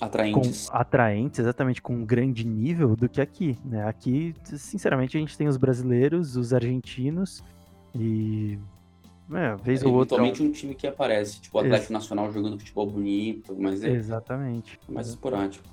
[0.00, 0.68] atraentes.
[0.68, 3.58] Com, atraentes, exatamente, com um grande nível do que aqui.
[3.64, 3.86] Né?
[3.86, 7.42] Aqui, sinceramente, a gente tem os brasileiros, os argentinos
[7.94, 8.58] e.
[9.32, 10.22] É, vez é, ou outra.
[10.22, 13.90] um time que aparece, tipo o Atlético Ex Nacional jogando futebol bonito, mas é.
[13.90, 14.78] Exatamente.
[14.88, 15.64] mais esporádico.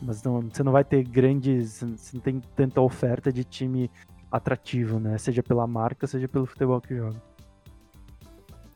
[0.00, 1.82] Mas não, você não vai ter grandes.
[1.82, 3.90] Você não tem tanta oferta de time
[4.30, 5.18] atrativo, né?
[5.18, 7.20] Seja pela marca, seja pelo futebol que joga.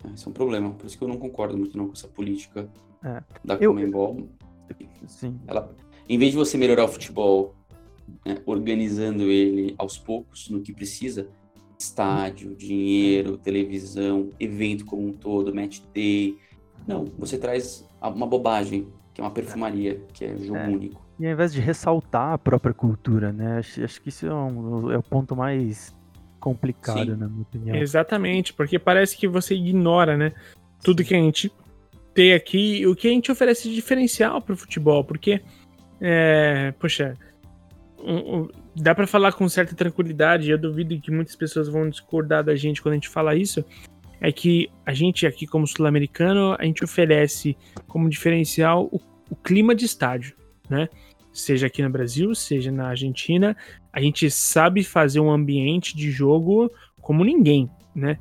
[0.04, 2.08] É, esse é um problema, por isso que eu não concordo muito não com essa
[2.08, 2.68] política
[3.04, 3.22] é.
[3.44, 3.70] da eu...
[3.70, 4.28] Comembol.
[5.06, 5.38] Sim.
[5.46, 5.74] Ela,
[6.08, 7.54] em vez de você melhorar o futebol,
[8.24, 11.28] né, organizando ele aos poucos no que precisa,
[11.78, 16.38] estádio, dinheiro, televisão, evento como um todo, match day,
[16.86, 20.68] não, você traz uma bobagem, que é uma perfumaria, que é jogo é.
[20.68, 21.02] único.
[21.18, 23.58] E ao invés de ressaltar a própria cultura, né?
[23.58, 25.94] Acho, acho que isso é, um, é o ponto mais
[26.40, 27.16] complicado, Sim.
[27.16, 27.76] na minha opinião.
[27.76, 30.32] Exatamente, porque parece que você ignora, né?
[30.82, 31.52] Tudo que a gente
[32.12, 35.40] tem aqui, o que a gente oferece de diferencial para o futebol, porque,
[36.00, 37.16] é, poxa,
[37.98, 42.42] um, um, dá para falar com certa tranquilidade, eu duvido que muitas pessoas vão discordar
[42.42, 43.64] da gente quando a gente fala isso,
[44.20, 47.56] é que a gente aqui como sul-americano, a gente oferece
[47.86, 49.00] como diferencial o,
[49.30, 50.36] o clima de estádio,
[50.72, 50.88] né?
[51.32, 53.56] Seja aqui no Brasil, seja na Argentina,
[53.92, 56.70] a gente sabe fazer um ambiente de jogo
[57.00, 58.18] como ninguém, né?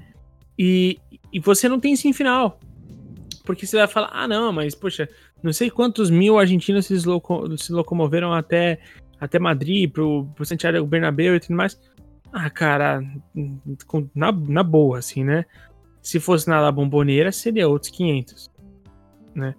[0.57, 0.99] E,
[1.31, 2.59] e você não tem sim final.
[3.45, 5.09] Porque você vai falar, ah, não, mas, poxa,
[5.41, 8.79] não sei quantos mil argentinos se, loco se locomoveram até,
[9.19, 11.79] até Madrid, pro, pro Santiago Bernabéu e tudo mais.
[12.31, 13.01] Ah, cara,
[14.15, 15.45] na, na boa, assim, né?
[16.01, 18.51] Se fosse na La Bomboneira, seria outros 500,
[19.35, 19.55] né?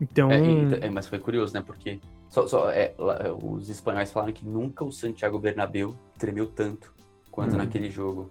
[0.00, 0.30] Então...
[0.30, 1.62] É, é, mas foi curioso, né?
[1.64, 2.94] Porque só, só, é,
[3.42, 6.92] os espanhóis falaram que nunca o Santiago Bernabéu tremeu tanto
[7.30, 7.58] quanto hum.
[7.58, 8.30] naquele jogo.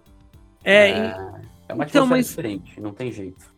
[0.64, 1.16] É, é,
[1.68, 2.28] é uma então, mas...
[2.28, 3.52] diferente, não tem jeito.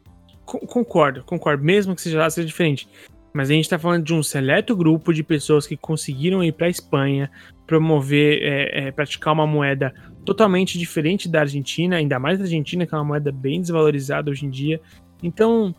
[0.45, 1.63] Concordo, concordo.
[1.63, 2.89] Mesmo que seja lá, seja diferente.
[3.33, 6.67] Mas a gente está falando de um seleto grupo de pessoas que conseguiram ir para
[6.67, 7.31] a Espanha,
[7.67, 12.93] promover, é, é, praticar uma moeda totalmente diferente da Argentina, ainda mais da Argentina, que
[12.93, 14.81] é uma moeda bem desvalorizada hoje em dia.
[15.23, 15.75] Então.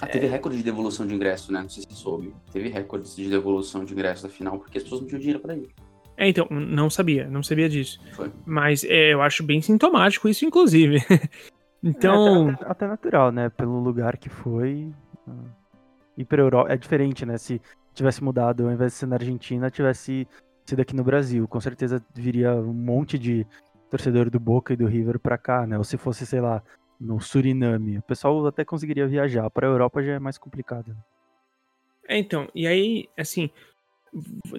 [0.00, 0.30] Ah, teve é...
[0.30, 1.62] recorde de devolução de ingresso, né?
[1.62, 2.34] Não sei se você soube.
[2.52, 5.56] Teve recordes de devolução de ingresso da final, porque as pessoas não tinham dinheiro para
[5.56, 5.68] ir.
[6.16, 7.98] É, então, não sabia, não sabia disso.
[8.12, 8.30] Foi.
[8.44, 10.98] Mas é, eu acho bem sintomático isso, inclusive.
[11.82, 12.50] então.
[12.50, 13.48] É até, até, natural, né?
[13.48, 14.88] Pelo lugar que foi.
[16.16, 16.72] E pra Europa.
[16.72, 17.38] É diferente, né?
[17.38, 17.60] Se
[17.94, 20.26] tivesse mudado, ao invés de ser na Argentina, tivesse
[20.66, 21.48] sido aqui no Brasil.
[21.48, 23.46] Com certeza viria um monte de
[23.90, 25.76] torcedor do Boca e do River pra cá, né?
[25.76, 26.62] Ou se fosse, sei lá,
[27.00, 27.98] no Suriname.
[27.98, 29.48] O pessoal até conseguiria viajar.
[29.50, 30.94] Para a Europa já é mais complicado.
[32.06, 33.50] É, então, e aí, assim,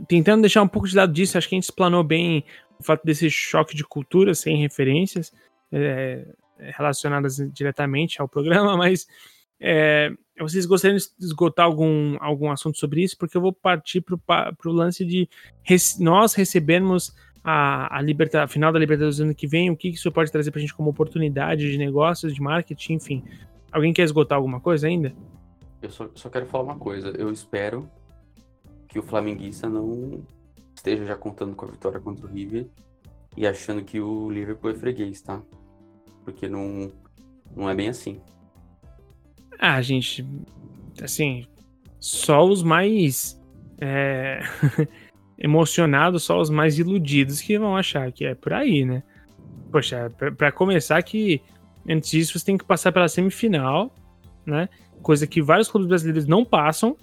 [0.07, 2.43] tentando deixar um pouco de lado disso, acho que a gente explanou bem
[2.79, 5.31] o fato desse choque de cultura sem referências
[5.71, 6.25] é,
[6.57, 9.07] relacionadas diretamente ao programa, mas
[9.59, 13.17] é, vocês gostariam de esgotar algum, algum assunto sobre isso?
[13.17, 15.29] Porque eu vou partir para o lance de
[15.63, 19.77] res, nós recebermos a, a, liberta, a final da Libertadores do ano que vem, o
[19.77, 23.23] que isso pode trazer para a gente como oportunidade de negócios, de marketing, enfim.
[23.71, 25.13] Alguém quer esgotar alguma coisa ainda?
[25.81, 27.09] Eu só, só quero falar uma coisa.
[27.17, 27.89] Eu espero
[28.87, 30.23] que o flamenguista não
[30.75, 32.67] esteja já contando com a vitória contra o River
[33.35, 35.41] e achando que o Liverpool é freguês, tá?
[36.23, 36.91] Porque não,
[37.55, 38.21] não é bem assim.
[39.57, 40.25] Ah, gente,
[41.01, 41.45] assim,
[41.99, 43.39] só os mais
[43.79, 44.41] é,
[45.41, 49.01] emocionados, só os mais iludidos que vão achar que é por aí, né?
[49.71, 51.41] Poxa, para começar que
[51.89, 53.93] antes disso você tem que passar pela semifinal,
[54.45, 54.69] né?
[55.01, 56.95] Coisa que vários clubes brasileiros não passam,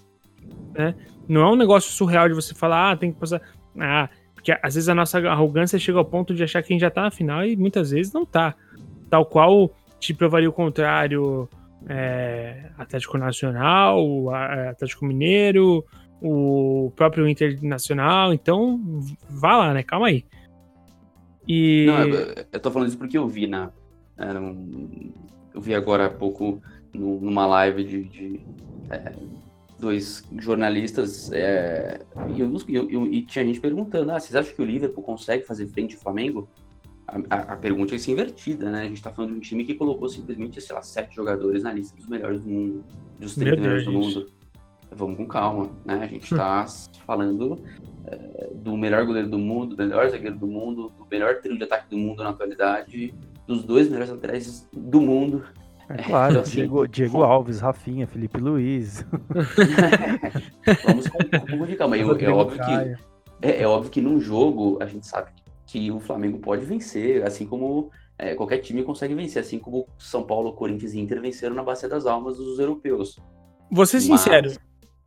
[0.72, 0.94] né?
[1.28, 3.42] Não é um negócio surreal de você falar, ah, tem que passar.
[3.76, 6.82] Ah, porque às vezes a nossa arrogância chega ao ponto de achar que a gente
[6.82, 8.54] já tá na final e muitas vezes não tá.
[9.10, 11.48] Tal qual te provaria o contrário
[11.88, 14.30] é, Atlético Nacional,
[14.70, 15.84] Atlético Mineiro,
[16.20, 18.32] o próprio Internacional.
[18.32, 18.80] Então,
[19.28, 19.82] vá lá, né?
[19.82, 20.24] Calma aí.
[21.46, 21.86] E...
[21.86, 23.70] Não, eu, eu tô falando isso porque eu vi na.
[25.54, 26.60] Eu vi agora há pouco
[26.92, 28.40] numa live de, de
[28.90, 29.12] é,
[29.78, 32.00] dois jornalistas é,
[32.34, 35.66] e, eu, eu, e, tinha gente perguntando: ah, vocês acham que o Liverpool consegue fazer
[35.68, 36.48] frente ao Flamengo?
[37.06, 38.82] A, a, a pergunta é invertida, né?
[38.82, 41.72] A gente tá falando de um time que colocou simplesmente, sei lá, sete jogadores na
[41.72, 42.84] lista dos melhores do mundo,
[43.18, 44.26] dos 30 melhores do mundo.
[44.90, 46.00] Vamos com calma, né?
[46.02, 46.66] A gente tá
[47.06, 47.62] falando
[48.06, 51.64] é, do melhor goleiro do mundo, do melhor zagueiro do mundo, do melhor trio de
[51.64, 53.14] ataque do mundo na atualidade,
[53.46, 55.44] dos dois melhores laterais do mundo.
[55.88, 59.04] É claro, então, assim, Diego, Diego Alves, Rafinha, Felipe Luiz.
[60.84, 61.96] Vamos com um pouco de calma.
[61.96, 62.72] É, é, óbvio que,
[63.42, 65.30] é, é, óbvio que num jogo a gente sabe
[65.66, 70.22] que o Flamengo pode vencer, assim como é, qualquer time consegue vencer, assim como São
[70.22, 73.18] Paulo, Corinthians e Inter venceram na Bacia das Almas dos europeus.
[73.70, 74.50] Vou ser sincero,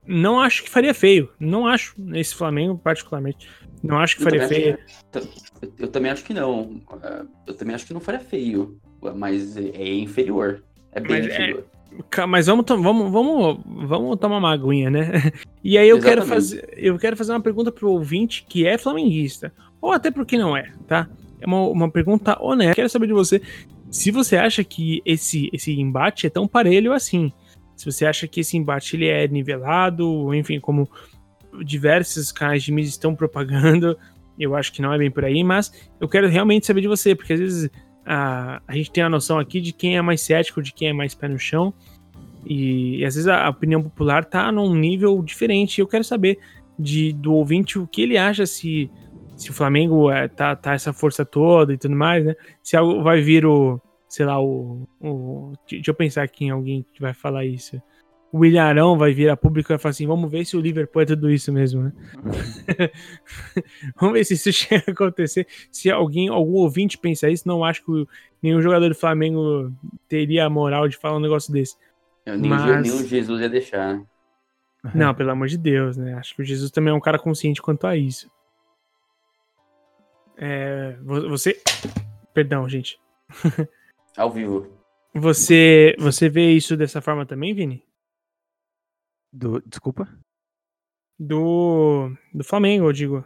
[0.08, 1.30] não acho que faria feio.
[1.40, 3.48] Não acho, nesse Flamengo, particularmente.
[3.84, 4.78] Não acho que eu faria feio.
[5.12, 6.82] Que, eu também acho que não.
[7.48, 8.80] Eu também acho que não faria feio.
[9.16, 10.64] Mas é inferior.
[10.92, 11.66] É bem mas é inferior.
[12.18, 15.32] É, mas vamos, vamos, vamos, vamos tomar uma aguinha, né?
[15.64, 19.54] E aí eu quero fazer, eu quero fazer uma pergunta pro ouvinte que é flamenguista.
[19.80, 21.08] Ou até porque não é, tá?
[21.40, 22.74] É uma, uma pergunta honesta.
[22.74, 23.40] Quero saber de você
[23.92, 27.32] se você acha que esse, esse embate é tão parelho assim
[27.82, 30.88] se você acha que esse embate ele é nivelado, enfim, como
[31.66, 33.98] diversos canais de mídia estão propagando,
[34.38, 37.16] eu acho que não é bem por aí, mas eu quero realmente saber de você,
[37.16, 37.72] porque às vezes
[38.06, 40.94] a, a gente tem a noção aqui de quem é mais cético, de quem é
[40.94, 41.74] mais pé no chão,
[42.46, 45.82] e, e às vezes a, a, opinião popular tá num nível diferente.
[45.82, 46.38] Eu quero saber
[46.78, 48.92] de, do ouvinte o que ele acha se,
[49.36, 52.36] se o Flamengo é, tá, tá essa força toda e tudo mais, né?
[52.62, 53.82] Se vai vir o
[54.12, 55.54] sei lá, o, o.
[55.70, 57.82] Deixa eu pensar aqui em alguém que vai falar isso.
[58.30, 60.60] O William Arão vai vir a público e vai falar assim: vamos ver se o
[60.60, 61.94] Liverpool é tudo isso mesmo, né?
[63.96, 65.48] vamos ver se isso chega a acontecer.
[65.72, 68.06] Se alguém, algum ouvinte pensa isso, não acho que
[68.44, 69.72] nenhum jogador do Flamengo
[70.10, 71.78] teria a moral de falar um negócio desse.
[72.26, 72.82] Eu, nem, Mas...
[72.82, 74.06] nem o Jesus ia deixar, né?
[74.94, 76.16] Não, pelo amor de Deus, né?
[76.16, 78.30] Acho que o Jesus também é um cara consciente quanto a isso.
[80.38, 81.62] É, você.
[82.34, 83.00] Perdão, gente.
[84.18, 84.68] Ao vivo.
[85.14, 87.84] Você, você vê isso dessa forma também, Vini?
[89.32, 90.08] Do, desculpa?
[91.20, 93.26] Do, do Flamengo, eu digo.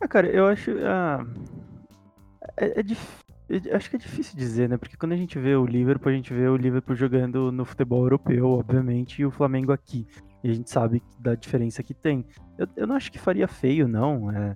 [0.00, 0.70] Ah, cara, eu acho.
[0.84, 1.26] Ah,
[2.56, 3.20] é, é difícil.
[3.72, 4.76] Acho que é difícil dizer, né?
[4.76, 8.04] Porque quando a gente vê o Liverpool, a gente vê o Liverpool jogando no futebol
[8.04, 10.06] europeu, obviamente, e o Flamengo aqui.
[10.44, 12.24] E a gente sabe da diferença que tem.
[12.56, 14.30] Eu, eu não acho que faria feio, não.
[14.30, 14.54] É,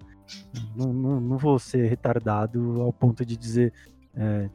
[0.76, 3.72] não, não, não, vou ser retardado ao ponto de dizer
[4.14, 4.49] é,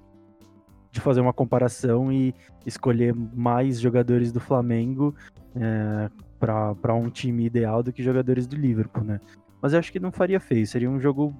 [0.92, 2.34] de fazer uma comparação e
[2.66, 5.16] escolher mais jogadores do Flamengo
[5.56, 6.10] é,
[6.40, 9.20] para um time ideal do que jogadores do Liverpool, né?
[9.62, 11.36] Mas eu acho que não faria feio, seria um jogo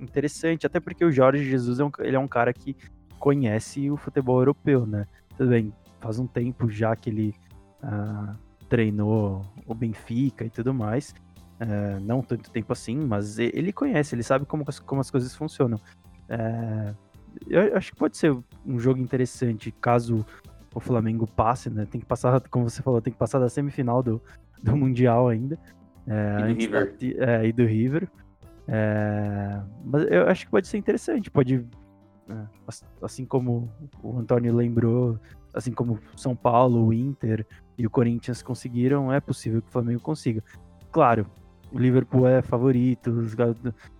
[0.00, 2.76] interessante, até porque o Jorge Jesus é um, ele é um cara que
[3.18, 5.06] conhece o futebol europeu, né?
[5.36, 7.34] Tudo bem, faz um tempo já que ele
[7.82, 8.34] uh,
[8.68, 11.14] treinou o Benfica e tudo mais,
[11.60, 15.78] uh, não tanto tempo assim, mas ele conhece, ele sabe como, como as coisas funcionam.
[16.28, 16.94] Uh,
[17.48, 20.24] eu acho que pode ser um jogo interessante caso
[20.74, 21.86] o Flamengo passe, né?
[21.90, 24.20] Tem que passar, como você falou, tem que passar da semifinal do,
[24.62, 25.58] do Mundial ainda.
[26.06, 26.96] É, e do River.
[27.18, 28.08] É, e do River.
[28.68, 31.30] É, mas eu acho que pode ser interessante.
[31.30, 31.66] Pode,
[32.28, 32.34] é,
[33.02, 33.70] assim como
[34.02, 35.18] o Antônio lembrou,
[35.52, 40.00] assim como São Paulo, o Inter e o Corinthians conseguiram, é possível que o Flamengo
[40.00, 40.42] consiga.
[40.90, 41.26] Claro,
[41.72, 43.10] o Liverpool é favorito,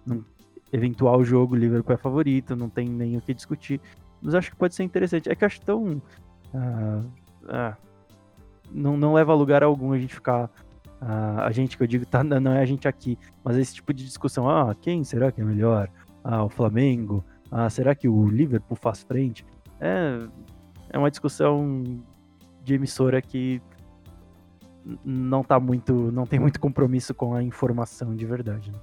[0.05, 0.25] não,
[0.73, 3.81] eventual jogo, o Liverpool é favorito, não tem nem o que discutir.
[4.21, 5.31] Mas acho que pode ser interessante.
[5.31, 6.01] É que acho tão.
[6.55, 7.05] Uh,
[7.45, 7.77] uh,
[8.73, 10.45] não, não leva a lugar algum a gente ficar.
[11.01, 13.93] Uh, a gente que eu digo, tá, não é a gente aqui, mas esse tipo
[13.93, 14.49] de discussão.
[14.49, 15.89] Ah, quem será que é melhor?
[16.23, 17.25] Ah, o Flamengo?
[17.51, 19.45] Ah, será que o Liverpool faz frente?
[19.81, 20.19] É,
[20.91, 21.83] é uma discussão
[22.65, 23.61] de emissora que
[25.05, 25.93] não tá muito.
[26.13, 28.71] não tem muito compromisso com a informação de verdade.
[28.71, 28.79] Né?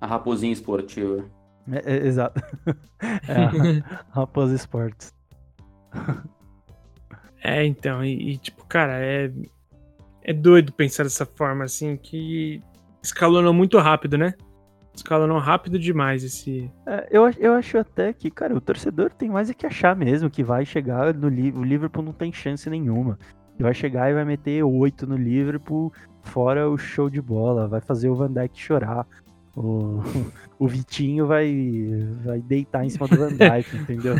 [0.00, 1.24] A raposinha esportiva.
[1.70, 2.40] É, é, exato.
[3.28, 5.12] É a Raposa Esportes.
[7.42, 9.30] É, então, e, e, tipo, cara, é,
[10.22, 12.62] é doido pensar dessa forma, assim, que
[13.02, 14.32] escalonou muito rápido, né?
[14.94, 16.70] Escalonou rápido demais esse.
[16.86, 20.30] É, eu, eu acho até que, cara, o torcedor tem mais é que achar mesmo
[20.30, 21.60] que vai chegar no Liverpool.
[21.60, 23.18] O Liverpool não tem chance nenhuma.
[23.58, 25.92] Vai chegar e vai meter oito no Liverpool,
[26.22, 29.06] fora o show de bola, vai fazer o Van Dijk chorar
[29.56, 30.00] o,
[30.58, 31.52] o Vitinho vai,
[32.24, 34.16] vai deitar em cima do Van Dijk, entendeu?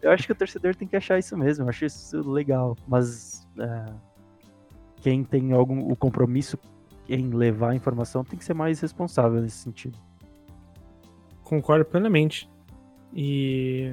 [0.00, 2.76] Eu acho que o torcedor tem que achar isso mesmo, eu acho isso legal.
[2.88, 3.86] Mas é,
[4.96, 6.58] quem tem algum o compromisso
[7.08, 9.98] em levar a informação tem que ser mais responsável nesse sentido.
[11.42, 12.48] Concordo plenamente.
[13.12, 13.92] E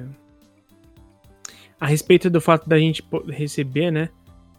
[1.80, 4.10] a respeito do fato da gente receber, né,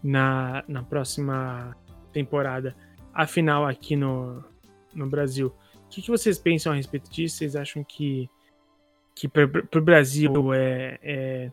[0.04, 1.76] na, na próxima
[2.12, 2.76] temporada,
[3.14, 4.44] a final aqui no,
[4.94, 5.54] no Brasil
[5.90, 7.38] o que, que, vocês pensam a respeito disso?
[7.38, 8.30] Vocês acham que,
[9.16, 11.52] que para o Brasil é, é,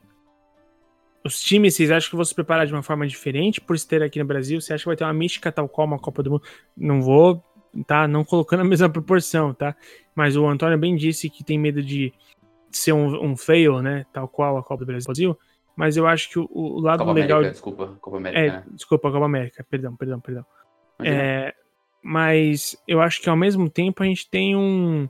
[1.24, 4.18] Os times, vocês acham que vão se preparar de uma forma diferente por estar aqui
[4.18, 4.61] no Brasil?
[4.61, 6.43] Você acha que vai ter uma mística tal qual uma Copa do Mundo?
[6.76, 7.43] Não vou,
[7.87, 8.07] tá?
[8.07, 9.74] Não colocando a mesma proporção, tá?
[10.14, 12.12] Mas o Antônio bem disse que tem medo de
[12.70, 14.05] ser um, um fail, né?
[14.12, 15.39] Tal qual a Copa do Brasil.
[15.74, 17.39] Mas eu acho que o, o lado Copa legal.
[17.39, 18.41] América, desculpa, Copa América.
[18.43, 18.64] É, né?
[18.72, 20.45] Desculpa, Copa América, perdão, perdão, perdão.
[21.03, 21.55] É,
[22.07, 25.09] mas eu acho que ao mesmo tempo a gente tem um,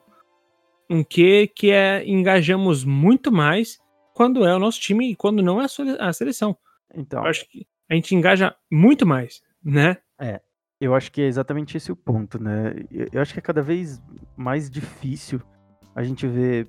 [0.88, 3.78] um que que é engajamos muito mais
[4.14, 5.66] quando é o nosso time e quando não é
[6.00, 6.56] a seleção.
[6.94, 9.98] Então, eu acho que a gente engaja muito mais, né?
[10.18, 10.40] É,
[10.80, 12.74] eu acho que é exatamente esse o ponto, né?
[13.12, 14.02] Eu acho que é cada vez
[14.34, 15.42] mais difícil
[15.94, 16.66] a gente ver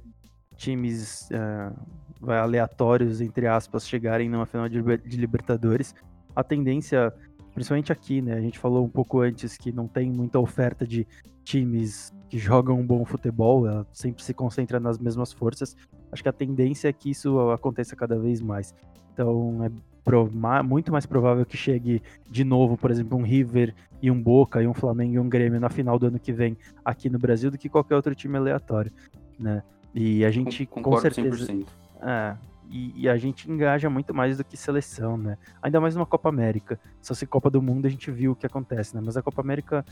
[0.58, 5.96] times uh, aleatórios, entre aspas, chegarem numa final de, de Libertadores.
[6.36, 7.14] A tendência,
[7.58, 8.36] principalmente aqui, né?
[8.36, 11.08] A gente falou um pouco antes que não tem muita oferta de
[11.44, 15.76] times que jogam um bom futebol, ela sempre se concentra nas mesmas forças.
[16.12, 18.76] Acho que a tendência é que isso aconteça cada vez mais.
[19.12, 22.00] Então é muito mais provável que chegue
[22.30, 25.60] de novo, por exemplo, um River e um Boca e um Flamengo e um Grêmio
[25.60, 26.56] na final do ano que vem
[26.86, 28.92] aqui no Brasil do que qualquer outro time aleatório,
[29.40, 29.64] né?
[29.96, 31.66] E a gente Concordo com certeza 100%.
[32.04, 32.38] É,
[32.70, 35.38] e, e, a gente engaja muito mais do que seleção, né?
[35.62, 36.80] Ainda mais numa Copa América.
[37.02, 39.02] Se fosse Copa do Mundo, a gente viu o que acontece, né?
[39.04, 39.86] Mas a Copa América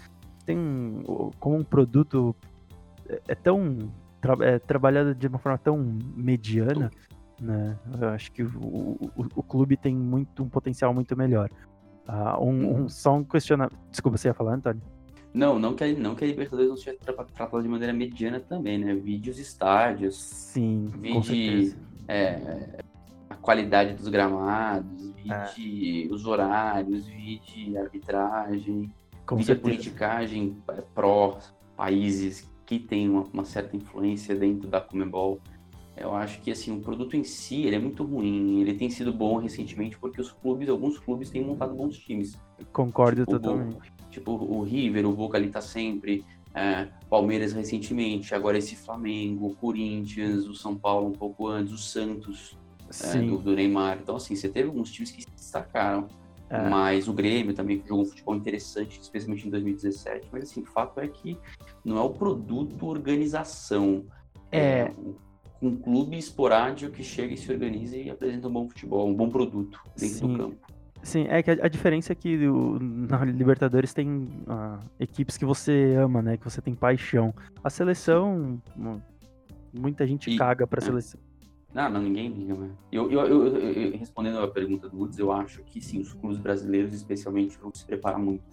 [0.46, 0.58] tem
[1.40, 2.36] como um produto
[3.08, 3.92] é, é tão
[4.42, 5.78] é, trabalhado de uma forma tão
[6.16, 6.92] mediana
[7.42, 7.78] né?
[8.00, 11.50] Eu acho que o, o, o, clube tem muito um potencial muito melhor.
[12.08, 13.78] Uh, um, um, só um questionamento.
[13.90, 14.82] Desculpa, você ia falar, Antônio?
[15.34, 18.78] Não, não que, a, não que a Libertadores não seja tratada de maneira mediana também,
[18.78, 18.94] né?
[18.96, 20.16] Vídeos estádios.
[20.16, 21.76] Sim, vide
[22.08, 22.84] é,
[23.30, 26.14] a qualidade dos gramados, vide é.
[26.14, 28.92] os horários, vide arbitragem,
[29.26, 31.40] com vide a politicagem é, pró
[31.76, 35.40] países que têm uma, uma certa influência dentro da Comebol.
[35.98, 38.60] Eu acho que assim o produto em si ele é muito ruim.
[38.60, 42.38] Ele tem sido bom recentemente porque os clubes, alguns clubes têm montado bons times.
[42.74, 43.78] Concordo tipo, totalmente.
[43.78, 46.26] O, tipo o River, o Boca ali tá sempre.
[46.56, 52.58] É, Palmeiras recentemente, agora esse Flamengo, Corinthians, o São Paulo um pouco antes, o Santos
[53.04, 54.00] é, do, do, Neymar.
[54.02, 56.08] Então assim, você teve alguns times que se destacaram.
[56.50, 56.70] É.
[56.70, 60.30] Mas o Grêmio também jogou um futebol interessante, especialmente em 2017.
[60.32, 61.38] Mas assim, o fato é que
[61.84, 64.06] não é o produto organização.
[64.52, 64.94] É, é
[65.62, 69.30] um clube esporádico que chega e se organiza e apresenta um bom futebol, um bom
[69.30, 70.28] produto dentro Sim.
[70.28, 70.75] do campo.
[71.06, 75.46] Sim, é que a, a diferença é que o, na Libertadores tem uh, equipes que
[75.46, 76.36] você ama, né?
[76.36, 77.32] Que você tem paixão.
[77.64, 78.60] A seleção,
[79.72, 80.86] muita gente e, caga pra é.
[80.86, 81.20] seleção.
[81.72, 82.72] Não, não, ninguém liga, né?
[82.92, 86.40] Eu, eu, eu, eu, respondendo a pergunta do Woods, eu acho que sim, os clubes
[86.40, 88.44] brasileiros, especialmente, vão se preparar muito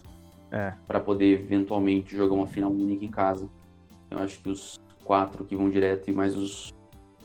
[0.50, 0.74] é.
[0.86, 3.48] para poder eventualmente jogar uma final única em casa.
[4.10, 6.74] Eu acho que os quatro que vão direto e mais os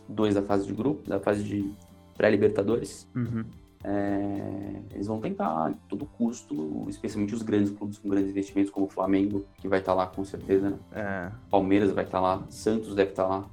[0.08, 1.70] dois da fase de grupo, da fase de
[2.16, 3.06] pré-libertadores.
[3.14, 3.44] Uhum.
[3.90, 8.86] É, eles vão tentar a todo custo, especialmente os grandes clubes com grandes investimentos, como
[8.86, 10.78] o Flamengo, que vai estar tá lá com certeza, né?
[10.92, 11.32] É.
[11.50, 13.46] Palmeiras vai estar tá lá, Santos deve estar tá lá.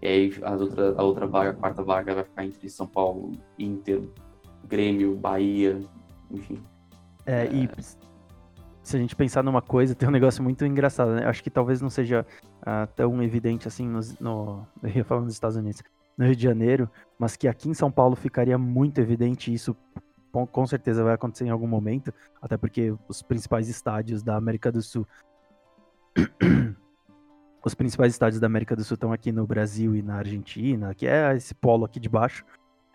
[0.00, 3.32] E aí as outra, a outra vaga, a quarta vaga, vai ficar entre São Paulo,
[3.58, 4.02] Inter,
[4.66, 5.78] Grêmio, Bahia,
[6.30, 6.58] enfim.
[7.26, 7.54] É, é...
[7.54, 7.68] e
[8.82, 11.26] se a gente pensar numa coisa, tem um negócio muito engraçado, né?
[11.26, 12.26] Acho que talvez não seja
[12.62, 15.82] uh, tão evidente assim no, no, eu ia falar nos Estados Unidos,
[16.16, 19.76] no Rio de Janeiro, mas que aqui em São Paulo ficaria muito evidente isso
[20.50, 22.10] com certeza vai acontecer em algum momento,
[22.40, 25.06] até porque os principais estádios da América do Sul
[27.64, 31.06] os principais estádios da América do Sul estão aqui no Brasil e na Argentina, que
[31.06, 32.44] é esse polo aqui de baixo.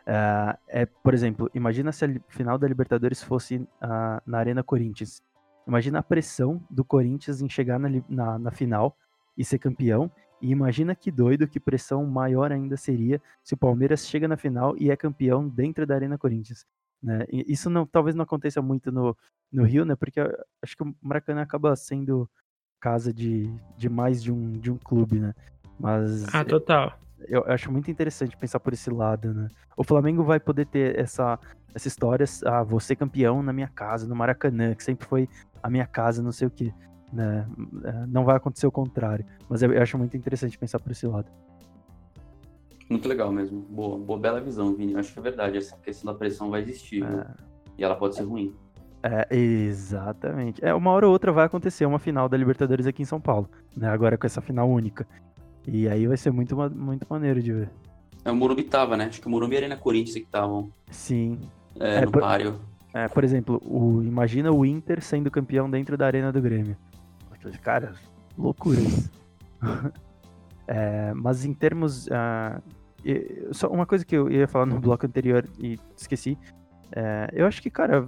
[0.01, 5.21] Uh, é, por exemplo, imagina se a final da Libertadores fosse uh, na Arena Corinthians.
[5.67, 8.95] Imagina a pressão do Corinthians em chegar na, na, na final
[9.37, 10.11] e ser campeão,
[10.41, 14.75] e imagina que doido, que pressão maior ainda seria se o Palmeiras chega na final
[14.77, 16.65] e é campeão dentro da Arena Corinthians.
[17.01, 17.25] Né?
[17.31, 19.15] Isso não, talvez não aconteça muito no,
[19.51, 19.95] no Rio, né?
[19.95, 20.19] Porque
[20.61, 22.29] acho que o Maracanã acaba sendo
[22.79, 25.33] casa de, de mais de um, de um clube, né?
[25.79, 26.25] Mas.
[26.33, 26.97] Ah, total.
[27.27, 29.47] Eu, eu acho muito interessante pensar por esse lado, né?
[29.75, 31.39] O Flamengo vai poder ter essa,
[31.73, 35.29] essa história, ah, ser campeão na minha casa, no Maracanã, que sempre foi
[35.61, 36.73] a minha casa, não sei o quê.
[37.11, 37.47] Né?
[37.83, 39.25] É, não vai acontecer o contrário.
[39.49, 41.27] Mas eu acho muito interessante pensar por esse lado.
[42.89, 43.61] Muito legal mesmo.
[43.69, 44.93] Boa, boa bela visão, Vini.
[44.93, 45.57] Eu acho que é verdade.
[45.57, 47.03] Essa questão da pressão vai existir.
[47.03, 47.27] É...
[47.77, 48.55] E ela pode ser ruim.
[49.03, 50.63] É, exatamente.
[50.63, 53.49] É, uma hora ou outra vai acontecer uma final da Libertadores aqui em São Paulo,
[53.75, 53.87] né?
[53.87, 55.07] Agora com essa final única.
[55.67, 57.69] E aí vai ser muito, muito maneiro de ver.
[58.25, 59.05] É, o Morumbi tava, né?
[59.05, 60.71] Acho que o Morumbi e a Arena Corinthians que estavam.
[60.89, 61.39] Sim.
[61.79, 62.59] É, é no por, páreo.
[62.93, 66.75] É, por exemplo, o, imagina o Inter sendo campeão dentro da Arena do Grêmio.
[67.61, 67.93] Cara,
[68.37, 69.09] loucuras.
[70.67, 72.07] é, mas em termos.
[72.07, 72.61] Uh,
[73.51, 76.37] só uma coisa que eu ia falar no bloco anterior e esqueci.
[76.91, 78.07] É, eu acho que, cara,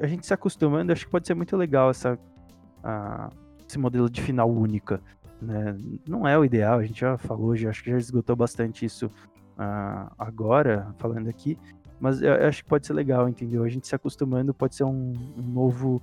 [0.00, 3.34] a gente se acostumando, acho que pode ser muito legal essa, uh,
[3.66, 5.00] esse modelo de final única.
[5.40, 5.76] Né?
[6.08, 9.06] Não é o ideal, a gente já falou, já, acho que já esgotou bastante isso
[9.06, 11.58] uh, agora, falando aqui.
[11.98, 13.64] Mas eu, eu acho que pode ser legal, entendeu?
[13.64, 16.02] A gente se acostumando pode ser um, um novo.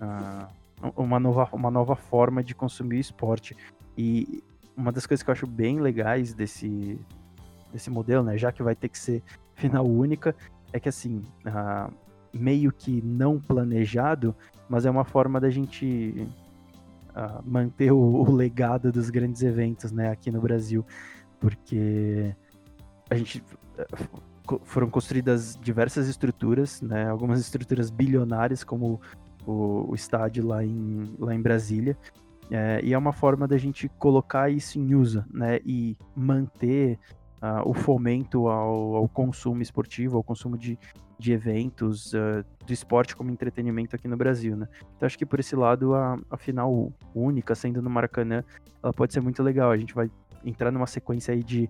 [0.00, 0.46] Uh,
[0.96, 3.56] uma nova, uma nova forma de consumir o esporte.
[3.96, 4.42] E
[4.76, 6.98] uma das coisas que eu acho bem legais desse,
[7.72, 9.22] desse modelo, né, já que vai ter que ser
[9.54, 10.34] final única,
[10.72, 11.92] é que assim, uh,
[12.32, 14.34] meio que não planejado,
[14.68, 16.26] mas é uma forma da gente
[17.10, 20.84] uh, manter o, o, legado dos grandes eventos, né, aqui no Brasil,
[21.38, 22.34] porque
[23.10, 23.44] a gente
[23.78, 23.86] eh,
[24.64, 29.00] foram construídas diversas estruturas, né, algumas estruturas bilionárias como
[29.46, 31.96] o, o estádio lá em, lá em Brasília,
[32.50, 36.98] é, e é uma forma da gente colocar isso em uso, né, e manter
[37.42, 40.78] uh, o fomento ao, ao, consumo esportivo, ao consumo de,
[41.18, 44.68] de eventos, uh, do esporte como entretenimento aqui no Brasil, né?
[44.96, 48.42] Então acho que por esse lado a, a final única, sendo no Maracanã,
[48.82, 49.70] ela pode ser muito legal.
[49.70, 50.10] A gente vai
[50.44, 51.68] entrar numa sequência aí de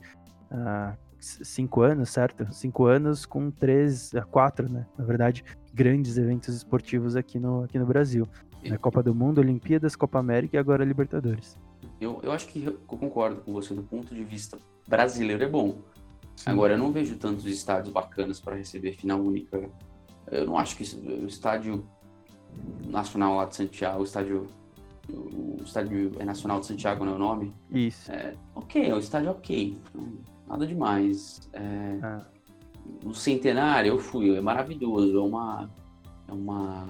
[0.51, 0.97] uh,
[1.43, 2.47] cinco anos, certo?
[2.53, 4.87] Cinco anos com três, quatro, né?
[4.99, 8.27] Na verdade, grandes eventos esportivos aqui no, aqui no Brasil.
[8.63, 8.79] Né?
[8.79, 11.59] Copa do Mundo, Olimpíadas, Copa América e agora Libertadores.
[12.01, 15.79] Eu, eu acho que eu concordo com você do ponto de vista brasileiro é bom.
[16.37, 16.51] Sim.
[16.51, 19.69] Agora, eu não vejo tantos estádios bacanas para receber final única.
[20.31, 21.87] Eu não acho que o estádio
[22.87, 24.47] nacional lá de Santiago, o estádio
[25.09, 27.55] o estádio é nacional de Santiago, não é o nome?
[27.71, 28.11] Isso.
[28.11, 29.79] É, ok, é um estádio ok.
[30.47, 31.49] Nada demais.
[31.53, 32.27] É, ah.
[33.05, 35.17] O Centenário, eu fui, é maravilhoso.
[35.17, 35.71] É uma.
[36.29, 36.89] É uma.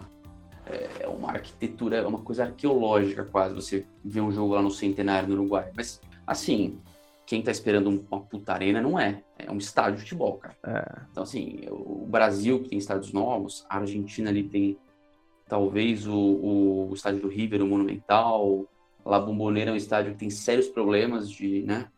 [0.99, 3.55] É uma arquitetura, é uma coisa arqueológica quase.
[3.55, 5.71] Você vê um jogo lá no Centenário no Uruguai.
[5.77, 6.79] Mas, assim,
[7.27, 9.23] quem tá esperando uma puta arena não é.
[9.39, 10.57] É um estádio de futebol, cara.
[10.65, 11.03] É.
[11.11, 14.79] Então, assim, o Brasil que tem estádios novos, a Argentina ali tem
[15.47, 18.67] talvez o, o, o estádio do River, o Monumental,
[19.05, 21.89] La Bombonera é um estádio que tem sérios problemas de, né?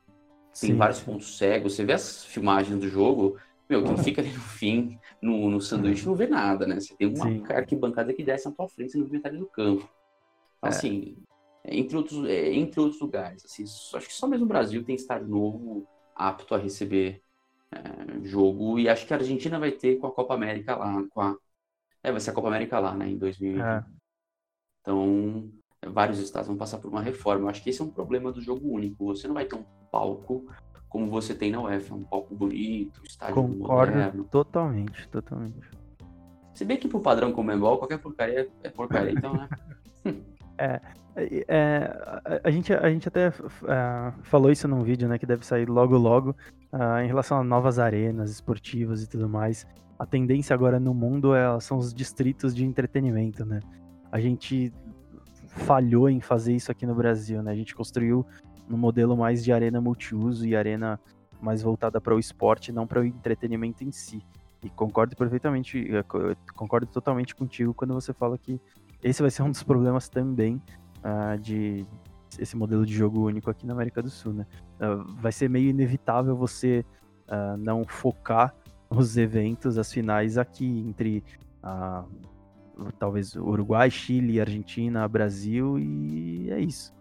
[0.60, 0.76] Tem Sim.
[0.76, 1.74] vários pontos cegos.
[1.74, 3.38] Você vê as filmagens do jogo,
[3.68, 6.80] meu, quem fica ali no fim, no, no sanduíche, não vê nada, né?
[6.80, 7.44] Você tem uma Sim.
[7.48, 9.88] arquibancada que desce na tua frente, você não vê metade do campo.
[10.56, 10.68] Então, é.
[10.68, 11.16] assim,
[11.64, 13.44] entre outros, é, entre outros lugares.
[13.44, 17.20] Assim, acho que só mesmo o Brasil tem estádio novo apto a receber
[17.70, 18.78] é, jogo.
[18.78, 21.04] E acho que a Argentina vai ter com a Copa América lá.
[21.10, 21.36] Com a,
[22.02, 23.62] é, vai ser a Copa América lá, né, em 2020.
[23.62, 23.84] É.
[24.80, 25.50] Então,
[25.84, 27.44] vários estados vão passar por uma reforma.
[27.44, 29.06] Eu acho que esse é um problema do jogo único.
[29.06, 30.46] Você não vai ter um palco
[30.88, 34.24] como você tem na UEFA, um palco bonito, estádio Concordo moderno.
[34.24, 35.68] totalmente, totalmente.
[36.54, 39.48] Se bem que pro padrão Comembol, qualquer porcaria é porcaria, então, né?
[40.58, 40.80] É,
[41.48, 45.68] é, a, gente, a gente até uh, falou isso num vídeo, né, que deve sair
[45.68, 46.30] logo logo,
[46.72, 49.66] uh, em relação a novas arenas esportivas e tudo mais.
[49.98, 53.60] A tendência agora no mundo é, são os distritos de entretenimento, né?
[54.10, 54.72] A gente
[55.56, 57.50] falhou em fazer isso aqui no Brasil, né?
[57.50, 58.24] A gente construiu
[58.68, 61.00] um modelo mais de arena multiuso e arena
[61.40, 64.22] mais voltada para o esporte, não para o entretenimento em si.
[64.62, 65.88] E concordo perfeitamente,
[66.54, 68.60] concordo totalmente contigo quando você fala que
[69.02, 70.60] esse vai ser um dos problemas também
[71.04, 71.86] uh, de
[72.38, 74.46] esse modelo de jogo único aqui na América do Sul, né?
[74.80, 76.84] Uh, vai ser meio inevitável você
[77.28, 78.54] uh, não focar
[78.90, 81.22] os eventos, as finais aqui entre
[82.98, 86.92] talvez Uruguai, Chile, Argentina, Brasil e é isso.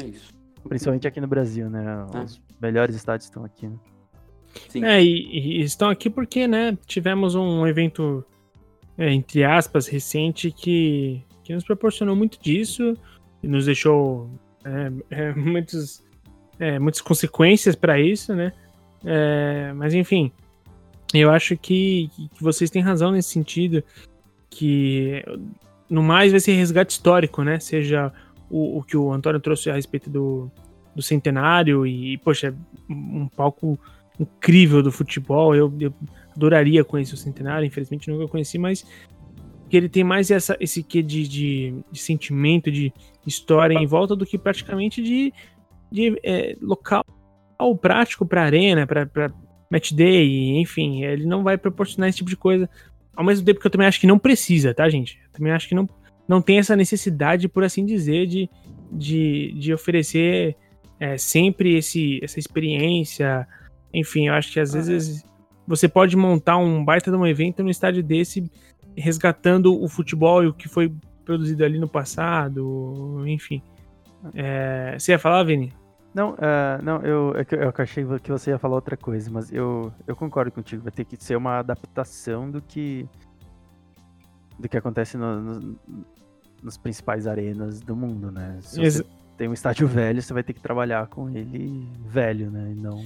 [0.00, 0.34] É isso.
[0.68, 2.06] Principalmente aqui no Brasil, né?
[2.14, 2.18] É.
[2.18, 3.76] Os melhores estádios estão aqui, né?
[4.68, 4.84] Sim.
[4.84, 8.24] É, e, e, estão aqui porque, né, tivemos um evento
[8.98, 12.96] é, entre aspas, recente que, que nos proporcionou muito disso
[13.42, 14.30] e nos deixou
[14.64, 16.02] é, é, muitos,
[16.58, 18.52] é, muitas consequências para isso, né?
[19.04, 20.32] É, mas enfim,
[21.12, 23.84] eu acho que, que, vocês têm razão nesse sentido,
[24.50, 25.24] que
[25.88, 27.58] no mais vai ser resgate histórico, né?
[27.58, 28.12] Seja
[28.50, 30.50] o, o que o Antônio trouxe a respeito do,
[30.94, 32.54] do centenário e, poxa,
[32.88, 33.78] um palco
[34.18, 35.54] incrível do futebol.
[35.54, 35.92] Eu, eu
[36.34, 38.84] adoraria conhecer o Centenário, infelizmente nunca conheci, mas
[39.68, 42.92] que ele tem mais essa, esse quê de, de, de sentimento, de
[43.26, 45.32] história em volta do que praticamente de,
[45.90, 47.04] de é, local
[47.80, 49.32] prático para arena, para
[49.70, 52.70] match day, enfim, ele não vai proporcionar esse tipo de coisa.
[53.16, 55.18] Ao mesmo tempo que eu também acho que não precisa, tá, gente?
[55.24, 55.88] Eu também acho que não,
[56.28, 58.48] não tem essa necessidade, por assim dizer, de,
[58.92, 60.54] de, de oferecer
[61.00, 63.48] é, sempre esse, essa experiência.
[63.92, 65.24] Enfim, eu acho que às ah, vezes
[65.66, 68.50] você pode montar um baita de um evento no estádio desse,
[68.96, 70.92] resgatando o futebol e o que foi
[71.24, 73.62] produzido ali no passado, enfim.
[74.34, 75.72] É, você ia falar, Vini?
[76.16, 79.52] Não, uh, não eu, é eu, eu achei que você ia falar outra coisa, mas
[79.52, 80.82] eu, eu concordo contigo.
[80.82, 83.06] Vai ter que ser uma adaptação do que
[84.58, 85.78] do que acontece no, no,
[86.62, 88.56] nos principais arenas do mundo, né?
[88.62, 89.04] Se você
[89.36, 92.72] tem um estádio velho, você vai ter que trabalhar com ele velho, né?
[92.72, 93.04] E não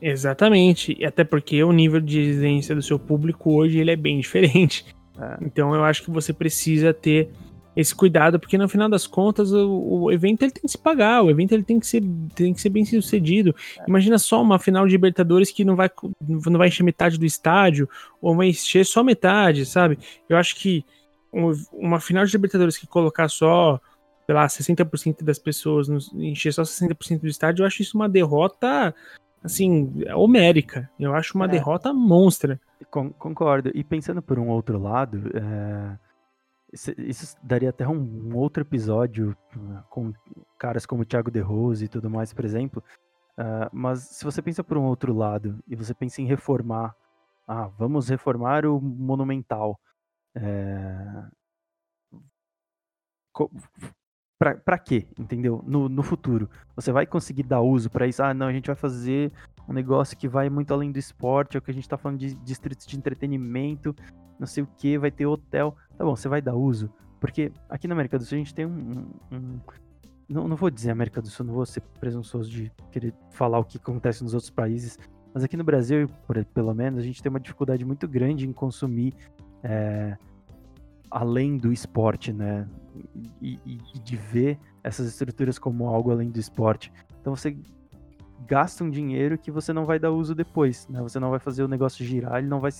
[0.00, 4.20] Exatamente, e até porque o nível de exigência do seu público hoje ele é bem
[4.20, 4.86] diferente.
[5.20, 5.36] É.
[5.42, 7.30] Então eu acho que você precisa ter
[7.78, 11.22] esse cuidado, porque no final das contas o, o, evento ele tem que se pagar,
[11.22, 12.02] o evento ele tem que ser,
[12.34, 13.54] tem que ser bem sucedido.
[13.86, 15.88] Imagina só uma final de Libertadores que não vai,
[16.20, 17.88] não vai encher metade do estádio,
[18.20, 19.96] ou vai encher só metade, sabe?
[20.28, 20.84] Eu acho que
[21.72, 23.80] uma final de Libertadores que colocar só,
[24.26, 28.92] sei lá, 60% das pessoas, encher só 60% do estádio, eu acho isso uma derrota,
[29.40, 30.90] assim, homérica.
[30.98, 31.48] Eu acho uma é.
[31.48, 32.58] derrota monstra.
[32.90, 33.70] concordo.
[33.72, 36.07] E pensando por um outro lado, é
[36.72, 40.12] isso daria até um, outro episódio né, com
[40.58, 42.82] caras como Thiago De Rose e tudo mais, por exemplo.
[43.38, 46.94] Uh, mas se você pensa por um outro lado e você pensa em reformar,
[47.46, 49.78] ah, vamos reformar o Monumental.
[50.34, 51.24] É...
[54.38, 55.04] Pra quê?
[55.18, 55.64] Entendeu?
[55.66, 56.48] No, no futuro.
[56.76, 58.22] Você vai conseguir dar uso para isso?
[58.22, 59.32] Ah, não, a gente vai fazer
[59.68, 62.20] um negócio que vai muito além do esporte, é o que a gente tá falando
[62.20, 63.94] de distritos de entretenimento,
[64.38, 65.76] não sei o que, vai ter hotel.
[65.96, 66.88] Tá bom, você vai dar uso.
[67.18, 69.06] Porque aqui na América do Sul a gente tem um.
[69.32, 69.58] um
[70.28, 73.64] não, não vou dizer América do Sul, não vou ser presunçoso de querer falar o
[73.64, 74.98] que acontece nos outros países.
[75.34, 78.52] Mas aqui no Brasil, por, pelo menos, a gente tem uma dificuldade muito grande em
[78.52, 79.14] consumir
[79.62, 80.16] é,
[81.10, 82.68] além do esporte, né?
[83.40, 86.92] E, e, e, de ver essas estruturas como algo além do esporte.
[87.20, 87.56] Então você
[88.46, 91.00] gasta um dinheiro que você não vai dar uso depois, né?
[91.02, 92.70] Você não vai fazer o negócio girar, ele não vai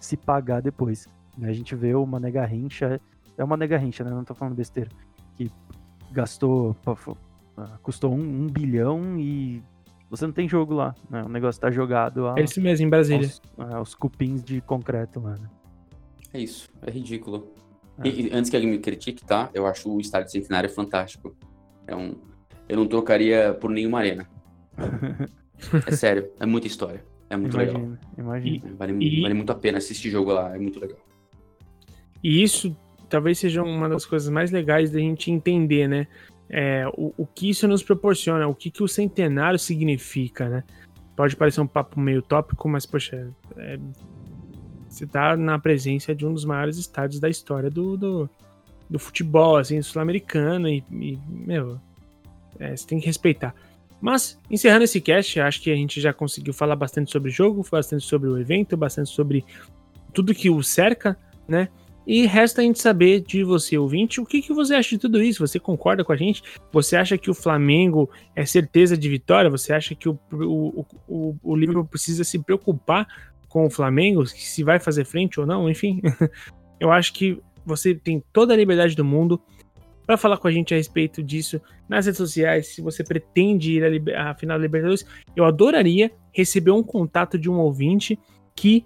[0.00, 1.06] se pagar depois.
[1.36, 1.48] Né?
[1.48, 3.00] A gente vê o Mané Garrincha,
[3.36, 4.10] é uma Mané Garrincha, né?
[4.10, 4.90] Não tô falando besteira,
[5.36, 5.50] que
[6.10, 6.76] gastou,
[7.56, 9.62] ah, custou um, um bilhão e
[10.10, 11.22] você não tem jogo lá, né?
[11.22, 13.28] O negócio tá jogado a, É isso mesmo, em Brasília.
[13.58, 15.48] Aos, aos cupins de concreto lá, né?
[16.32, 17.52] É isso, é ridículo.
[18.02, 18.08] É.
[18.08, 19.50] E, antes que alguém me critique, tá?
[19.52, 21.34] Eu acho o estádio centenário fantástico.
[21.86, 22.14] É um...
[22.68, 24.28] Eu não trocaria por nenhuma arena.
[25.86, 27.04] é sério, é muita história.
[27.30, 27.98] É muito imagina, legal.
[28.16, 28.74] Imagina.
[28.78, 30.98] Vale, e, vale muito a pena assistir jogo lá, é muito legal.
[32.22, 32.76] E isso
[33.08, 36.06] talvez seja uma das coisas mais legais da gente entender, né?
[36.50, 40.64] É, o, o que isso nos proporciona, o que, que o centenário significa, né?
[41.14, 43.78] Pode parecer um papo meio tópico, mas, poxa, é,
[44.98, 48.30] você tá na presença de um dos maiores estádios da história do, do,
[48.90, 51.80] do futebol, assim, sul-americano, e, e, meu,
[52.58, 53.54] é, você tem que respeitar.
[54.00, 57.64] Mas, encerrando esse cast, acho que a gente já conseguiu falar bastante sobre o jogo,
[57.70, 59.44] bastante sobre o evento, bastante sobre
[60.12, 61.16] tudo que o cerca,
[61.46, 61.68] né?
[62.06, 65.22] E resta a gente saber de você, ouvinte, o que, que você acha de tudo
[65.22, 65.46] isso?
[65.46, 66.42] Você concorda com a gente?
[66.72, 69.50] Você acha que o Flamengo é certeza de vitória?
[69.50, 73.06] Você acha que o, o, o, o Liverpool precisa se preocupar
[73.48, 75.68] com o Flamengo, se vai fazer frente ou não?
[75.68, 76.00] Enfim,
[76.78, 79.40] eu acho que você tem toda a liberdade do mundo
[80.06, 82.68] para falar com a gente a respeito disso nas redes sociais.
[82.68, 85.04] Se você pretende ir à, final da Libertadores,
[85.36, 88.18] eu adoraria receber um contato de um ouvinte
[88.56, 88.84] que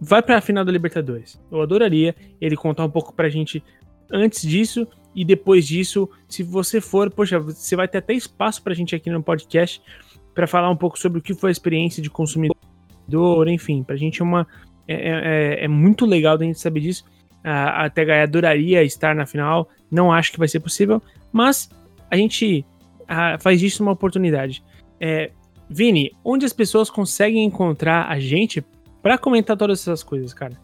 [0.00, 1.38] vai para a final da Libertadores.
[1.50, 3.62] Eu adoraria ele contar um pouco para a gente
[4.10, 6.08] antes disso e depois disso.
[6.26, 9.82] Se você for, poxa, você vai ter até espaço para a gente aqui no podcast
[10.34, 12.56] para falar um pouco sobre o que foi a experiência de consumidor,
[13.48, 14.46] enfim, para a gente é uma
[14.86, 15.10] é, é,
[15.60, 17.04] é, é muito legal a gente saber disso.
[17.42, 21.02] A, a THE adoraria estar na final, não acho que vai ser possível,
[21.32, 21.68] mas
[22.10, 22.64] a gente
[23.06, 24.62] a, faz disso uma oportunidade.
[25.00, 25.30] É,
[25.68, 28.64] Vini, onde as pessoas conseguem encontrar a gente
[29.02, 30.58] para comentar todas essas coisas, cara?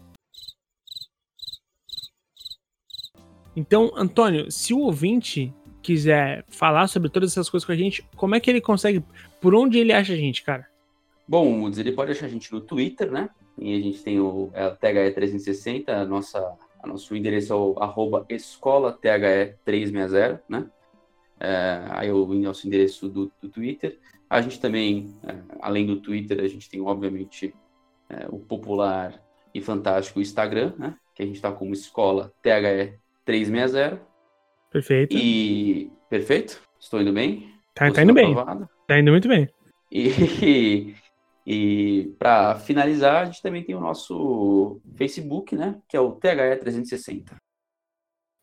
[3.54, 5.52] Então, Antônio, se o ouvinte
[5.82, 9.02] quiser falar sobre todas essas coisas com a gente, como é que ele consegue?
[9.40, 10.69] Por onde ele acha a gente, cara?
[11.30, 13.30] Bom, ele pode achar a gente no Twitter, né?
[13.56, 18.26] E a gente tem o é, THE360, a nossa a nosso endereço é o arroba
[18.28, 20.66] escola THE360, né?
[21.38, 23.96] É, aí é o nosso endereço do, do Twitter.
[24.28, 27.54] A gente também, é, além do Twitter, a gente tem, obviamente,
[28.08, 29.22] é, o popular
[29.54, 30.96] e fantástico Instagram, né?
[31.14, 34.00] Que a gente está como escola THE360.
[34.68, 35.16] Perfeito.
[35.16, 35.92] E.
[36.08, 36.60] Perfeito?
[36.80, 37.54] Estou indo bem?
[37.72, 38.34] Tá, tá indo bem.
[38.88, 39.48] Tá indo muito bem.
[39.92, 40.92] E,
[41.46, 45.76] E para finalizar, a gente também tem o nosso Facebook, né?
[45.88, 47.32] Que é o THE360.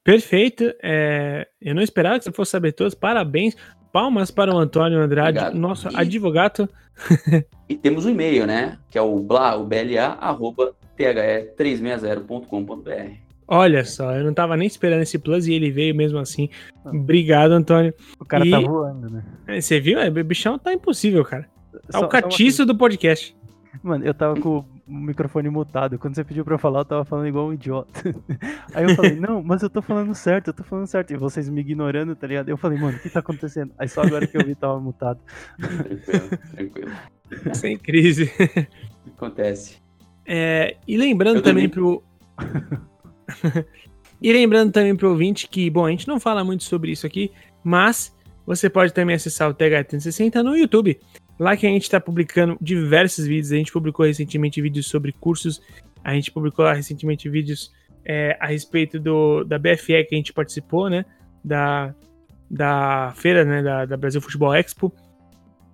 [0.04, 0.74] Perfeito.
[0.82, 2.96] É, eu não esperava que você fosse saber todos.
[2.96, 3.56] Parabéns.
[3.92, 5.60] Palmas para o Antônio Andrade, Obrigado.
[5.60, 6.70] nosso e, advogado.
[7.68, 8.78] e temos o um e-mail, né?
[8.90, 13.28] Que é o bla, o BLA, arroba, the360.com.br.
[13.48, 16.50] Olha só, eu não tava nem esperando esse plus e ele veio mesmo assim.
[16.86, 17.94] Obrigado, Antônio.
[18.20, 18.52] O cara e...
[18.52, 19.24] tá voando, né?
[19.48, 20.00] É, você viu?
[20.00, 21.48] É, o bichão tá impossível, cara.
[21.94, 23.36] É o catiço do podcast.
[23.84, 26.00] Mano, eu tava com o microfone mutado.
[26.00, 27.90] Quando você pediu pra eu falar, eu tava falando igual um idiota.
[28.74, 31.14] Aí eu falei, não, mas eu tô falando certo, eu tô falando certo.
[31.14, 32.50] E vocês me ignorando, tá ligado?
[32.50, 33.72] Eu falei, mano, o que tá acontecendo?
[33.78, 35.20] Aí só agora que eu vi tava mutado.
[35.58, 36.92] Tranquilo, tranquilo.
[37.54, 38.32] Sem crise.
[39.16, 39.78] Acontece.
[40.26, 42.04] É, e lembrando eu também, também pro.
[44.20, 47.06] E lembrando também para o ouvinte que, bom, a gente não fala muito sobre isso
[47.06, 47.32] aqui,
[47.64, 48.16] mas
[48.46, 51.00] você pode também acessar o TH360 no YouTube.
[51.40, 53.52] Lá que a gente está publicando diversos vídeos.
[53.52, 55.62] A gente publicou recentemente vídeos sobre cursos.
[56.04, 57.72] A gente publicou lá recentemente vídeos
[58.04, 61.06] é, a respeito do, da BFE que a gente participou, né?
[61.44, 61.94] Da,
[62.50, 63.62] da feira, né?
[63.62, 64.92] Da, da Brasil Futebol Expo.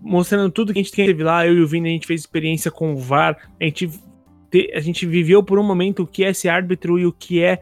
[0.02, 1.48] Mostrando tudo que a gente teve lá.
[1.48, 3.38] Eu e o Vini, a gente fez experiência com o VAR.
[3.60, 3.90] A gente,
[4.52, 7.41] te, a gente viveu por um momento o que é ser árbitro e o que
[7.41, 7.61] é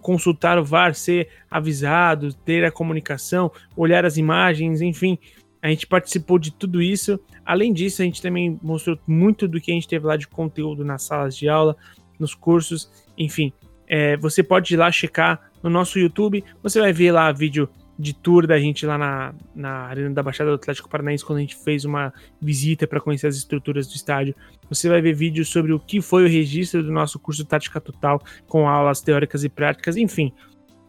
[0.00, 5.18] consultar o VAR, ser avisado, ter a comunicação, olhar as imagens, enfim.
[5.62, 7.20] A gente participou de tudo isso.
[7.44, 10.84] Além disso, a gente também mostrou muito do que a gente teve lá de conteúdo
[10.84, 11.76] nas salas de aula,
[12.18, 13.52] nos cursos, enfim.
[13.86, 16.44] É, você pode ir lá checar no nosso YouTube.
[16.62, 17.68] Você vai ver lá vídeo
[18.00, 21.42] de tour da gente lá na, na Arena da Baixada do Atlético Paranaense, quando a
[21.42, 24.34] gente fez uma visita para conhecer as estruturas do estádio.
[24.70, 28.18] Você vai ver vídeos sobre o que foi o registro do nosso curso Tática Total,
[28.46, 30.32] com aulas teóricas e práticas, enfim.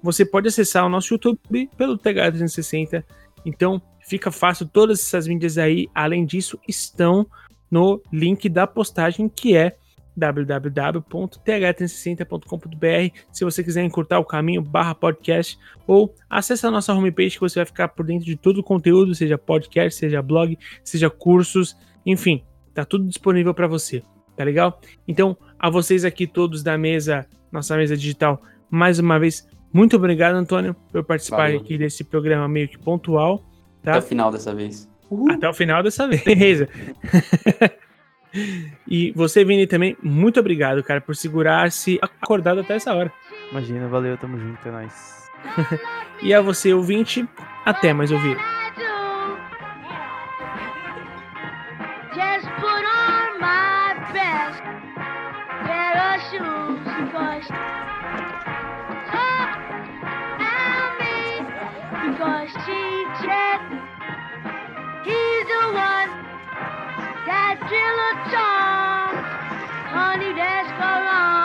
[0.02, 3.04] Você pode acessar o nosso YouTube pelo TH360.
[3.46, 3.82] Então,
[4.12, 4.68] fica fácil.
[4.68, 7.26] Todas essas mídias aí, além disso, estão
[7.70, 9.78] no link da postagem que é
[10.18, 15.58] www.th360.com.br se você quiser encurtar o caminho barra podcast
[15.88, 19.16] ou acesse a nossa homepage que você vai ficar por dentro de todo o conteúdo,
[19.16, 22.44] seja podcast, seja blog, seja cursos, enfim,
[22.74, 24.04] tá tudo disponível para você,
[24.36, 24.82] tá legal?
[25.08, 30.36] Então, a vocês aqui todos da mesa, nossa mesa digital, mais uma vez, muito obrigado,
[30.36, 31.62] Antônio, por participar Valeu.
[31.62, 33.50] aqui desse programa meio que pontual,
[33.84, 33.92] tá?
[33.92, 34.90] Até o final dessa vez.
[35.10, 35.32] Uhul.
[35.32, 36.68] Até o final dessa vez, beleza.
[38.88, 43.12] E você, Vini, também, muito obrigado, cara, por segurar-se acordado até essa hora.
[43.52, 45.30] Imagina, valeu, tamo junto, é nóis.
[46.24, 47.28] e a você, ouvinte,
[47.66, 48.38] até mais ouvir.
[67.70, 69.24] dilettante,
[69.94, 71.41] honey, that's gone.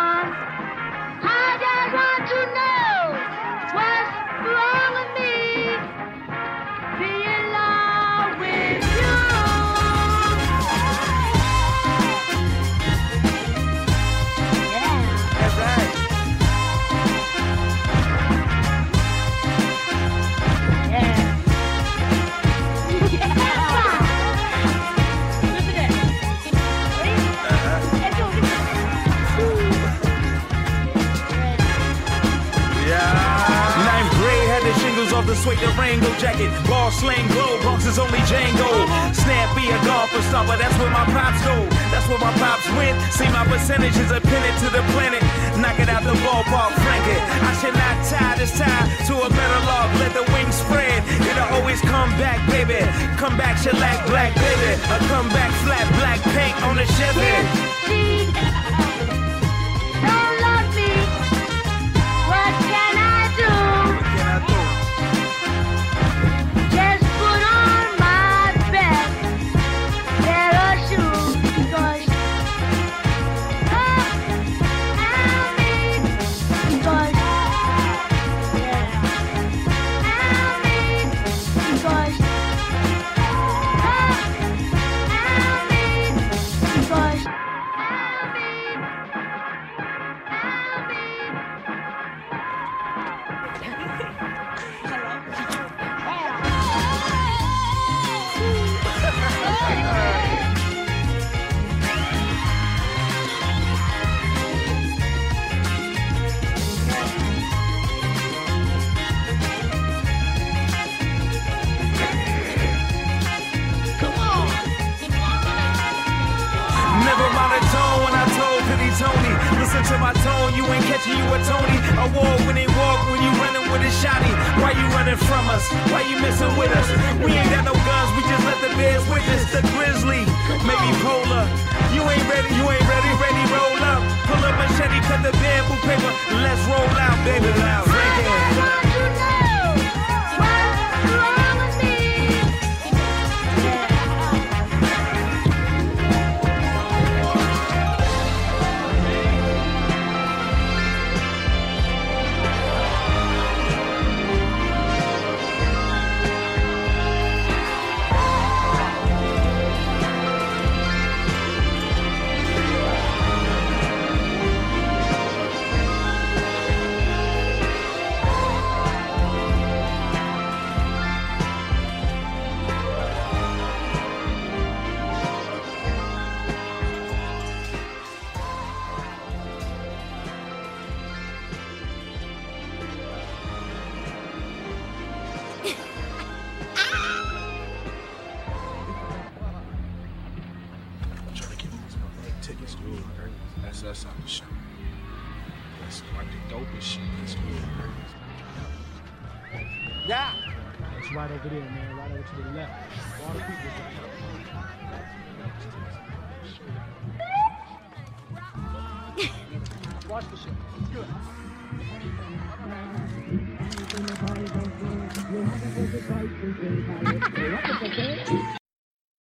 [35.26, 36.50] The suede Durango jacket.
[36.70, 38.70] Ball slang glow, Bronx is only Django.
[39.12, 41.56] Snappy a golfer stopper, that's where my pops go.
[41.90, 42.94] That's where my pops went.
[43.12, 45.22] See my percentages are pinned to the planet.
[45.58, 47.22] Knock it out the ballpark, frank it.
[47.42, 49.90] I should not tie this tie to a better log.
[49.98, 51.02] Let the wings spread.
[51.26, 52.78] It'll always come back, baby.
[53.18, 54.78] Come back, shellac, black, baby.
[54.94, 58.85] A come back, flat, black paint on the Chevy.